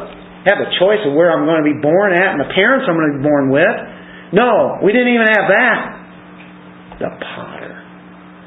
have 0.51 0.59
a 0.59 0.69
choice 0.77 0.99
of 1.07 1.15
where 1.15 1.31
I'm 1.31 1.47
going 1.47 1.63
to 1.63 1.69
be 1.71 1.79
born 1.79 2.11
at 2.11 2.35
and 2.35 2.39
the 2.43 2.51
parents 2.51 2.85
I'm 2.85 2.99
going 2.99 3.15
to 3.15 3.17
be 3.23 3.25
born 3.25 3.47
with. 3.49 3.77
No, 4.35 4.83
we 4.83 4.91
didn't 4.91 5.15
even 5.15 5.29
have 5.31 5.47
that. 5.47 5.77
The 6.99 7.11
potter. 7.17 7.73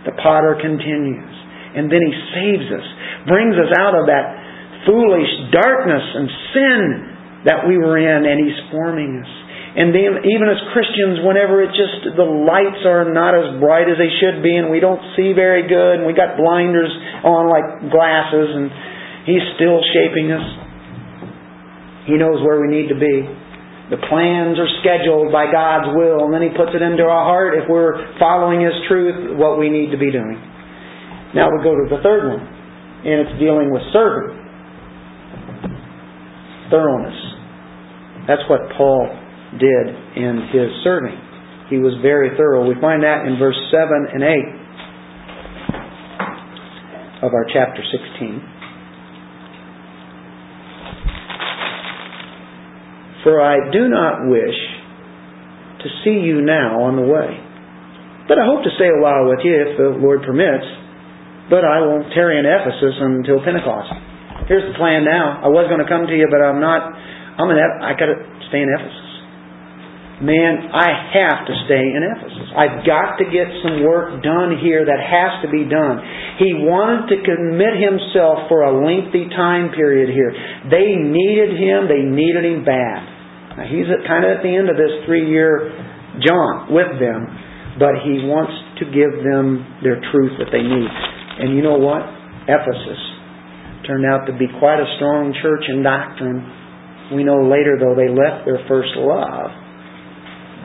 The 0.05 0.15
potter 0.21 0.61
continues. 0.61 1.35
And 1.75 1.89
then 1.89 2.03
He 2.05 2.15
saves 2.37 2.69
us, 2.71 2.87
brings 3.27 3.57
us 3.57 3.73
out 3.81 3.97
of 3.97 4.07
that 4.07 4.85
foolish 4.85 5.33
darkness 5.51 6.05
and 6.05 6.27
sin 6.53 6.81
that 7.49 7.67
we 7.67 7.79
were 7.79 7.97
in, 7.97 8.21
and 8.29 8.37
He's 8.45 8.61
forming 8.71 9.25
us. 9.25 9.33
And 9.77 9.93
then, 9.93 10.25
even 10.25 10.49
as 10.49 10.57
Christians, 10.73 11.21
whenever 11.21 11.61
it 11.61 11.69
just, 11.77 12.17
the 12.17 12.25
lights 12.25 12.81
are 12.89 13.13
not 13.13 13.37
as 13.37 13.61
bright 13.61 13.85
as 13.93 14.01
they 14.01 14.09
should 14.25 14.41
be, 14.41 14.57
and 14.57 14.73
we 14.73 14.81
don't 14.81 15.05
see 15.13 15.37
very 15.37 15.69
good, 15.69 16.01
and 16.01 16.09
we 16.09 16.17
got 16.17 16.41
blinders 16.41 16.89
on 17.21 17.53
like 17.53 17.93
glasses, 17.93 18.57
and 18.57 18.73
He's 19.29 19.45
still 19.61 19.85
shaping 19.93 20.33
us. 20.33 20.47
He 22.09 22.17
knows 22.17 22.41
where 22.41 22.57
we 22.57 22.73
need 22.73 22.89
to 22.89 22.97
be. 22.97 23.29
The 23.93 24.01
plans 24.09 24.57
are 24.57 24.71
scheduled 24.81 25.29
by 25.29 25.53
God's 25.53 25.93
will, 25.93 26.25
and 26.25 26.33
then 26.33 26.41
He 26.41 26.57
puts 26.57 26.73
it 26.73 26.81
into 26.81 27.05
our 27.05 27.29
heart 27.29 27.61
if 27.61 27.69
we're 27.69 28.01
following 28.17 28.65
His 28.65 28.73
truth, 28.89 29.37
what 29.37 29.61
we 29.61 29.69
need 29.69 29.93
to 29.93 30.01
be 30.01 30.09
doing. 30.09 30.41
Now 31.37 31.53
we 31.53 31.61
go 31.61 31.77
to 31.77 31.85
the 31.93 32.01
third 32.01 32.33
one, 32.33 32.41
and 32.41 33.29
it's 33.29 33.37
dealing 33.37 33.69
with 33.69 33.85
serving. 33.93 34.41
Thoroughness. 36.73 37.21
That's 38.25 38.43
what 38.49 38.73
Paul 38.73 39.26
did 39.59 39.89
in 40.17 40.49
his 40.53 40.71
serving. 40.85 41.19
He 41.71 41.79
was 41.79 41.95
very 42.03 42.37
thorough. 42.37 42.67
We 42.67 42.75
find 42.81 43.03
that 43.03 43.27
in 43.27 43.39
verse 43.39 43.59
7 43.71 44.07
and 44.15 44.23
8 44.23 44.29
of 47.27 47.35
our 47.35 47.47
chapter 47.53 47.83
16. 47.83 48.43
For 53.25 53.41
I 53.43 53.71
do 53.73 53.89
not 53.89 54.29
wish 54.31 54.55
to 55.83 55.89
see 56.05 56.21
you 56.23 56.43
now 56.43 56.83
on 56.87 56.95
the 56.97 57.03
way, 57.03 57.41
but 58.29 58.39
I 58.39 58.45
hope 58.47 58.63
to 58.63 58.71
stay 58.77 58.87
a 58.87 59.01
while 59.03 59.27
with 59.29 59.41
you 59.43 59.67
if 59.67 59.77
the 59.77 59.89
Lord 59.99 60.23
permits 60.23 60.65
but 61.49 61.63
I 61.63 61.79
will 61.81 62.03
tarry 62.11 62.39
in 62.39 62.47
Ephesus 62.47 62.99
until 62.99 63.39
Pentecost. 63.43 63.91
Here's 64.51 64.67
the 64.67 64.77
plan 64.79 65.07
now. 65.07 65.43
I 65.43 65.51
was 65.51 65.71
going 65.71 65.83
to 65.83 65.87
come 65.87 66.07
to 66.07 66.15
you, 66.15 66.27
but 66.31 66.43
I'm 66.43 66.59
not. 66.59 66.91
I'm 67.39 67.51
in. 67.51 67.59
I 67.59 67.95
got 67.95 68.11
to 68.11 68.19
stay 68.51 68.63
in 68.63 68.71
Ephesus. 68.71 69.06
Man, 70.17 70.73
I 70.73 70.89
have 71.13 71.45
to 71.45 71.55
stay 71.69 71.93
in 71.93 72.01
Ephesus. 72.01 72.49
I've 72.57 72.89
got 72.89 73.21
to 73.21 73.29
get 73.29 73.53
some 73.61 73.85
work 73.85 74.25
done 74.25 74.57
here 74.65 74.81
that 74.81 74.97
has 74.97 75.45
to 75.45 75.49
be 75.53 75.69
done. 75.69 76.01
He 76.41 76.57
wanted 76.57 77.13
to 77.13 77.17
commit 77.21 77.77
himself 77.77 78.49
for 78.49 78.65
a 78.65 78.73
lengthy 78.73 79.29
time 79.37 79.77
period 79.77 80.09
here. 80.09 80.33
They 80.73 80.97
needed 80.97 81.61
him. 81.61 81.85
They 81.85 82.01
needed 82.01 82.49
him 82.49 82.65
bad. 82.65 83.61
Now, 83.61 83.69
he's 83.69 83.85
kind 84.09 84.25
of 84.25 84.41
at 84.41 84.41
the 84.41 84.49
end 84.49 84.73
of 84.73 84.81
this 84.81 85.05
three-year 85.05 85.85
jaunt 86.25 86.73
with 86.73 86.97
them, 86.97 87.29
but 87.77 88.01
he 88.01 88.25
wants 88.25 88.57
to 88.81 88.89
give 88.89 89.21
them 89.21 89.69
their 89.85 90.01
truth 90.01 90.41
that 90.41 90.49
they 90.49 90.65
need. 90.65 90.93
And 91.45 91.53
you 91.53 91.61
know 91.61 91.77
what? 91.77 92.01
Ephesus 92.49 93.01
turned 93.85 94.09
out 94.09 94.25
to 94.25 94.33
be 94.33 94.49
quite 94.65 94.81
a 94.81 94.89
strong 94.97 95.37
church 95.45 95.69
in 95.69 95.85
doctrine. 95.85 96.41
We 97.13 97.21
know 97.21 97.45
later, 97.45 97.77
though, 97.77 97.93
they 97.93 98.09
left 98.09 98.49
their 98.49 98.65
first 98.65 98.97
love. 98.97 99.66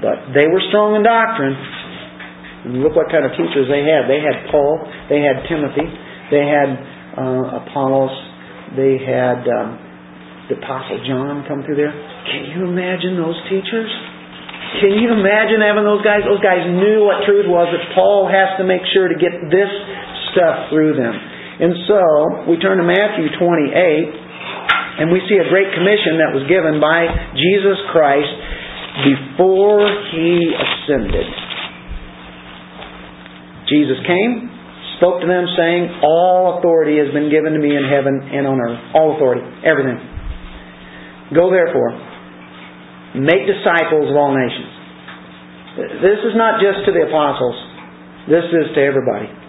But 0.02 0.34
they 0.34 0.50
were 0.50 0.62
strong 0.74 0.98
in 0.98 1.06
doctrine. 1.06 1.54
And 2.66 2.82
look 2.82 2.98
what 2.98 3.10
kind 3.14 3.26
of 3.26 3.38
teachers 3.38 3.70
they 3.70 3.86
had. 3.86 4.10
They 4.10 4.22
had 4.22 4.50
Paul, 4.50 4.82
they 5.10 5.22
had 5.22 5.46
Timothy, 5.50 5.86
they 6.30 6.46
had 6.46 6.70
uh, 7.18 7.62
Apollos, 7.66 8.14
they 8.78 9.02
had 9.02 9.46
um, 9.46 9.70
the 10.50 10.58
Apostle 10.62 11.02
John 11.06 11.46
come 11.50 11.66
through 11.66 11.78
there. 11.78 11.94
Can 11.94 12.54
you 12.54 12.70
imagine 12.70 13.18
those 13.18 13.38
teachers? 13.50 13.90
Can 14.80 14.94
you 14.96 15.12
imagine 15.12 15.60
having 15.60 15.84
those 15.84 16.06
guys? 16.06 16.24
Those 16.24 16.40
guys 16.40 16.64
knew 16.64 17.04
what 17.04 17.28
truth 17.28 17.50
was, 17.50 17.68
that 17.74 17.84
Paul 17.98 18.30
has 18.30 18.56
to 18.62 18.64
make 18.64 18.86
sure 18.94 19.10
to 19.10 19.18
get 19.18 19.36
this 19.52 19.72
stuff 20.32 20.72
through 20.72 20.96
them. 20.96 21.12
And 21.62 21.76
so, 21.86 22.02
we 22.48 22.56
turn 22.58 22.80
to 22.80 22.88
Matthew 22.88 23.28
28, 23.36 25.04
and 25.04 25.12
we 25.12 25.20
see 25.28 25.38
a 25.38 25.48
great 25.52 25.70
commission 25.76 26.24
that 26.24 26.32
was 26.32 26.48
given 26.48 26.80
by 26.80 27.06
Jesus 27.36 27.78
Christ 27.92 28.32
before 29.00 29.88
He 30.12 30.52
ascended. 30.52 31.28
Jesus 33.72 34.00
came, 34.04 34.52
spoke 35.00 35.24
to 35.24 35.28
them, 35.28 35.48
saying, 35.56 36.04
All 36.04 36.60
authority 36.60 37.00
has 37.00 37.14
been 37.16 37.32
given 37.32 37.54
to 37.54 37.60
me 37.60 37.72
in 37.72 37.88
heaven 37.88 38.20
and 38.20 38.44
on 38.48 38.60
earth. 38.60 38.80
All 38.94 39.16
authority. 39.16 39.48
Everything. 39.64 39.98
Go 41.32 41.48
therefore, 41.48 41.96
make 43.16 43.48
disciples 43.48 44.12
of 44.12 44.16
all 44.20 44.36
nations. 44.36 44.72
This 46.04 46.20
is 46.28 46.36
not 46.36 46.60
just 46.60 46.84
to 46.84 46.92
the 46.92 47.08
apostles. 47.08 47.56
This 48.28 48.44
is 48.52 48.76
to 48.76 48.82
everybody 48.84 49.41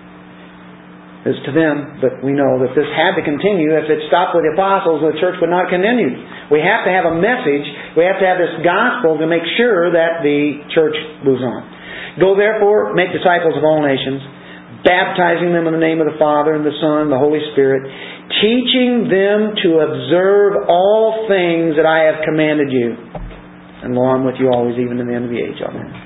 is 1.22 1.38
to 1.46 1.54
them, 1.54 2.02
but 2.02 2.18
we 2.18 2.34
know 2.34 2.58
that 2.58 2.74
this 2.74 2.88
had 2.98 3.14
to 3.14 3.22
continue. 3.22 3.70
If 3.78 3.86
it 3.86 4.10
stopped 4.10 4.34
with 4.34 4.42
the 4.42 4.58
apostles, 4.58 5.06
the 5.06 5.14
church 5.22 5.38
would 5.38 5.54
not 5.54 5.70
continue. 5.70 6.10
We 6.50 6.58
have 6.58 6.82
to 6.82 6.90
have 6.90 7.06
a 7.06 7.14
message. 7.14 7.62
We 7.94 8.02
have 8.02 8.18
to 8.18 8.26
have 8.26 8.42
this 8.42 8.58
gospel 8.66 9.22
to 9.22 9.26
make 9.30 9.46
sure 9.54 9.94
that 9.94 10.26
the 10.26 10.66
church 10.74 10.98
moves 11.22 11.46
on. 11.46 11.62
Go 12.18 12.34
therefore, 12.34 12.98
make 12.98 13.14
disciples 13.14 13.54
of 13.54 13.62
all 13.62 13.86
nations, 13.86 14.18
baptizing 14.82 15.54
them 15.54 15.70
in 15.70 15.78
the 15.78 15.82
name 15.82 16.02
of 16.02 16.10
the 16.10 16.18
Father 16.18 16.58
and 16.58 16.66
the 16.66 16.74
Son 16.82 17.06
and 17.06 17.12
the 17.14 17.22
Holy 17.22 17.40
Spirit, 17.54 17.86
teaching 18.42 19.06
them 19.06 19.54
to 19.62 19.70
observe 19.78 20.66
all 20.66 21.30
things 21.30 21.78
that 21.78 21.86
I 21.86 22.10
have 22.10 22.26
commanded 22.26 22.74
you. 22.74 22.98
And 23.86 23.94
lo, 23.94 24.10
I'm 24.10 24.26
with 24.26 24.42
you 24.42 24.50
always, 24.50 24.74
even 24.74 24.98
to 24.98 25.06
the 25.06 25.14
end 25.14 25.26
of 25.26 25.30
the 25.30 25.38
age. 25.38 25.62
Amen 25.62 26.01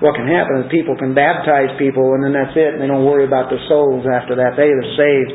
what 0.00 0.12
can 0.12 0.28
happen 0.28 0.60
is 0.60 0.68
people 0.68 0.92
can 0.96 1.16
baptize 1.16 1.72
people 1.80 2.12
and 2.12 2.20
then 2.20 2.36
that's 2.36 2.52
it 2.52 2.76
and 2.76 2.80
they 2.84 2.90
don't 2.90 3.08
worry 3.08 3.24
about 3.24 3.48
their 3.48 3.62
souls 3.64 4.04
after 4.04 4.36
that. 4.36 4.52
They 4.56 4.68
are 4.68 4.88
saved. 4.92 5.32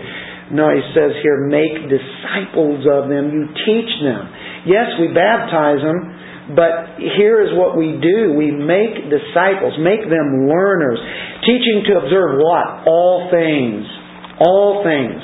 No, 0.53 0.69
he 0.69 0.83
says 0.93 1.15
here, 1.23 1.47
make 1.47 1.89
disciples 1.89 2.85
of 2.85 3.07
them. 3.09 3.31
You 3.31 3.49
teach 3.65 3.91
them. 4.03 4.21
Yes, 4.67 4.99
we 4.99 5.09
baptize 5.15 5.81
them, 5.81 6.53
but 6.53 6.99
here 6.99 7.41
is 7.41 7.55
what 7.55 7.73
we 7.73 7.97
do. 7.97 8.35
We 8.35 8.51
make 8.51 9.09
disciples, 9.09 9.79
make 9.79 10.05
them 10.05 10.45
learners, 10.45 10.99
teaching 11.47 11.87
to 11.89 12.05
observe 12.05 12.37
what? 12.43 12.85
All 12.85 13.31
things. 13.31 13.87
All 14.43 14.83
things. 14.83 15.23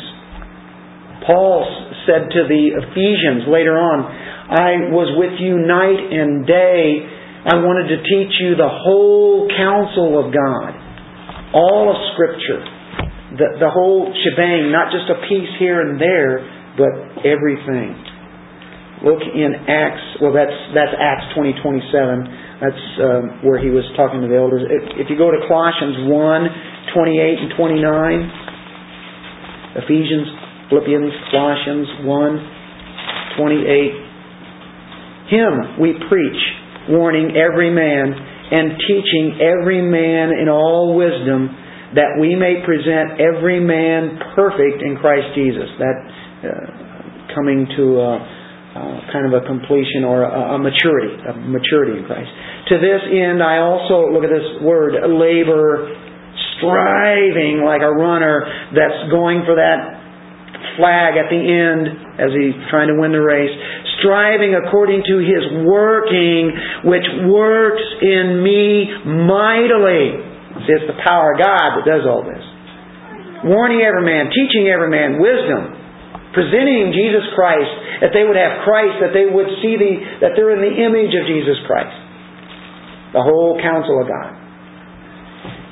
Paul 1.28 1.68
said 2.08 2.32
to 2.32 2.42
the 2.48 2.64
Ephesians 2.80 3.52
later 3.52 3.76
on, 3.76 4.08
I 4.48 4.96
was 4.96 5.12
with 5.20 5.36
you 5.44 5.60
night 5.60 6.00
and 6.08 6.48
day 6.48 7.17
I 7.48 7.56
wanted 7.64 7.88
to 7.96 8.04
teach 8.04 8.36
you 8.44 8.60
the 8.60 8.68
whole 8.68 9.48
counsel 9.56 10.20
of 10.20 10.36
God, 10.36 10.76
all 11.56 11.88
of 11.88 11.96
Scripture, 12.12 12.60
the, 13.40 13.48
the 13.64 13.72
whole 13.72 14.12
shebang, 14.12 14.68
not 14.68 14.92
just 14.92 15.08
a 15.08 15.16
piece 15.32 15.48
here 15.56 15.80
and 15.80 15.96
there, 15.96 16.44
but 16.76 17.24
everything. 17.24 17.96
Look 19.00 19.24
in 19.24 19.56
Acts. 19.64 20.20
Well, 20.20 20.36
that's 20.36 20.52
that's 20.76 20.92
Acts 20.92 21.32
twenty 21.40 21.56
twenty 21.64 21.80
seven. 21.94 22.28
That's 22.60 22.84
um, 23.00 23.24
where 23.48 23.62
he 23.62 23.70
was 23.70 23.86
talking 23.96 24.20
to 24.20 24.28
the 24.28 24.36
elders. 24.36 24.66
If, 24.66 25.06
if 25.06 25.08
you 25.08 25.16
go 25.16 25.32
to 25.32 25.40
Colossians 25.48 26.10
one 26.10 26.52
twenty 26.98 27.22
eight 27.22 27.38
and 27.40 27.54
twenty 27.56 27.80
nine, 27.80 28.28
Ephesians, 29.88 30.28
Philippians, 30.68 31.14
Colossians 31.32 31.88
one 32.10 32.36
twenty 33.40 33.62
eight. 33.70 33.96
Him 35.30 35.78
we 35.80 35.94
preach 36.10 36.42
warning 36.90 37.36
every 37.36 37.70
man 37.70 38.14
and 38.52 38.80
teaching 38.88 39.40
every 39.44 39.82
man 39.82 40.32
in 40.40 40.48
all 40.48 40.96
wisdom 40.96 41.52
that 41.96 42.20
we 42.20 42.36
may 42.36 42.64
present 42.64 43.20
every 43.20 43.60
man 43.60 44.20
perfect 44.36 44.84
in 44.84 44.96
Christ 45.00 45.32
Jesus. 45.36 45.68
That 45.80 45.98
uh, 46.48 46.88
coming 47.36 47.68
to 47.78 47.84
a, 48.00 48.14
uh, 48.18 48.98
kind 49.12 49.26
of 49.28 49.34
a 49.36 49.44
completion 49.46 50.04
or 50.04 50.24
a, 50.24 50.56
a 50.56 50.60
maturity, 50.60 51.16
a 51.28 51.34
maturity 51.38 52.00
in 52.00 52.06
Christ. 52.06 52.30
To 52.72 52.76
this 52.80 53.02
end, 53.08 53.44
I 53.44 53.64
also 53.64 54.12
look 54.12 54.24
at 54.24 54.34
this 54.34 54.64
word 54.64 54.96
labor, 55.08 55.88
striving 56.60 57.64
like 57.64 57.82
a 57.82 57.94
runner 57.94 58.44
that's 58.76 59.12
going 59.12 59.44
for 59.46 59.56
that 59.56 59.98
flag 60.76 61.18
at 61.18 61.30
the 61.30 61.42
end 61.42 61.90
as 62.22 62.30
he's 62.34 62.58
trying 62.70 62.90
to 62.90 62.98
win 62.98 63.14
the 63.14 63.22
race, 63.22 63.54
striving 64.00 64.56
according 64.56 65.04
to 65.06 65.16
his 65.22 65.44
working, 65.66 66.54
which 66.86 67.08
works 67.30 67.86
in 68.02 68.42
me 68.44 68.88
mightily. 69.26 70.24
See, 70.66 70.74
it's 70.74 70.90
the 70.90 71.00
power 71.06 71.34
of 71.34 71.42
God 71.42 71.70
that 71.78 71.86
does 71.86 72.04
all 72.06 72.26
this. 72.26 72.44
Warning 73.46 73.86
every 73.86 74.02
man, 74.02 74.34
teaching 74.34 74.66
every 74.68 74.90
man 74.90 75.22
wisdom, 75.22 75.78
presenting 76.34 76.94
Jesus 76.94 77.26
Christ, 77.38 77.70
that 78.02 78.14
they 78.14 78.26
would 78.26 78.38
have 78.38 78.66
Christ, 78.66 79.02
that 79.02 79.14
they 79.14 79.30
would 79.30 79.50
see 79.62 79.78
the, 79.78 80.26
that 80.26 80.34
they're 80.34 80.54
in 80.58 80.62
the 80.62 80.74
image 80.74 81.14
of 81.14 81.24
Jesus 81.30 81.58
Christ. 81.70 81.94
The 83.14 83.22
whole 83.22 83.58
counsel 83.62 84.02
of 84.02 84.10
God. 84.10 84.32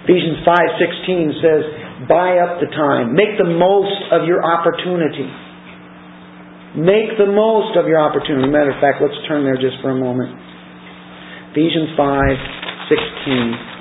Ephesians 0.06 0.46
5.16 0.46 1.42
says, 1.42 1.62
buy 2.06 2.38
up 2.38 2.62
the 2.62 2.70
time. 2.70 3.18
Make 3.18 3.42
the 3.42 3.50
most 3.50 3.98
of 4.14 4.30
your 4.30 4.46
opportunity. 4.46 5.26
Make 6.76 7.16
the 7.18 7.32
most 7.32 7.78
of 7.78 7.88
your 7.88 8.00
opportunity. 8.00 8.52
Matter 8.52 8.72
of 8.72 8.82
fact, 8.84 9.00
let's 9.02 9.16
turn 9.28 9.44
there 9.44 9.56
just 9.56 9.80
for 9.82 9.92
a 9.92 10.00
moment. 10.00 10.36
Ephesians 11.52 11.96
5.16 11.98 13.76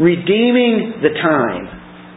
redeeming 0.00 0.98
the 1.02 1.12
time, 1.14 1.64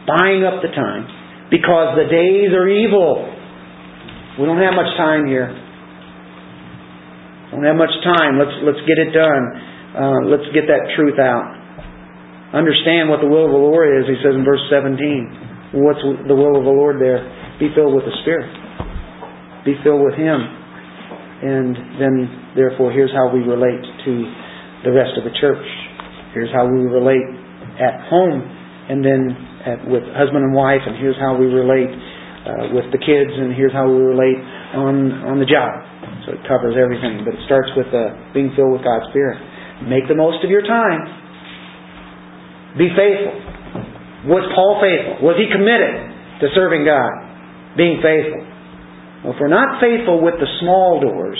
buying 0.06 0.42
up 0.42 0.62
the 0.62 0.72
time, 0.74 1.06
because 1.50 1.94
the 1.94 2.08
days 2.10 2.50
are 2.54 2.66
evil. 2.66 3.26
We 4.38 4.46
don't 4.46 4.62
have 4.62 4.74
much 4.74 4.90
time 4.96 5.26
here. 5.26 5.50
Don't 7.50 7.64
have 7.64 7.76
much 7.76 7.94
time. 8.04 8.38
Let's 8.38 8.54
let's 8.62 8.82
get 8.86 8.98
it 8.98 9.10
done. 9.10 9.44
Uh, 9.96 10.20
let's 10.28 10.46
get 10.52 10.68
that 10.68 10.94
truth 10.94 11.18
out. 11.18 11.67
Understand 12.52 13.12
what 13.12 13.20
the 13.20 13.28
will 13.28 13.44
of 13.44 13.52
the 13.52 13.60
Lord 13.60 13.92
is. 13.92 14.08
He 14.08 14.16
says 14.24 14.32
in 14.32 14.44
verse 14.44 14.62
17. 14.72 15.80
What's 15.84 16.00
the 16.00 16.32
will 16.32 16.56
of 16.56 16.64
the 16.64 16.72
Lord 16.72 16.96
there? 16.96 17.20
Be 17.60 17.68
filled 17.76 17.92
with 17.92 18.08
the 18.08 18.16
Spirit. 18.24 18.48
Be 19.68 19.76
filled 19.84 20.00
with 20.00 20.16
Him. 20.16 20.40
And 21.44 22.00
then, 22.00 22.14
therefore, 22.56 22.90
here's 22.90 23.12
how 23.12 23.28
we 23.28 23.44
relate 23.44 23.84
to 23.84 24.12
the 24.88 24.92
rest 24.96 25.12
of 25.20 25.28
the 25.28 25.34
church. 25.36 25.66
Here's 26.32 26.50
how 26.50 26.64
we 26.64 26.88
relate 26.88 27.24
at 27.78 28.08
home 28.08 28.42
and 28.88 29.04
then 29.04 29.20
at, 29.68 29.78
with 29.84 30.02
husband 30.16 30.42
and 30.48 30.56
wife, 30.56 30.80
and 30.86 30.96
here's 30.96 31.18
how 31.20 31.36
we 31.36 31.46
relate 31.46 31.92
uh, 31.92 32.72
with 32.72 32.88
the 32.90 33.00
kids, 33.00 33.32
and 33.36 33.52
here's 33.52 33.74
how 33.76 33.84
we 33.84 34.00
relate 34.00 34.40
on 34.72 35.12
on 35.28 35.36
the 35.36 35.48
job. 35.48 35.68
So 36.24 36.32
it 36.32 36.42
covers 36.48 36.72
everything, 36.80 37.20
but 37.28 37.36
it 37.36 37.42
starts 37.44 37.68
with 37.76 37.92
uh, 37.92 38.32
being 38.32 38.56
filled 38.56 38.72
with 38.72 38.84
God's 38.84 39.04
Spirit. 39.12 39.36
Make 39.84 40.08
the 40.08 40.16
most 40.16 40.40
of 40.40 40.48
your 40.48 40.64
time. 40.64 41.17
Be 42.78 42.88
faithful. 42.94 43.34
Was 44.30 44.46
Paul 44.54 44.78
faithful? 44.78 45.26
Was 45.26 45.34
he 45.34 45.50
committed 45.50 45.94
to 46.42 46.46
serving 46.54 46.86
God? 46.86 47.10
Being 47.74 47.98
faithful. 47.98 48.42
Well, 49.26 49.34
if 49.34 49.38
we're 49.42 49.50
not 49.50 49.82
faithful 49.82 50.22
with 50.22 50.38
the 50.38 50.46
small 50.62 51.02
doors, 51.02 51.38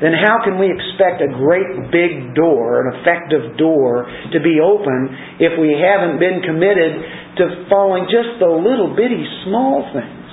then 0.00 0.16
how 0.16 0.42
can 0.42 0.58
we 0.58 0.72
expect 0.72 1.22
a 1.22 1.28
great 1.28 1.92
big 1.92 2.34
door, 2.34 2.82
an 2.82 2.98
effective 3.00 3.56
door, 3.60 4.08
to 4.32 4.38
be 4.40 4.58
open 4.58 5.12
if 5.38 5.54
we 5.60 5.76
haven't 5.76 6.18
been 6.18 6.40
committed 6.42 6.92
to 7.38 7.68
following 7.68 8.08
just 8.08 8.40
the 8.40 8.48
little 8.48 8.96
bitty 8.96 9.22
small 9.46 9.84
things? 9.92 10.28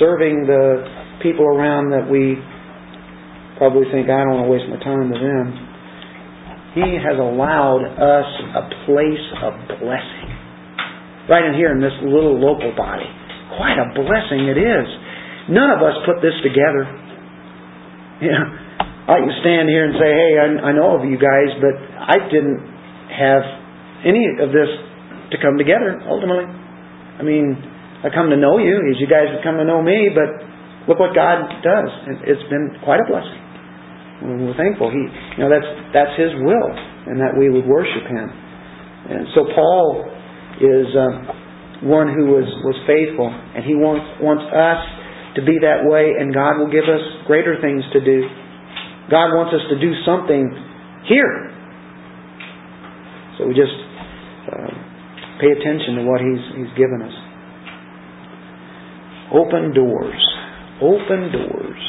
Serving 0.00 0.48
the 0.48 0.88
people 1.22 1.44
around 1.44 1.92
that 1.92 2.08
we 2.08 2.40
probably 3.60 3.84
think, 3.92 4.08
I 4.08 4.24
don't 4.24 4.40
want 4.40 4.48
to 4.48 4.52
waste 4.52 4.68
my 4.72 4.80
time 4.80 5.12
with 5.12 5.20
them. 5.20 5.69
He 6.74 6.86
has 7.02 7.18
allowed 7.18 7.82
us 7.82 8.30
a 8.54 8.64
place 8.86 9.26
of 9.42 9.52
blessing. 9.82 10.28
Right 11.26 11.46
in 11.46 11.54
here 11.54 11.74
in 11.74 11.82
this 11.82 11.94
little 12.02 12.38
local 12.38 12.70
body. 12.78 13.06
Quite 13.58 13.78
a 13.78 13.90
blessing 13.94 14.46
it 14.46 14.58
is. 14.58 14.86
None 15.50 15.70
of 15.74 15.82
us 15.82 15.98
put 16.06 16.22
this 16.22 16.34
together. 16.42 16.86
Yeah, 18.20 18.36
I 19.08 19.16
can 19.16 19.32
stand 19.40 19.72
here 19.72 19.88
and 19.88 19.96
say, 19.96 20.12
hey, 20.12 20.32
I, 20.36 20.46
I 20.68 20.70
know 20.76 20.92
of 20.92 21.08
you 21.08 21.16
guys, 21.16 21.56
but 21.56 21.72
I 21.72 22.20
didn't 22.28 22.60
have 23.08 23.42
any 24.04 24.28
of 24.44 24.52
this 24.52 24.68
to 25.32 25.36
come 25.40 25.56
together 25.56 26.04
ultimately. 26.04 26.44
I 26.44 27.22
mean, 27.24 27.56
I 28.04 28.12
come 28.12 28.28
to 28.28 28.36
know 28.36 28.60
you 28.60 28.76
as 28.92 29.00
you 29.00 29.08
guys 29.08 29.32
have 29.32 29.40
come 29.40 29.56
to 29.56 29.64
know 29.64 29.80
me, 29.80 30.12
but 30.12 30.28
look 30.84 31.00
what 31.00 31.16
God 31.16 31.48
does. 31.64 31.90
It's 32.28 32.44
been 32.52 32.76
quite 32.84 33.00
a 33.00 33.08
blessing. 33.08 33.40
We're 34.20 34.56
thankful. 34.56 34.92
He, 34.92 35.00
you 35.00 35.40
know, 35.44 35.50
that's 35.50 35.70
that's 35.96 36.14
His 36.20 36.32
will, 36.44 36.70
and 37.08 37.20
that 37.20 37.32
we 37.38 37.48
would 37.48 37.64
worship 37.64 38.04
Him. 38.04 38.28
And 39.10 39.26
so 39.34 39.48
Paul 39.56 40.04
is 40.60 40.86
uh, 40.92 41.88
one 41.88 42.12
who 42.12 42.36
was 42.36 42.48
was 42.68 42.76
faithful, 42.84 43.28
and 43.28 43.64
he 43.64 43.72
wants 43.72 44.04
wants 44.20 44.44
us 44.52 44.80
to 45.36 45.40
be 45.40 45.56
that 45.64 45.88
way, 45.88 46.12
and 46.20 46.34
God 46.34 46.58
will 46.60 46.70
give 46.70 46.84
us 46.84 47.00
greater 47.26 47.56
things 47.60 47.80
to 47.96 48.00
do. 48.04 48.28
God 49.10 49.32
wants 49.34 49.54
us 49.56 49.64
to 49.72 49.76
do 49.80 49.90
something 50.04 50.44
here. 51.08 51.50
So 53.38 53.48
we 53.48 53.54
just 53.54 53.72
uh, 54.52 54.70
pay 55.40 55.50
attention 55.50 55.96
to 55.96 56.02
what 56.04 56.20
He's, 56.20 56.44
He's 56.60 56.72
given 56.76 57.00
us. 57.00 57.16
Open 59.32 59.72
doors. 59.72 60.22
Open 60.82 61.32
doors. 61.32 61.82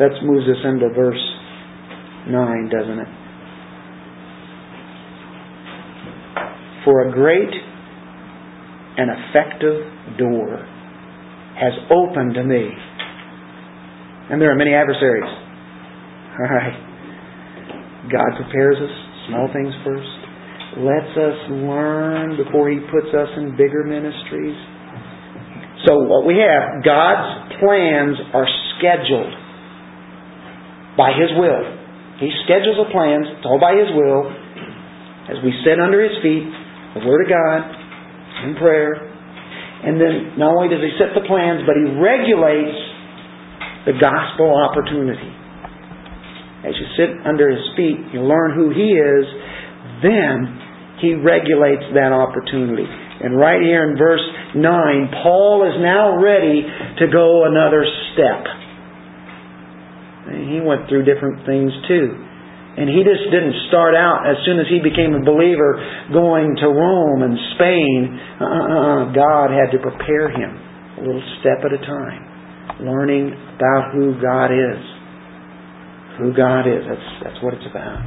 That 0.00 0.16
moves 0.24 0.48
us 0.48 0.64
into 0.64 0.88
verse 0.96 1.20
9, 2.24 2.70
doesn't 2.72 2.98
it? 3.04 3.12
For 6.88 7.04
a 7.04 7.12
great 7.12 7.52
and 8.96 9.12
effective 9.12 10.16
door 10.16 10.56
has 11.60 11.76
opened 11.92 12.32
to 12.32 12.44
me. 12.44 12.64
And 14.32 14.40
there 14.40 14.48
are 14.48 14.56
many 14.56 14.72
adversaries. 14.72 15.28
All 15.28 16.48
right. 16.48 16.72
God 18.08 18.40
prepares 18.40 18.80
us, 18.80 18.94
small 19.28 19.52
things 19.52 19.74
first, 19.84 20.80
lets 20.80 21.12
us 21.12 21.36
learn 21.60 22.40
before 22.40 22.70
He 22.72 22.80
puts 22.88 23.12
us 23.12 23.28
in 23.36 23.52
bigger 23.52 23.84
ministries. 23.84 24.56
So, 25.84 26.08
what 26.08 26.24
we 26.24 26.40
have, 26.40 26.80
God's 26.80 27.52
plans 27.60 28.16
are 28.32 28.48
scheduled 28.80 29.49
by 30.96 31.12
His 31.14 31.30
will. 31.38 31.62
He 32.18 32.28
schedules 32.44 32.76
the 32.76 32.90
plans, 32.92 33.26
it's 33.38 33.46
all 33.46 33.60
by 33.60 33.74
His 33.74 33.90
will. 33.96 34.28
As 35.30 35.38
we 35.44 35.54
sit 35.62 35.78
under 35.78 36.02
His 36.02 36.16
feet, 36.22 36.46
the 36.98 37.06
Word 37.06 37.24
of 37.24 37.28
God, 37.30 37.60
in 38.44 38.56
prayer. 38.56 38.96
And 39.80 39.96
then 39.96 40.36
not 40.36 40.52
only 40.52 40.68
does 40.68 40.82
He 40.82 40.92
set 40.98 41.16
the 41.16 41.24
plans, 41.24 41.64
but 41.64 41.76
He 41.78 41.86
regulates 41.96 42.76
the 43.88 43.96
gospel 43.96 44.52
opportunity. 44.52 45.32
As 46.60 46.76
you 46.76 46.86
sit 46.98 47.10
under 47.24 47.48
His 47.48 47.64
feet, 47.76 47.96
you 48.12 48.20
learn 48.20 48.52
who 48.52 48.68
He 48.68 48.92
is, 48.92 49.24
then 50.04 50.36
He 51.00 51.16
regulates 51.16 51.88
that 51.96 52.12
opportunity. 52.12 52.84
And 52.84 53.36
right 53.36 53.60
here 53.60 53.88
in 53.88 53.96
verse 53.96 54.24
9, 54.56 54.60
Paul 55.22 55.64
is 55.68 55.80
now 55.80 56.20
ready 56.20 56.64
to 57.00 57.04
go 57.12 57.44
another 57.44 57.84
step. 58.12 58.59
He 60.50 60.58
went 60.58 60.90
through 60.90 61.06
different 61.06 61.46
things 61.46 61.70
too. 61.86 62.30
And 62.70 62.86
he 62.86 63.02
just 63.02 63.26
didn't 63.30 63.54
start 63.66 63.98
out 63.98 64.26
as 64.26 64.38
soon 64.46 64.62
as 64.62 64.66
he 64.70 64.78
became 64.78 65.14
a 65.14 65.22
believer 65.22 65.78
going 66.14 66.54
to 66.62 66.66
Rome 66.70 67.22
and 67.26 67.34
Spain. 67.58 68.18
Uh-uh. 68.38 69.10
God 69.10 69.50
had 69.50 69.74
to 69.74 69.78
prepare 69.82 70.30
him 70.30 70.50
a 70.98 71.02
little 71.02 71.26
step 71.42 71.66
at 71.66 71.74
a 71.74 71.82
time, 71.82 72.22
learning 72.86 73.34
about 73.58 73.90
who 73.90 74.14
God 74.22 74.54
is. 74.54 74.80
Who 76.22 76.30
God 76.30 76.70
is. 76.70 76.86
That's, 76.86 77.10
that's 77.26 77.40
what 77.42 77.54
it's 77.58 77.66
about. 77.66 78.00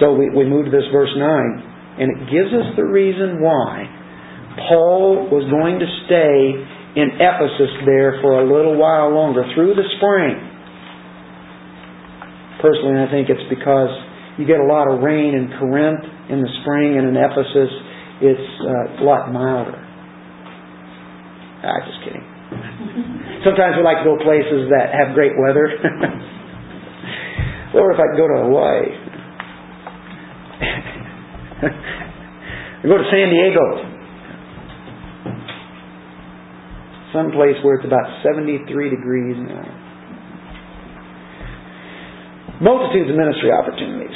So 0.00 0.12
we, 0.12 0.28
we 0.28 0.44
move 0.44 0.66
to 0.66 0.70
this 0.70 0.86
verse 0.92 1.12
9, 1.16 1.98
and 1.98 2.08
it 2.12 2.20
gives 2.28 2.52
us 2.52 2.76
the 2.76 2.84
reason 2.84 3.40
why 3.40 3.88
Paul 4.68 5.28
was 5.32 5.48
going 5.48 5.80
to 5.80 5.88
stay 6.04 6.36
in 7.00 7.16
Ephesus 7.16 7.72
there 7.88 8.20
for 8.20 8.38
a 8.40 8.44
little 8.44 8.76
while 8.76 9.08
longer, 9.08 9.48
through 9.56 9.72
the 9.72 9.88
spring. 9.96 10.51
Personally, 12.62 13.02
I 13.02 13.10
think 13.10 13.26
it's 13.28 13.42
because 13.50 13.90
you 14.38 14.46
get 14.46 14.62
a 14.62 14.68
lot 14.70 14.86
of 14.86 15.02
rain 15.02 15.34
in 15.34 15.50
Corinth 15.58 16.06
in 16.30 16.40
the 16.40 16.48
spring 16.62 16.96
and 16.96 17.08
in 17.10 17.16
Ephesus 17.18 17.74
it's 18.22 18.48
uh, 18.62 19.02
a 19.02 19.04
lot 19.04 19.34
milder. 19.34 19.82
Ah, 21.66 21.82
just 21.82 21.98
kidding. 22.06 22.22
Sometimes 23.44 23.74
we 23.76 23.82
like 23.82 23.98
to 23.98 24.04
go 24.06 24.14
places 24.22 24.70
that 24.70 24.94
have 24.94 25.10
great 25.14 25.32
weather. 25.34 25.66
or 27.74 27.90
if 27.90 27.98
I 27.98 28.06
could 28.14 28.22
go 28.22 28.30
to 28.30 28.46
Hawaii. 28.46 29.02
I 31.62 31.66
go 32.90 32.98
to 32.98 33.04
San 33.10 33.30
Diego. 33.34 33.90
Some 37.12 37.32
place 37.32 37.56
where 37.62 37.74
it's 37.74 37.84
about 37.84 38.22
73 38.22 38.88
degrees 38.88 39.36
now. 39.36 39.81
Multitudes 42.60 43.08
of 43.10 43.16
ministry 43.16 43.48
opportunities 43.48 44.14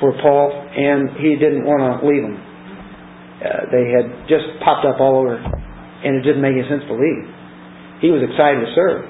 for 0.00 0.14
Paul, 0.22 0.50
and 0.50 1.14
he 1.22 1.38
didn't 1.38 1.66
want 1.66 1.82
to 1.82 1.92
leave 2.06 2.22
them. 2.22 2.38
Uh, 2.38 3.70
they 3.70 3.86
had 3.94 4.26
just 4.26 4.46
popped 4.66 4.86
up 4.86 4.98
all 4.98 5.22
over, 5.22 5.38
and 5.38 6.18
it 6.18 6.22
didn't 6.26 6.42
make 6.42 6.58
any 6.58 6.66
sense 6.66 6.82
to 6.90 6.94
leave. 6.94 7.24
He 8.02 8.10
was 8.10 8.22
excited 8.22 8.62
to 8.62 8.70
serve. 8.74 9.06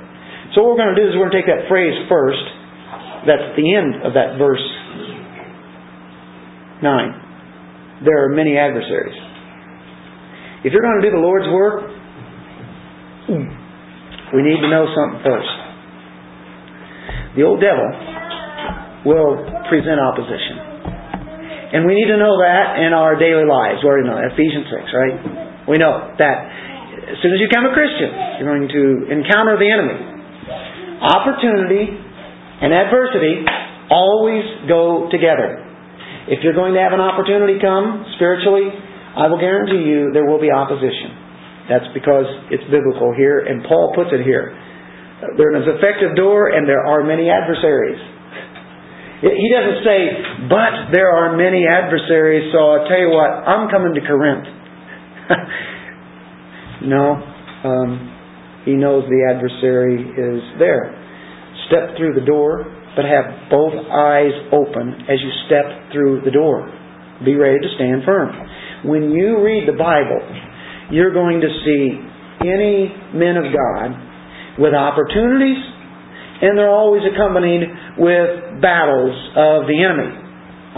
So 0.53 0.65
what 0.65 0.77
we're 0.77 0.85
going 0.85 0.97
to 0.97 1.01
do 1.01 1.07
is 1.09 1.17
we're 1.17 1.29
going 1.29 1.37
to 1.37 1.41
take 1.45 1.51
that 1.53 1.69
phrase 1.69 1.97
first. 2.09 2.45
That's 3.29 3.57
the 3.57 3.67
end 3.77 4.05
of 4.05 4.17
that 4.17 4.41
verse 4.41 4.65
9. 6.81 8.05
There 8.05 8.25
are 8.25 8.31
many 8.33 8.57
adversaries. 8.57 9.17
If 10.65 10.73
you're 10.73 10.83
going 10.83 11.01
to 11.03 11.07
do 11.09 11.13
the 11.13 11.23
Lord's 11.23 11.49
work, 11.53 11.89
we 14.33 14.41
need 14.41 14.61
to 14.61 14.71
know 14.71 14.87
something 14.95 15.21
first. 15.25 15.58
The 17.39 17.47
old 17.47 17.63
devil 17.63 17.87
will 19.07 19.39
present 19.71 20.03
opposition. 20.03 20.59
And 21.71 21.87
we 21.87 21.95
need 21.95 22.11
to 22.11 22.19
know 22.19 22.35
that 22.43 22.83
in 22.83 22.91
our 22.91 23.15
daily 23.15 23.47
lives. 23.47 23.79
We 23.79 23.87
already 23.87 24.11
know 24.11 24.19
Ephesians 24.19 24.67
6, 24.67 24.91
right? 24.91 25.17
We 25.71 25.79
know 25.79 26.19
that 26.19 26.37
as 27.15 27.23
soon 27.23 27.31
as 27.31 27.39
you 27.39 27.47
become 27.47 27.71
a 27.71 27.75
Christian, 27.79 28.11
you're 28.43 28.51
going 28.51 28.67
to 28.67 28.85
encounter 29.15 29.55
the 29.55 29.71
enemy. 29.71 30.03
Opportunity 30.99 31.95
and 31.95 32.75
adversity 32.75 33.47
always 33.87 34.43
go 34.67 35.07
together. 35.07 35.63
If 36.27 36.43
you're 36.43 36.59
going 36.59 36.75
to 36.75 36.83
have 36.83 36.91
an 36.91 37.01
opportunity 37.01 37.63
come 37.63 38.03
spiritually, 38.19 38.67
I 39.15 39.31
will 39.31 39.39
guarantee 39.39 39.87
you 39.87 40.11
there 40.11 40.27
will 40.27 40.43
be 40.43 40.51
opposition. 40.51 41.71
That's 41.71 41.87
because 41.95 42.27
it's 42.51 42.67
biblical 42.67 43.15
here, 43.15 43.47
and 43.47 43.63
Paul 43.63 43.95
puts 43.95 44.11
it 44.11 44.27
here. 44.27 44.59
There 45.19 45.51
is 45.59 45.67
an 45.67 45.75
effective 45.83 46.15
door, 46.15 46.55
and 46.55 46.69
there 46.69 46.87
are 46.87 47.03
many 47.03 47.31
adversaries. 47.31 47.99
He 49.21 49.51
doesn't 49.51 49.83
say, 49.83 50.01
but 50.47 50.95
there 50.95 51.11
are 51.11 51.35
many 51.37 51.67
adversaries, 51.67 52.55
so 52.55 52.59
I'll 52.59 52.87
tell 52.87 53.03
you 53.03 53.11
what, 53.11 53.27
I'm 53.27 53.69
coming 53.69 53.95
to 53.99 54.01
Corinth. 54.07 54.47
no. 56.87 57.19
Um, 57.67 58.15
he 58.65 58.75
knows 58.75 59.11
the 59.11 59.27
adversary 59.35 59.99
is 59.99 60.43
there. 60.61 60.95
Step 61.67 61.99
through 61.99 62.15
the 62.15 62.25
door, 62.25 62.63
but 62.95 63.05
have 63.05 63.51
both 63.51 63.75
eyes 63.91 64.31
open 64.55 65.03
as 65.11 65.19
you 65.19 65.31
step 65.51 65.91
through 65.91 66.23
the 66.25 66.31
door. 66.31 66.71
Be 67.25 67.35
ready 67.35 67.59
to 67.59 67.71
stand 67.75 68.03
firm. 68.07 68.31
When 68.87 69.11
you 69.11 69.43
read 69.43 69.67
the 69.67 69.75
Bible, 69.75 70.23
you're 70.95 71.13
going 71.13 71.41
to 71.41 71.51
see 71.67 71.99
any 72.47 72.95
men 73.19 73.35
of 73.35 73.51
God 73.51 74.08
with 74.59 74.75
opportunities 74.75 75.59
and 76.41 76.55
they're 76.55 76.71
always 76.71 77.03
accompanied 77.03 77.67
with 77.99 78.63
battles 78.63 79.15
of 79.35 79.67
the 79.67 79.79
enemy. 79.83 80.15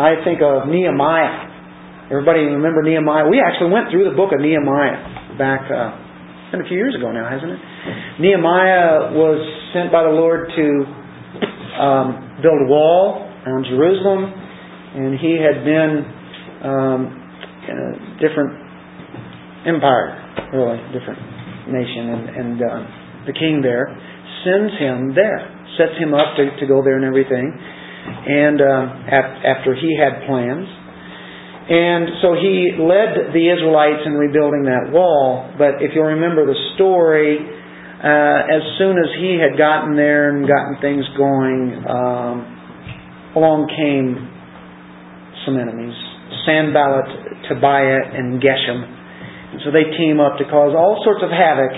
I 0.01 0.25
think 0.25 0.41
of 0.41 0.69
Nehemiah. 0.69 2.09
Everybody 2.09 2.49
remember 2.49 2.83
Nehemiah? 2.83 3.29
We 3.29 3.41
actually 3.45 3.71
went 3.71 3.93
through 3.93 4.09
the 4.09 4.17
book 4.17 4.33
of 4.33 4.41
Nehemiah 4.41 5.37
back 5.37 5.69
uh, 5.69 6.57
a 6.57 6.65
few 6.67 6.77
years 6.77 6.97
ago 6.97 7.13
now, 7.13 7.29
hasn't 7.29 7.53
it? 7.53 7.61
Nehemiah 8.25 9.13
was 9.13 9.39
sent 9.77 9.93
by 9.93 10.03
the 10.03 10.11
Lord 10.17 10.49
to 10.49 10.67
um, 11.77 12.09
build 12.41 12.59
a 12.65 12.69
wall 12.69 13.29
around 13.45 13.65
Jerusalem, 13.69 14.33
and 14.33 15.21
he 15.21 15.37
had 15.37 15.61
been 15.63 15.93
um, 16.65 17.01
in 17.69 17.77
a 17.77 17.93
different 18.17 18.53
empire, 19.69 20.17
really 20.57 20.81
different 20.97 21.21
nation, 21.69 22.05
and, 22.11 22.23
and 22.33 22.57
uh, 22.59 23.00
the 23.27 23.33
king 23.33 23.61
there 23.63 23.91
sends 24.45 24.73
him 24.81 25.13
there, 25.15 25.45
sets 25.77 25.97
him 26.01 26.15
up 26.15 26.37
to, 26.37 26.49
to 26.61 26.65
go 26.67 26.83
there 26.83 26.97
and 26.97 27.05
everything. 27.05 27.53
And 27.53 28.61
uh, 28.61 28.85
after 29.45 29.77
he 29.77 29.93
had 29.99 30.25
plans, 30.25 30.67
and 31.71 32.19
so 32.19 32.35
he 32.35 32.75
led 32.81 33.31
the 33.31 33.45
Israelites 33.47 34.03
in 34.03 34.19
rebuilding 34.19 34.67
that 34.67 34.91
wall. 34.91 35.55
But 35.55 35.85
if 35.85 35.95
you'll 35.95 36.19
remember 36.19 36.43
the 36.43 36.59
story, 36.75 37.39
uh, 37.39 38.57
as 38.57 38.65
soon 38.81 38.99
as 38.99 39.13
he 39.21 39.39
had 39.39 39.55
gotten 39.55 39.95
there 39.95 40.35
and 40.35 40.49
gotten 40.49 40.81
things 40.81 41.05
going, 41.15 41.85
um, 41.87 42.37
along 43.37 43.71
came 43.71 44.19
some 45.47 45.61
enemies 45.61 45.95
Sanballat, 46.47 47.47
Tobiah, 47.49 48.19
and 48.19 48.41
Geshem. 48.43 48.81
And 49.53 49.61
so 49.65 49.71
they 49.71 49.87
team 49.99 50.19
up 50.19 50.39
to 50.39 50.45
cause 50.47 50.75
all 50.75 51.03
sorts 51.05 51.23
of 51.23 51.31
havoc 51.31 51.75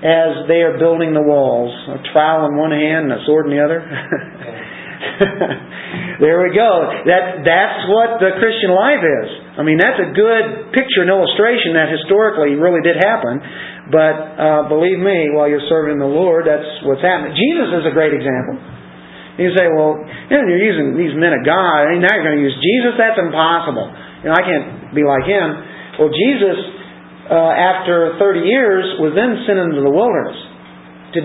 as 0.00 0.48
they 0.48 0.64
are 0.64 0.80
building 0.80 1.12
the 1.12 1.20
walls. 1.20 1.68
A 1.92 2.00
trowel 2.12 2.48
in 2.48 2.56
one 2.56 2.72
hand 2.72 3.12
and 3.12 3.20
a 3.20 3.22
sword 3.28 3.44
in 3.48 3.56
the 3.56 3.60
other. 3.60 3.84
there 6.24 6.40
we 6.40 6.56
go. 6.56 6.72
That 7.04 7.44
that's 7.44 7.84
what 7.88 8.16
the 8.20 8.36
Christian 8.40 8.72
life 8.72 9.04
is. 9.04 9.28
I 9.60 9.62
mean, 9.64 9.76
that's 9.76 10.00
a 10.00 10.08
good 10.16 10.72
picture 10.72 11.04
and 11.04 11.12
illustration 11.12 11.76
that 11.76 11.92
historically 11.92 12.56
really 12.56 12.80
did 12.80 12.96
happen. 12.96 13.44
But 13.92 14.16
uh, 14.40 14.72
believe 14.72 14.96
me, 14.96 15.36
while 15.36 15.52
you're 15.52 15.68
serving 15.68 16.00
the 16.00 16.08
Lord, 16.08 16.48
that's 16.48 16.64
what's 16.88 17.04
happening. 17.04 17.36
Jesus 17.36 17.68
is 17.82 17.84
a 17.84 17.92
great 17.92 18.16
example. 18.16 18.56
You 19.36 19.52
say, 19.56 19.68
well, 19.72 19.96
you 20.28 20.36
know, 20.36 20.44
you're 20.48 20.64
using 20.64 20.96
these 21.00 21.16
men 21.16 21.32
of 21.32 21.40
God, 21.48 21.88
and 21.92 22.04
now 22.04 22.12
you're 22.12 22.28
going 22.28 22.40
to 22.40 22.44
use 22.44 22.56
Jesus. 22.60 22.92
That's 23.00 23.16
impossible. 23.16 23.88
You 24.20 24.28
know, 24.28 24.36
I 24.36 24.44
can't 24.44 24.92
be 24.92 25.00
like 25.00 25.24
him. 25.24 25.48
Well, 25.96 26.12
Jesus 26.12 26.79
Uh, 27.30 27.54
after 27.54 28.18
30 28.18 28.42
years, 28.42 28.82
was 28.98 29.14
then 29.14 29.46
sent 29.46 29.54
into 29.62 29.86
the 29.86 29.92
wilderness. 29.94 30.34
To, 31.14 31.18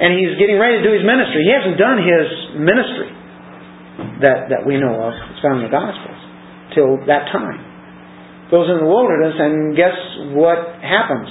and 0.00 0.16
he's 0.16 0.32
getting 0.40 0.56
ready 0.56 0.80
to 0.80 0.84
do 0.84 0.96
his 0.96 1.04
ministry. 1.04 1.44
He 1.44 1.52
hasn't 1.52 1.76
done 1.76 2.00
his 2.00 2.26
ministry 2.56 3.10
that, 4.24 4.48
that 4.56 4.62
we 4.64 4.80
know 4.80 4.96
of. 5.04 5.12
It's 5.12 5.44
found 5.44 5.60
in 5.60 5.68
the 5.68 5.74
Gospels. 5.74 6.20
Till 6.72 7.04
that 7.04 7.28
time. 7.28 7.60
Goes 8.48 8.72
in 8.72 8.80
the 8.80 8.88
wilderness, 8.88 9.36
and 9.36 9.76
guess 9.76 9.94
what 10.32 10.80
happens? 10.80 11.28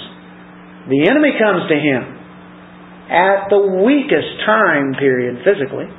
The 0.93 1.09
enemy 1.09 1.33
comes 1.35 1.65
to 1.67 1.75
him 1.75 2.03
at 3.09 3.49
the 3.49 3.81
weakest 3.81 4.45
time 4.45 4.93
period 5.01 5.41
physically 5.41 5.89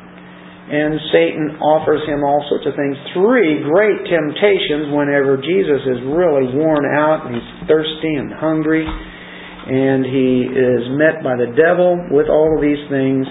and 0.71 1.03
Satan 1.11 1.59
offers 1.59 2.07
him 2.07 2.23
all 2.23 2.47
sorts 2.47 2.63
of 2.63 2.79
things. 2.79 2.95
Three 3.11 3.59
great 3.67 4.07
temptations 4.07 4.95
whenever 4.95 5.35
Jesus 5.43 5.83
is 5.83 5.99
really 6.07 6.47
worn 6.55 6.87
out 6.87 7.27
and 7.27 7.35
he's 7.35 7.51
thirsty 7.67 8.15
and 8.15 8.31
hungry, 8.31 8.87
and 8.87 10.07
he 10.07 10.47
is 10.47 10.83
met 10.95 11.27
by 11.27 11.35
the 11.35 11.51
devil 11.59 11.99
with 12.15 12.31
all 12.31 12.55
of 12.55 12.63
these 12.63 12.79
things. 12.87 13.27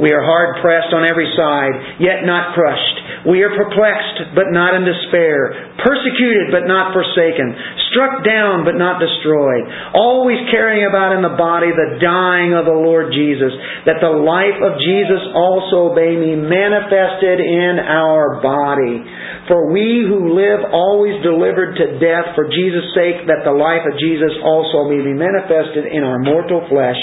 We 0.00 0.12
are 0.12 0.24
hard 0.24 0.60
pressed 0.64 0.92
on 0.96 1.04
every 1.04 1.28
side, 1.36 2.00
yet 2.00 2.24
not 2.24 2.56
crushed. 2.56 2.96
We 3.26 3.42
are 3.42 3.52
perplexed, 3.54 4.36
but 4.38 4.54
not 4.54 4.78
in 4.78 4.86
despair. 4.86 5.74
Persecuted, 5.82 6.54
but 6.54 6.70
not 6.70 6.94
forsaken. 6.94 7.54
Struck 7.90 8.22
down, 8.22 8.62
but 8.62 8.78
not 8.78 9.02
destroyed. 9.02 9.64
Always 9.94 10.38
carrying 10.52 10.84
about 10.86 11.16
in 11.16 11.22
the 11.22 11.34
body 11.34 11.72
the 11.72 11.98
dying 11.98 12.52
of 12.52 12.68
the 12.68 12.76
Lord 12.76 13.10
Jesus, 13.10 13.50
that 13.88 13.98
the 13.98 14.12
life 14.12 14.58
of 14.62 14.78
Jesus 14.82 15.22
also 15.34 15.94
may 15.96 16.14
be 16.14 16.36
manifested 16.36 17.40
in 17.40 17.80
our 17.82 18.42
body. 18.44 19.02
For 19.48 19.70
we 19.70 20.02
who 20.04 20.34
live 20.34 20.70
always 20.74 21.22
delivered 21.22 21.78
to 21.78 21.98
death 22.02 22.34
for 22.34 22.50
Jesus' 22.50 22.90
sake, 22.94 23.26
that 23.30 23.46
the 23.46 23.54
life 23.54 23.86
of 23.86 23.94
Jesus 23.98 24.34
also 24.42 24.90
may 24.90 25.00
be 25.00 25.14
manifested 25.14 25.86
in 25.88 26.02
our 26.02 26.18
mortal 26.18 26.66
flesh. 26.68 26.98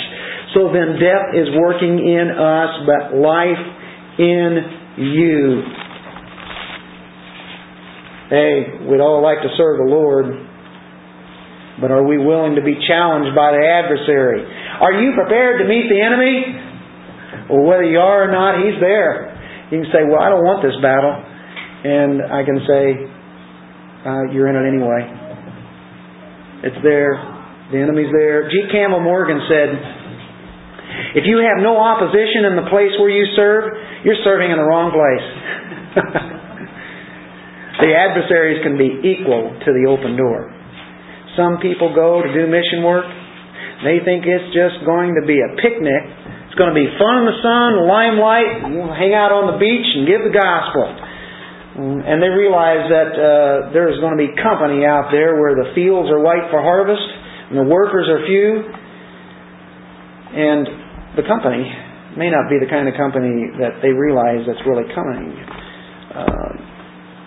So 0.54 0.70
then 0.70 1.02
death 1.02 1.34
is 1.34 1.50
working 1.58 1.98
in 1.98 2.30
us, 2.30 2.72
but 2.86 3.18
life 3.18 3.64
in 4.20 4.50
you. 4.98 5.64
Hey, 8.34 8.90
we'd 8.90 8.98
all 8.98 9.22
like 9.22 9.46
to 9.46 9.52
serve 9.54 9.78
the 9.78 9.86
Lord, 9.86 10.26
but 11.78 11.94
are 11.94 12.02
we 12.02 12.18
willing 12.18 12.58
to 12.58 12.66
be 12.66 12.74
challenged 12.82 13.30
by 13.38 13.54
the 13.54 13.62
adversary? 13.62 14.42
Are 14.82 14.98
you 14.98 15.14
prepared 15.14 15.62
to 15.62 15.70
meet 15.70 15.86
the 15.86 16.02
enemy? 16.02 16.42
Well, 17.54 17.62
whether 17.62 17.86
you 17.86 18.02
are 18.02 18.26
or 18.26 18.32
not, 18.34 18.58
he's 18.58 18.82
there. 18.82 19.38
You 19.70 19.86
can 19.86 19.90
say, 19.94 20.02
Well, 20.10 20.18
I 20.18 20.34
don't 20.34 20.42
want 20.42 20.66
this 20.66 20.74
battle. 20.82 21.14
And 21.14 22.26
I 22.34 22.42
can 22.42 22.58
say, 22.66 22.84
uh, 24.02 24.34
You're 24.34 24.50
in 24.50 24.58
it 24.58 24.66
anyway. 24.66 25.06
It's 26.74 26.82
there. 26.82 27.14
The 27.70 27.78
enemy's 27.86 28.10
there. 28.18 28.50
G. 28.50 28.66
Campbell 28.74 29.06
Morgan 29.06 29.46
said, 29.46 29.78
if 31.22 31.30
you 31.30 31.38
have 31.38 31.62
no 31.62 31.78
opposition 31.78 32.50
in 32.50 32.58
the 32.58 32.66
place 32.70 32.98
where 32.98 33.14
you 33.14 33.30
serve, 33.38 33.78
you're 34.02 34.18
serving 34.26 34.50
in 34.50 34.58
the 34.58 34.66
wrong 34.66 34.90
place. 34.90 36.34
the 37.84 37.92
adversaries 37.92 38.64
can 38.64 38.80
be 38.80 39.04
equal 39.04 39.52
to 39.60 39.70
the 39.76 39.92
open 39.92 40.16
door. 40.16 40.48
Some 41.36 41.60
people 41.60 41.92
go 41.92 42.24
to 42.24 42.30
do 42.32 42.48
mission 42.48 42.80
work. 42.80 43.04
They 43.84 44.00
think 44.08 44.24
it's 44.24 44.56
just 44.56 44.88
going 44.88 45.20
to 45.20 45.28
be 45.28 45.44
a 45.44 45.52
picnic. 45.60 46.04
It's 46.48 46.56
going 46.56 46.72
to 46.72 46.80
be 46.80 46.88
fun 46.96 47.26
in 47.26 47.26
the 47.28 47.40
sun, 47.44 47.84
limelight, 47.84 48.96
hang 48.96 49.12
out 49.12 49.36
on 49.36 49.52
the 49.52 49.58
beach 49.60 49.90
and 50.00 50.08
give 50.08 50.24
the 50.24 50.32
gospel. 50.32 50.86
And 52.06 52.22
they 52.22 52.30
realize 52.30 52.86
that 52.88 53.12
uh, 53.18 53.26
there's 53.74 53.98
going 53.98 54.14
to 54.14 54.22
be 54.22 54.30
company 54.38 54.86
out 54.86 55.10
there 55.10 55.42
where 55.42 55.58
the 55.58 55.74
fields 55.74 56.08
are 56.14 56.22
white 56.22 56.54
for 56.54 56.62
harvest 56.62 57.02
and 57.50 57.58
the 57.58 57.66
workers 57.66 58.06
are 58.06 58.22
few. 58.30 58.70
And 60.38 61.18
the 61.18 61.26
company 61.26 61.66
may 62.14 62.30
not 62.30 62.46
be 62.54 62.62
the 62.62 62.70
kind 62.70 62.86
of 62.86 62.94
company 62.94 63.50
that 63.58 63.82
they 63.82 63.90
realize 63.90 64.46
that's 64.46 64.62
really 64.70 64.86
coming. 64.94 65.34
Uh, 66.14 66.53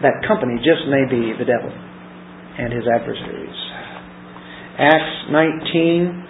that 0.03 0.21
company 0.29 0.61
just 0.61 0.85
may 0.89 1.09
be 1.09 1.33
the 1.39 1.45
devil 1.49 1.73
and 1.73 2.73
his 2.73 2.85
adversaries. 2.85 3.59
Acts 4.79 5.33
19 5.33 6.25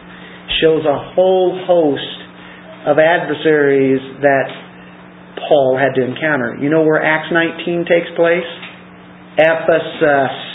shows 0.62 0.84
a 0.86 0.98
whole 1.14 1.58
host 1.66 2.16
of 2.86 2.98
adversaries 2.98 4.00
that 4.22 4.48
Paul 5.48 5.76
had 5.78 5.94
to 5.98 6.02
encounter. 6.06 6.56
You 6.60 6.70
know 6.70 6.82
where 6.82 7.02
Acts 7.02 7.28
19 7.32 7.84
takes 7.84 8.10
place? 8.16 8.46
Ephesus. 9.38 10.46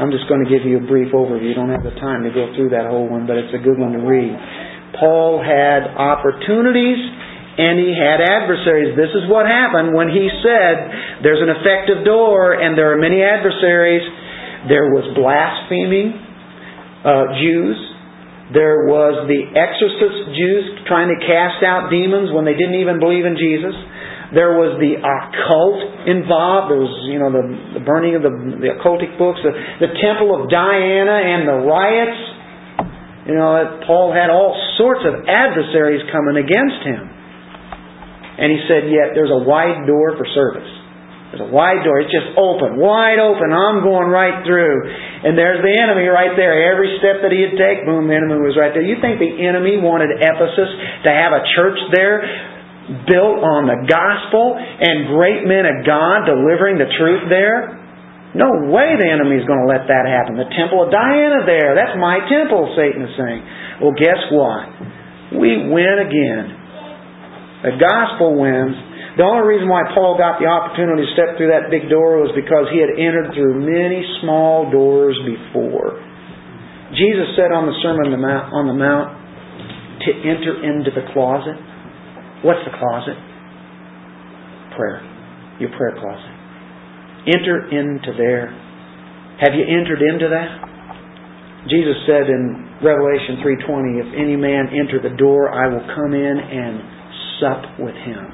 I'm 0.00 0.10
just 0.10 0.24
going 0.32 0.40
to 0.40 0.48
give 0.48 0.64
you 0.64 0.78
a 0.78 0.86
brief 0.88 1.12
overview. 1.12 1.44
You 1.44 1.54
don't 1.54 1.68
have 1.68 1.84
the 1.84 1.92
time 2.00 2.24
to 2.24 2.30
go 2.32 2.48
through 2.56 2.70
that 2.70 2.88
whole 2.88 3.04
one, 3.04 3.26
but 3.26 3.36
it's 3.36 3.52
a 3.52 3.60
good 3.60 3.76
one 3.76 3.92
to 3.92 4.00
read. 4.00 4.32
Paul 4.98 5.42
had 5.42 5.86
opportunities 5.94 6.98
and 7.60 7.76
he 7.76 7.92
had 7.92 8.24
adversaries. 8.24 8.96
This 8.96 9.12
is 9.12 9.28
what 9.28 9.44
happened 9.44 9.92
when 9.92 10.08
he 10.08 10.30
said, 10.40 11.20
There's 11.20 11.42
an 11.42 11.52
effective 11.52 12.06
door 12.08 12.56
and 12.56 12.78
there 12.78 12.94
are 12.94 13.00
many 13.00 13.20
adversaries. 13.20 14.02
There 14.68 14.88
was 14.92 15.04
blaspheming 15.12 16.16
uh, 17.04 17.36
Jews. 17.36 17.76
There 18.50 18.90
was 18.90 19.30
the 19.30 19.46
exorcist 19.54 20.34
Jews 20.34 20.64
trying 20.90 21.12
to 21.12 21.18
cast 21.22 21.62
out 21.62 21.86
demons 21.92 22.34
when 22.34 22.42
they 22.42 22.58
didn't 22.58 22.82
even 22.82 22.98
believe 22.98 23.22
in 23.22 23.38
Jesus. 23.38 23.76
There 24.34 24.54
was 24.58 24.78
the 24.78 24.98
occult 24.98 26.06
involved. 26.06 26.70
There 26.70 26.82
was, 26.82 26.94
you 27.10 27.18
know, 27.18 27.30
the, 27.34 27.78
the 27.78 27.82
burning 27.82 28.14
of 28.14 28.22
the, 28.22 28.30
the 28.30 28.78
occultic 28.78 29.18
books, 29.18 29.42
the, 29.42 29.54
the 29.82 29.90
temple 29.98 30.34
of 30.34 30.46
Diana 30.46 31.18
and 31.18 31.46
the 31.46 31.58
riots. 31.66 32.39
You 33.30 33.38
know, 33.38 33.86
Paul 33.86 34.10
had 34.10 34.26
all 34.26 34.58
sorts 34.74 35.06
of 35.06 35.22
adversaries 35.22 36.02
coming 36.10 36.42
against 36.42 36.82
him. 36.82 37.06
And 38.42 38.50
he 38.50 38.58
said, 38.66 38.90
yet 38.90 39.14
there's 39.14 39.30
a 39.30 39.46
wide 39.46 39.86
door 39.86 40.18
for 40.18 40.26
service. 40.34 40.66
There's 41.30 41.46
a 41.46 41.52
wide 41.54 41.86
door. 41.86 42.02
It's 42.02 42.10
just 42.10 42.34
open, 42.34 42.74
wide 42.82 43.22
open. 43.22 43.54
I'm 43.54 43.86
going 43.86 44.10
right 44.10 44.42
through. 44.42 44.82
And 45.22 45.38
there's 45.38 45.62
the 45.62 45.70
enemy 45.70 46.10
right 46.10 46.34
there. 46.34 46.74
Every 46.74 46.98
step 46.98 47.22
that 47.22 47.30
he'd 47.30 47.54
take, 47.54 47.86
boom, 47.86 48.10
the 48.10 48.18
enemy 48.18 48.42
was 48.42 48.58
right 48.58 48.74
there. 48.74 48.82
You 48.82 48.98
think 48.98 49.22
the 49.22 49.38
enemy 49.46 49.78
wanted 49.78 50.10
Ephesus 50.18 50.70
to 51.06 51.10
have 51.14 51.30
a 51.30 51.46
church 51.54 51.78
there 51.94 52.26
built 53.06 53.46
on 53.46 53.70
the 53.70 53.86
gospel 53.86 54.58
and 54.58 55.06
great 55.14 55.46
men 55.46 55.70
of 55.70 55.86
God 55.86 56.26
delivering 56.26 56.82
the 56.82 56.90
truth 56.98 57.30
there? 57.30 57.78
No 58.30 58.70
way 58.70 58.94
the 58.94 59.10
enemy 59.10 59.42
is 59.42 59.46
going 59.46 59.58
to 59.58 59.70
let 59.70 59.90
that 59.90 60.06
happen. 60.06 60.38
The 60.38 60.46
temple 60.54 60.86
of 60.86 60.94
Diana 60.94 61.42
there, 61.42 61.74
that's 61.74 61.98
my 61.98 62.22
temple, 62.30 62.70
Satan 62.78 63.02
is 63.02 63.14
saying. 63.18 63.42
Well, 63.82 63.94
guess 63.98 64.22
what? 64.30 64.70
We 65.34 65.66
win 65.66 65.96
again. 65.98 66.46
The 67.66 67.74
gospel 67.76 68.38
wins. 68.38 68.78
The 69.18 69.26
only 69.26 69.50
reason 69.50 69.66
why 69.66 69.82
Paul 69.90 70.14
got 70.14 70.38
the 70.38 70.46
opportunity 70.46 71.02
to 71.02 71.10
step 71.18 71.34
through 71.34 71.50
that 71.50 71.74
big 71.74 71.90
door 71.90 72.22
was 72.22 72.30
because 72.38 72.70
he 72.70 72.78
had 72.78 72.94
entered 72.94 73.34
through 73.34 73.66
many 73.66 74.06
small 74.22 74.70
doors 74.70 75.18
before. 75.26 75.98
Jesus 76.94 77.34
said 77.34 77.50
on 77.50 77.66
the 77.66 77.74
Sermon 77.82 78.14
on 78.14 78.64
the 78.70 78.78
Mount 78.78 79.10
to 80.06 80.10
enter 80.22 80.62
into 80.62 80.94
the 80.94 81.02
closet. 81.12 81.58
What's 82.46 82.62
the 82.62 82.72
closet? 82.78 83.18
Prayer. 84.78 85.02
Your 85.58 85.74
prayer 85.74 85.98
closet. 85.98 86.29
Enter 87.26 87.68
into 87.68 88.12
there. 88.16 88.48
Have 89.40 89.54
you 89.54 89.64
entered 89.64 90.00
into 90.00 90.28
that? 90.28 91.68
Jesus 91.68 91.96
said 92.06 92.28
in 92.28 92.68
Revelation 92.80 93.38
3:20, 93.42 94.00
"If 94.00 94.14
any 94.16 94.36
man 94.36 94.68
enter 94.72 94.98
the 94.98 95.10
door, 95.10 95.52
I 95.52 95.66
will 95.68 95.84
come 95.94 96.14
in 96.14 96.40
and 96.40 96.80
sup 97.38 97.78
with 97.78 97.96
him." 97.96 98.32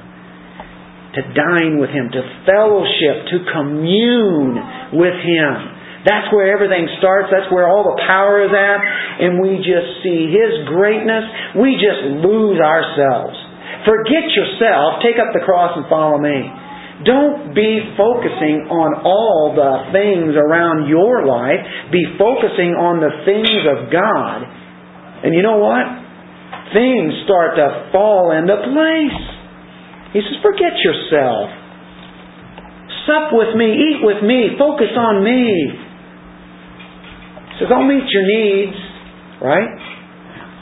To 1.13 1.21
dine 1.33 1.77
with 1.79 1.89
him, 1.89 2.09
to 2.09 2.23
fellowship, 2.45 3.27
to 3.27 3.39
commune 3.51 4.61
with 4.93 5.15
him. 5.15 5.69
That's 6.05 6.31
where 6.31 6.47
everything 6.47 6.87
starts. 6.99 7.27
That's 7.31 7.51
where 7.51 7.67
all 7.67 7.83
the 7.83 8.01
power 8.07 8.39
is 8.39 8.53
at. 8.53 8.79
And 9.19 9.39
we 9.41 9.57
just 9.57 10.03
see 10.03 10.31
His 10.31 10.63
greatness. 10.67 11.25
We 11.55 11.75
just 11.75 12.23
lose 12.23 12.59
ourselves. 12.61 13.35
Forget 13.83 14.23
yourself, 14.31 15.01
take 15.01 15.19
up 15.19 15.33
the 15.33 15.43
cross 15.43 15.75
and 15.75 15.85
follow 15.87 16.17
me. 16.17 16.51
Don't 17.05 17.53
be 17.53 17.93
focusing 17.93 18.65
on 18.73 19.05
all 19.05 19.53
the 19.53 19.93
things 19.93 20.33
around 20.33 20.89
your 20.89 21.29
life. 21.29 21.61
Be 21.93 22.01
focusing 22.17 22.73
on 22.73 22.97
the 22.97 23.13
things 23.21 23.61
of 23.69 23.93
God. 23.93 24.41
And 25.21 25.37
you 25.37 25.45
know 25.45 25.61
what? 25.61 25.85
Things 26.73 27.13
start 27.29 27.53
to 27.61 27.93
fall 27.93 28.33
into 28.33 28.57
place. 28.73 29.21
He 30.17 30.25
says, 30.25 30.41
forget 30.41 30.73
yourself. 30.81 31.53
Sup 33.05 33.29
with 33.31 33.53
me, 33.53 33.77
eat 33.77 33.99
with 34.01 34.25
me, 34.25 34.57
focus 34.57 34.91
on 34.97 35.23
me. 35.23 35.69
He 37.45 37.53
says, 37.61 37.69
I'll 37.69 37.85
meet 37.85 38.09
your 38.09 38.25
needs, 38.25 38.77
right? 39.37 39.77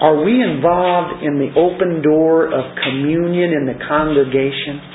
Are 0.04 0.20
we 0.20 0.44
involved 0.44 1.24
in 1.24 1.40
the 1.40 1.56
open 1.56 2.04
door 2.04 2.52
of 2.52 2.76
communion 2.84 3.56
in 3.56 3.66
the 3.66 3.80
congregation? 3.88 4.95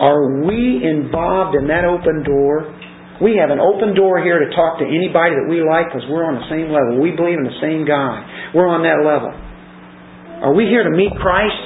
Are 0.00 0.44
we 0.46 0.80
involved 0.84 1.56
in 1.56 1.68
that 1.68 1.84
open 1.84 2.24
door? 2.24 2.70
We 3.20 3.38
have 3.38 3.50
an 3.50 3.60
open 3.60 3.94
door 3.94 4.18
here 4.18 4.40
to 4.42 4.48
talk 4.50 4.82
to 4.82 4.86
anybody 4.88 5.36
that 5.38 5.46
we 5.46 5.62
like 5.62 5.92
because 5.92 6.02
we're 6.10 6.26
on 6.26 6.40
the 6.42 6.48
same 6.50 6.72
level. 6.72 6.98
We 6.98 7.14
believe 7.14 7.38
in 7.38 7.46
the 7.46 7.60
same 7.62 7.86
God. 7.86 8.24
We're 8.56 8.66
on 8.66 8.82
that 8.82 9.04
level. 9.04 9.30
Are 10.42 10.54
we 10.54 10.66
here 10.66 10.82
to 10.82 10.90
meet 10.90 11.14
Christ? 11.22 11.62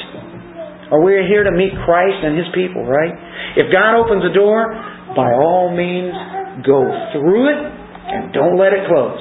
Are 0.92 1.00
we 1.00 1.16
here 1.24 1.48
to 1.48 1.54
meet 1.54 1.72
Christ 1.88 2.18
and 2.22 2.36
His 2.36 2.46
people, 2.52 2.84
right? 2.84 3.10
If 3.56 3.72
God 3.72 3.96
opens 3.96 4.22
a 4.28 4.34
door, 4.36 4.68
by 5.16 5.32
all 5.32 5.72
means, 5.72 6.12
go 6.60 6.84
through 7.16 7.48
it 7.48 7.60
and 7.64 8.36
don't 8.36 8.60
let 8.60 8.76
it 8.76 8.84
close. 8.86 9.18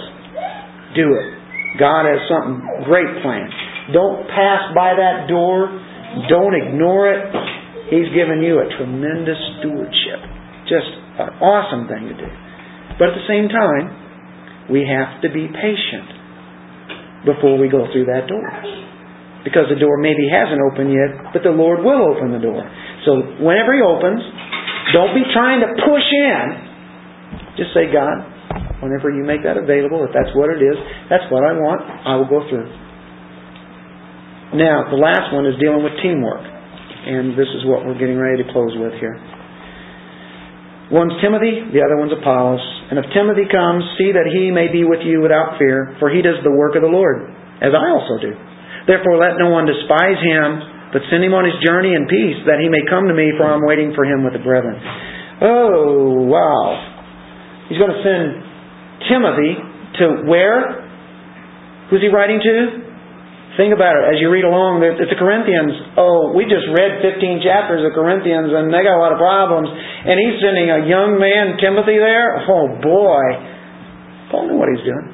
do 0.96 1.16
it. 1.16 1.28
God 1.80 2.08
has 2.08 2.20
something 2.28 2.84
great 2.88 3.08
planned. 3.24 3.52
Don't 3.94 4.28
pass 4.28 4.76
by 4.76 4.96
that 4.96 5.28
door. 5.28 5.72
Don't 6.28 6.56
ignore 6.56 7.12
it. 7.12 7.24
He's 7.90 8.10
given 8.18 8.42
you 8.42 8.60
a 8.60 8.68
tremendous 8.78 9.38
stewardship. 9.60 10.20
Just 10.66 10.90
an 11.22 11.38
awesome 11.38 11.86
thing 11.86 12.10
to 12.10 12.16
do. 12.18 12.30
But 12.98 13.14
at 13.14 13.16
the 13.22 13.28
same 13.30 13.46
time, 13.52 13.94
we 14.74 14.82
have 14.90 15.22
to 15.22 15.30
be 15.30 15.46
patient 15.46 17.30
before 17.30 17.62
we 17.62 17.70
go 17.70 17.86
through 17.94 18.10
that 18.10 18.26
door. 18.26 18.50
Because 19.46 19.70
the 19.70 19.78
door 19.78 20.02
maybe 20.02 20.26
hasn't 20.26 20.58
opened 20.58 20.90
yet, 20.90 21.30
but 21.30 21.46
the 21.46 21.54
Lord 21.54 21.86
will 21.86 22.18
open 22.18 22.34
the 22.34 22.42
door. 22.42 22.66
So 23.06 23.46
whenever 23.46 23.78
He 23.78 23.86
opens, 23.86 24.22
don't 24.94 25.14
be 25.14 25.22
trying 25.30 25.62
to 25.62 25.70
push 25.86 26.08
in. 26.10 26.46
Just 27.62 27.70
say, 27.78 27.94
God, 27.94 28.26
whenever 28.82 29.14
you 29.14 29.22
make 29.22 29.46
that 29.46 29.62
available, 29.62 30.02
if 30.02 30.10
that's 30.14 30.34
what 30.34 30.50
it 30.50 30.66
is, 30.66 30.78
that's 31.14 31.30
what 31.30 31.46
I 31.46 31.54
want, 31.54 31.86
I 31.86 32.18
will 32.18 32.30
go 32.30 32.42
through. 32.50 32.66
Now, 34.58 34.90
the 34.90 34.98
last 34.98 35.30
one 35.30 35.46
is 35.46 35.54
dealing 35.62 35.86
with 35.86 35.94
teamwork. 36.02 36.55
And 37.06 37.38
this 37.38 37.50
is 37.54 37.62
what 37.70 37.86
we're 37.86 38.02
getting 38.02 38.18
ready 38.18 38.42
to 38.42 38.48
close 38.50 38.74
with 38.74 38.98
here. 38.98 39.14
One's 40.90 41.18
Timothy, 41.22 41.66
the 41.74 41.82
other 41.82 41.98
one's 41.98 42.14
Apollos. 42.14 42.62
And 42.90 43.02
if 43.02 43.06
Timothy 43.14 43.50
comes, 43.50 43.82
see 43.98 44.14
that 44.14 44.30
he 44.30 44.54
may 44.54 44.70
be 44.70 44.86
with 44.86 45.02
you 45.02 45.22
without 45.22 45.58
fear, 45.58 45.98
for 45.98 46.14
he 46.14 46.22
does 46.22 46.38
the 46.46 46.54
work 46.54 46.78
of 46.78 46.86
the 46.86 46.90
Lord, 46.90 47.30
as 47.62 47.74
I 47.74 47.90
also 47.90 48.22
do. 48.22 48.34
Therefore, 48.86 49.18
let 49.18 49.42
no 49.42 49.50
one 49.50 49.66
despise 49.66 50.22
him, 50.22 50.94
but 50.94 51.02
send 51.10 51.26
him 51.26 51.34
on 51.34 51.46
his 51.46 51.58
journey 51.66 51.98
in 51.98 52.06
peace, 52.06 52.46
that 52.46 52.62
he 52.62 52.70
may 52.70 52.86
come 52.86 53.10
to 53.10 53.18
me, 53.18 53.34
for 53.34 53.50
I'm 53.50 53.66
waiting 53.66 53.98
for 53.98 54.06
him 54.06 54.22
with 54.22 54.38
the 54.38 54.44
brethren. 54.46 54.78
Oh, 55.42 56.22
wow. 56.30 57.66
He's 57.70 57.82
going 57.82 57.90
to 57.90 58.02
send 58.06 58.26
Timothy 59.10 59.52
to 60.02 60.06
where? 60.30 60.86
Who's 61.90 62.02
he 62.02 62.14
writing 62.14 62.38
to? 62.42 62.95
Think 63.56 63.72
about 63.72 63.96
it 63.96 64.04
as 64.12 64.20
you 64.20 64.28
read 64.28 64.44
along. 64.44 64.84
It's 64.84 65.00
the 65.00 65.16
Corinthians. 65.16 65.96
Oh, 65.96 66.36
we 66.36 66.44
just 66.44 66.68
read 66.76 67.00
15 67.00 67.40
chapters 67.40 67.88
of 67.88 67.96
Corinthians 67.96 68.52
and 68.52 68.68
they 68.68 68.84
got 68.84 69.00
a 69.00 69.02
lot 69.02 69.16
of 69.16 69.20
problems. 69.20 69.72
And 69.72 70.20
he's 70.20 70.44
sending 70.44 70.68
a 70.68 70.84
young 70.84 71.16
man, 71.16 71.56
Timothy, 71.56 71.96
there. 71.96 72.44
Oh, 72.52 72.76
boy. 72.84 73.26
Paul 74.28 74.52
knew 74.52 74.60
what 74.60 74.68
he's 74.76 74.84
doing. 74.84 75.08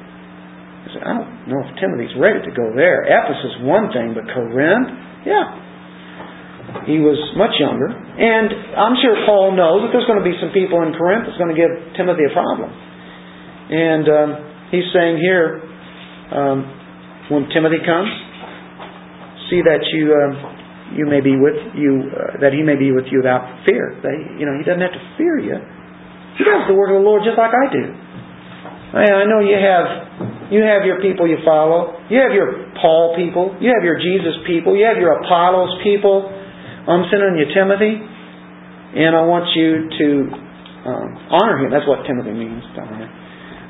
I 1.06 1.22
don't 1.22 1.30
know 1.46 1.62
if 1.62 1.70
Timothy's 1.78 2.12
ready 2.18 2.42
to 2.42 2.52
go 2.52 2.74
there. 2.74 3.06
Ephesus 3.06 3.62
one 3.62 3.94
thing, 3.94 4.12
but 4.12 4.26
Corinth, 4.28 4.90
yeah. 5.22 5.62
He 6.84 6.98
was 6.98 7.16
much 7.38 7.54
younger. 7.62 7.88
And 7.88 8.74
I'm 8.74 8.98
sure 8.98 9.14
Paul 9.22 9.54
knows 9.54 9.86
that 9.86 9.94
there's 9.94 10.08
going 10.10 10.18
to 10.18 10.26
be 10.26 10.34
some 10.42 10.50
people 10.50 10.82
in 10.82 10.92
Corinth 10.98 11.30
that's 11.30 11.38
going 11.38 11.54
to 11.54 11.58
give 11.58 11.70
Timothy 11.94 12.26
a 12.26 12.32
problem. 12.34 12.70
And 13.70 14.04
um, 14.10 14.28
he's 14.74 14.88
saying 14.90 15.22
here, 15.22 15.62
um, 16.34 16.58
when 17.30 17.46
Timothy 17.54 17.80
comes, 17.86 18.10
see 19.52 19.60
that 19.60 19.84
you 19.92 20.16
um, 20.16 20.32
you 20.96 21.04
may 21.04 21.20
be 21.20 21.36
with 21.36 21.60
you 21.76 22.08
uh, 22.08 22.40
that 22.40 22.56
he 22.56 22.64
may 22.64 22.80
be 22.80 22.88
with 22.88 23.12
you 23.12 23.20
without 23.20 23.68
fear. 23.68 23.92
That, 24.00 24.16
you 24.40 24.48
know, 24.48 24.56
he 24.56 24.64
doesn't 24.64 24.80
have 24.80 24.96
to 24.96 25.04
fear 25.20 25.36
you. 25.36 25.60
He 26.40 26.42
does 26.48 26.64
the 26.64 26.72
work 26.72 26.88
of 26.88 26.96
the 26.96 27.04
Lord 27.04 27.20
just 27.28 27.36
like 27.36 27.52
I 27.52 27.68
do. 27.68 27.84
I 28.92 29.24
know 29.24 29.40
you 29.40 29.56
have 29.56 30.52
you 30.52 30.60
have 30.64 30.84
your 30.84 31.00
people 31.00 31.28
you 31.28 31.40
follow. 31.44 31.96
You 32.12 32.20
have 32.20 32.32
your 32.32 32.76
Paul 32.80 33.16
people. 33.16 33.56
You 33.60 33.72
have 33.72 33.84
your 33.84 33.96
Jesus 33.96 34.40
people. 34.44 34.76
You 34.76 34.84
have 34.84 35.00
your 35.00 35.16
Apollos 35.20 35.80
people. 35.84 36.28
I'm 36.28 37.08
sending 37.08 37.40
you 37.40 37.48
Timothy, 37.56 37.94
and 37.96 39.16
I 39.16 39.22
want 39.24 39.48
you 39.56 39.86
to 39.86 40.08
um, 40.82 41.08
honor 41.30 41.56
him. 41.64 41.70
That's 41.70 41.88
what 41.88 42.04
Timothy 42.04 42.36
means 42.36 42.64
honor. 42.76 43.21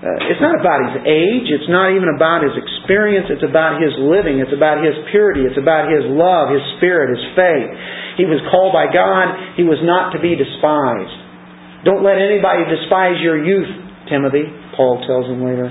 Uh, 0.02 0.18
it's 0.34 0.42
not 0.42 0.58
about 0.58 0.82
his 0.90 1.06
age. 1.06 1.46
It's 1.46 1.70
not 1.70 1.94
even 1.94 2.10
about 2.10 2.42
his 2.42 2.58
experience. 2.58 3.30
It's 3.30 3.46
about 3.46 3.78
his 3.78 3.94
living. 4.02 4.42
It's 4.42 4.50
about 4.50 4.82
his 4.82 4.98
purity. 5.14 5.46
It's 5.46 5.54
about 5.54 5.86
his 5.86 6.02
love, 6.10 6.50
his 6.50 6.64
spirit, 6.82 7.14
his 7.14 7.22
faith. 7.38 7.70
He 8.18 8.26
was 8.26 8.42
called 8.50 8.74
by 8.74 8.90
God. 8.90 9.54
He 9.54 9.62
was 9.62 9.78
not 9.86 10.10
to 10.10 10.18
be 10.18 10.34
despised. 10.34 11.86
Don't 11.86 12.02
let 12.02 12.18
anybody 12.18 12.66
despise 12.66 13.22
your 13.22 13.38
youth, 13.38 13.70
Timothy. 14.10 14.50
Paul 14.74 14.98
tells 15.06 15.30
him 15.30 15.46
later. 15.46 15.70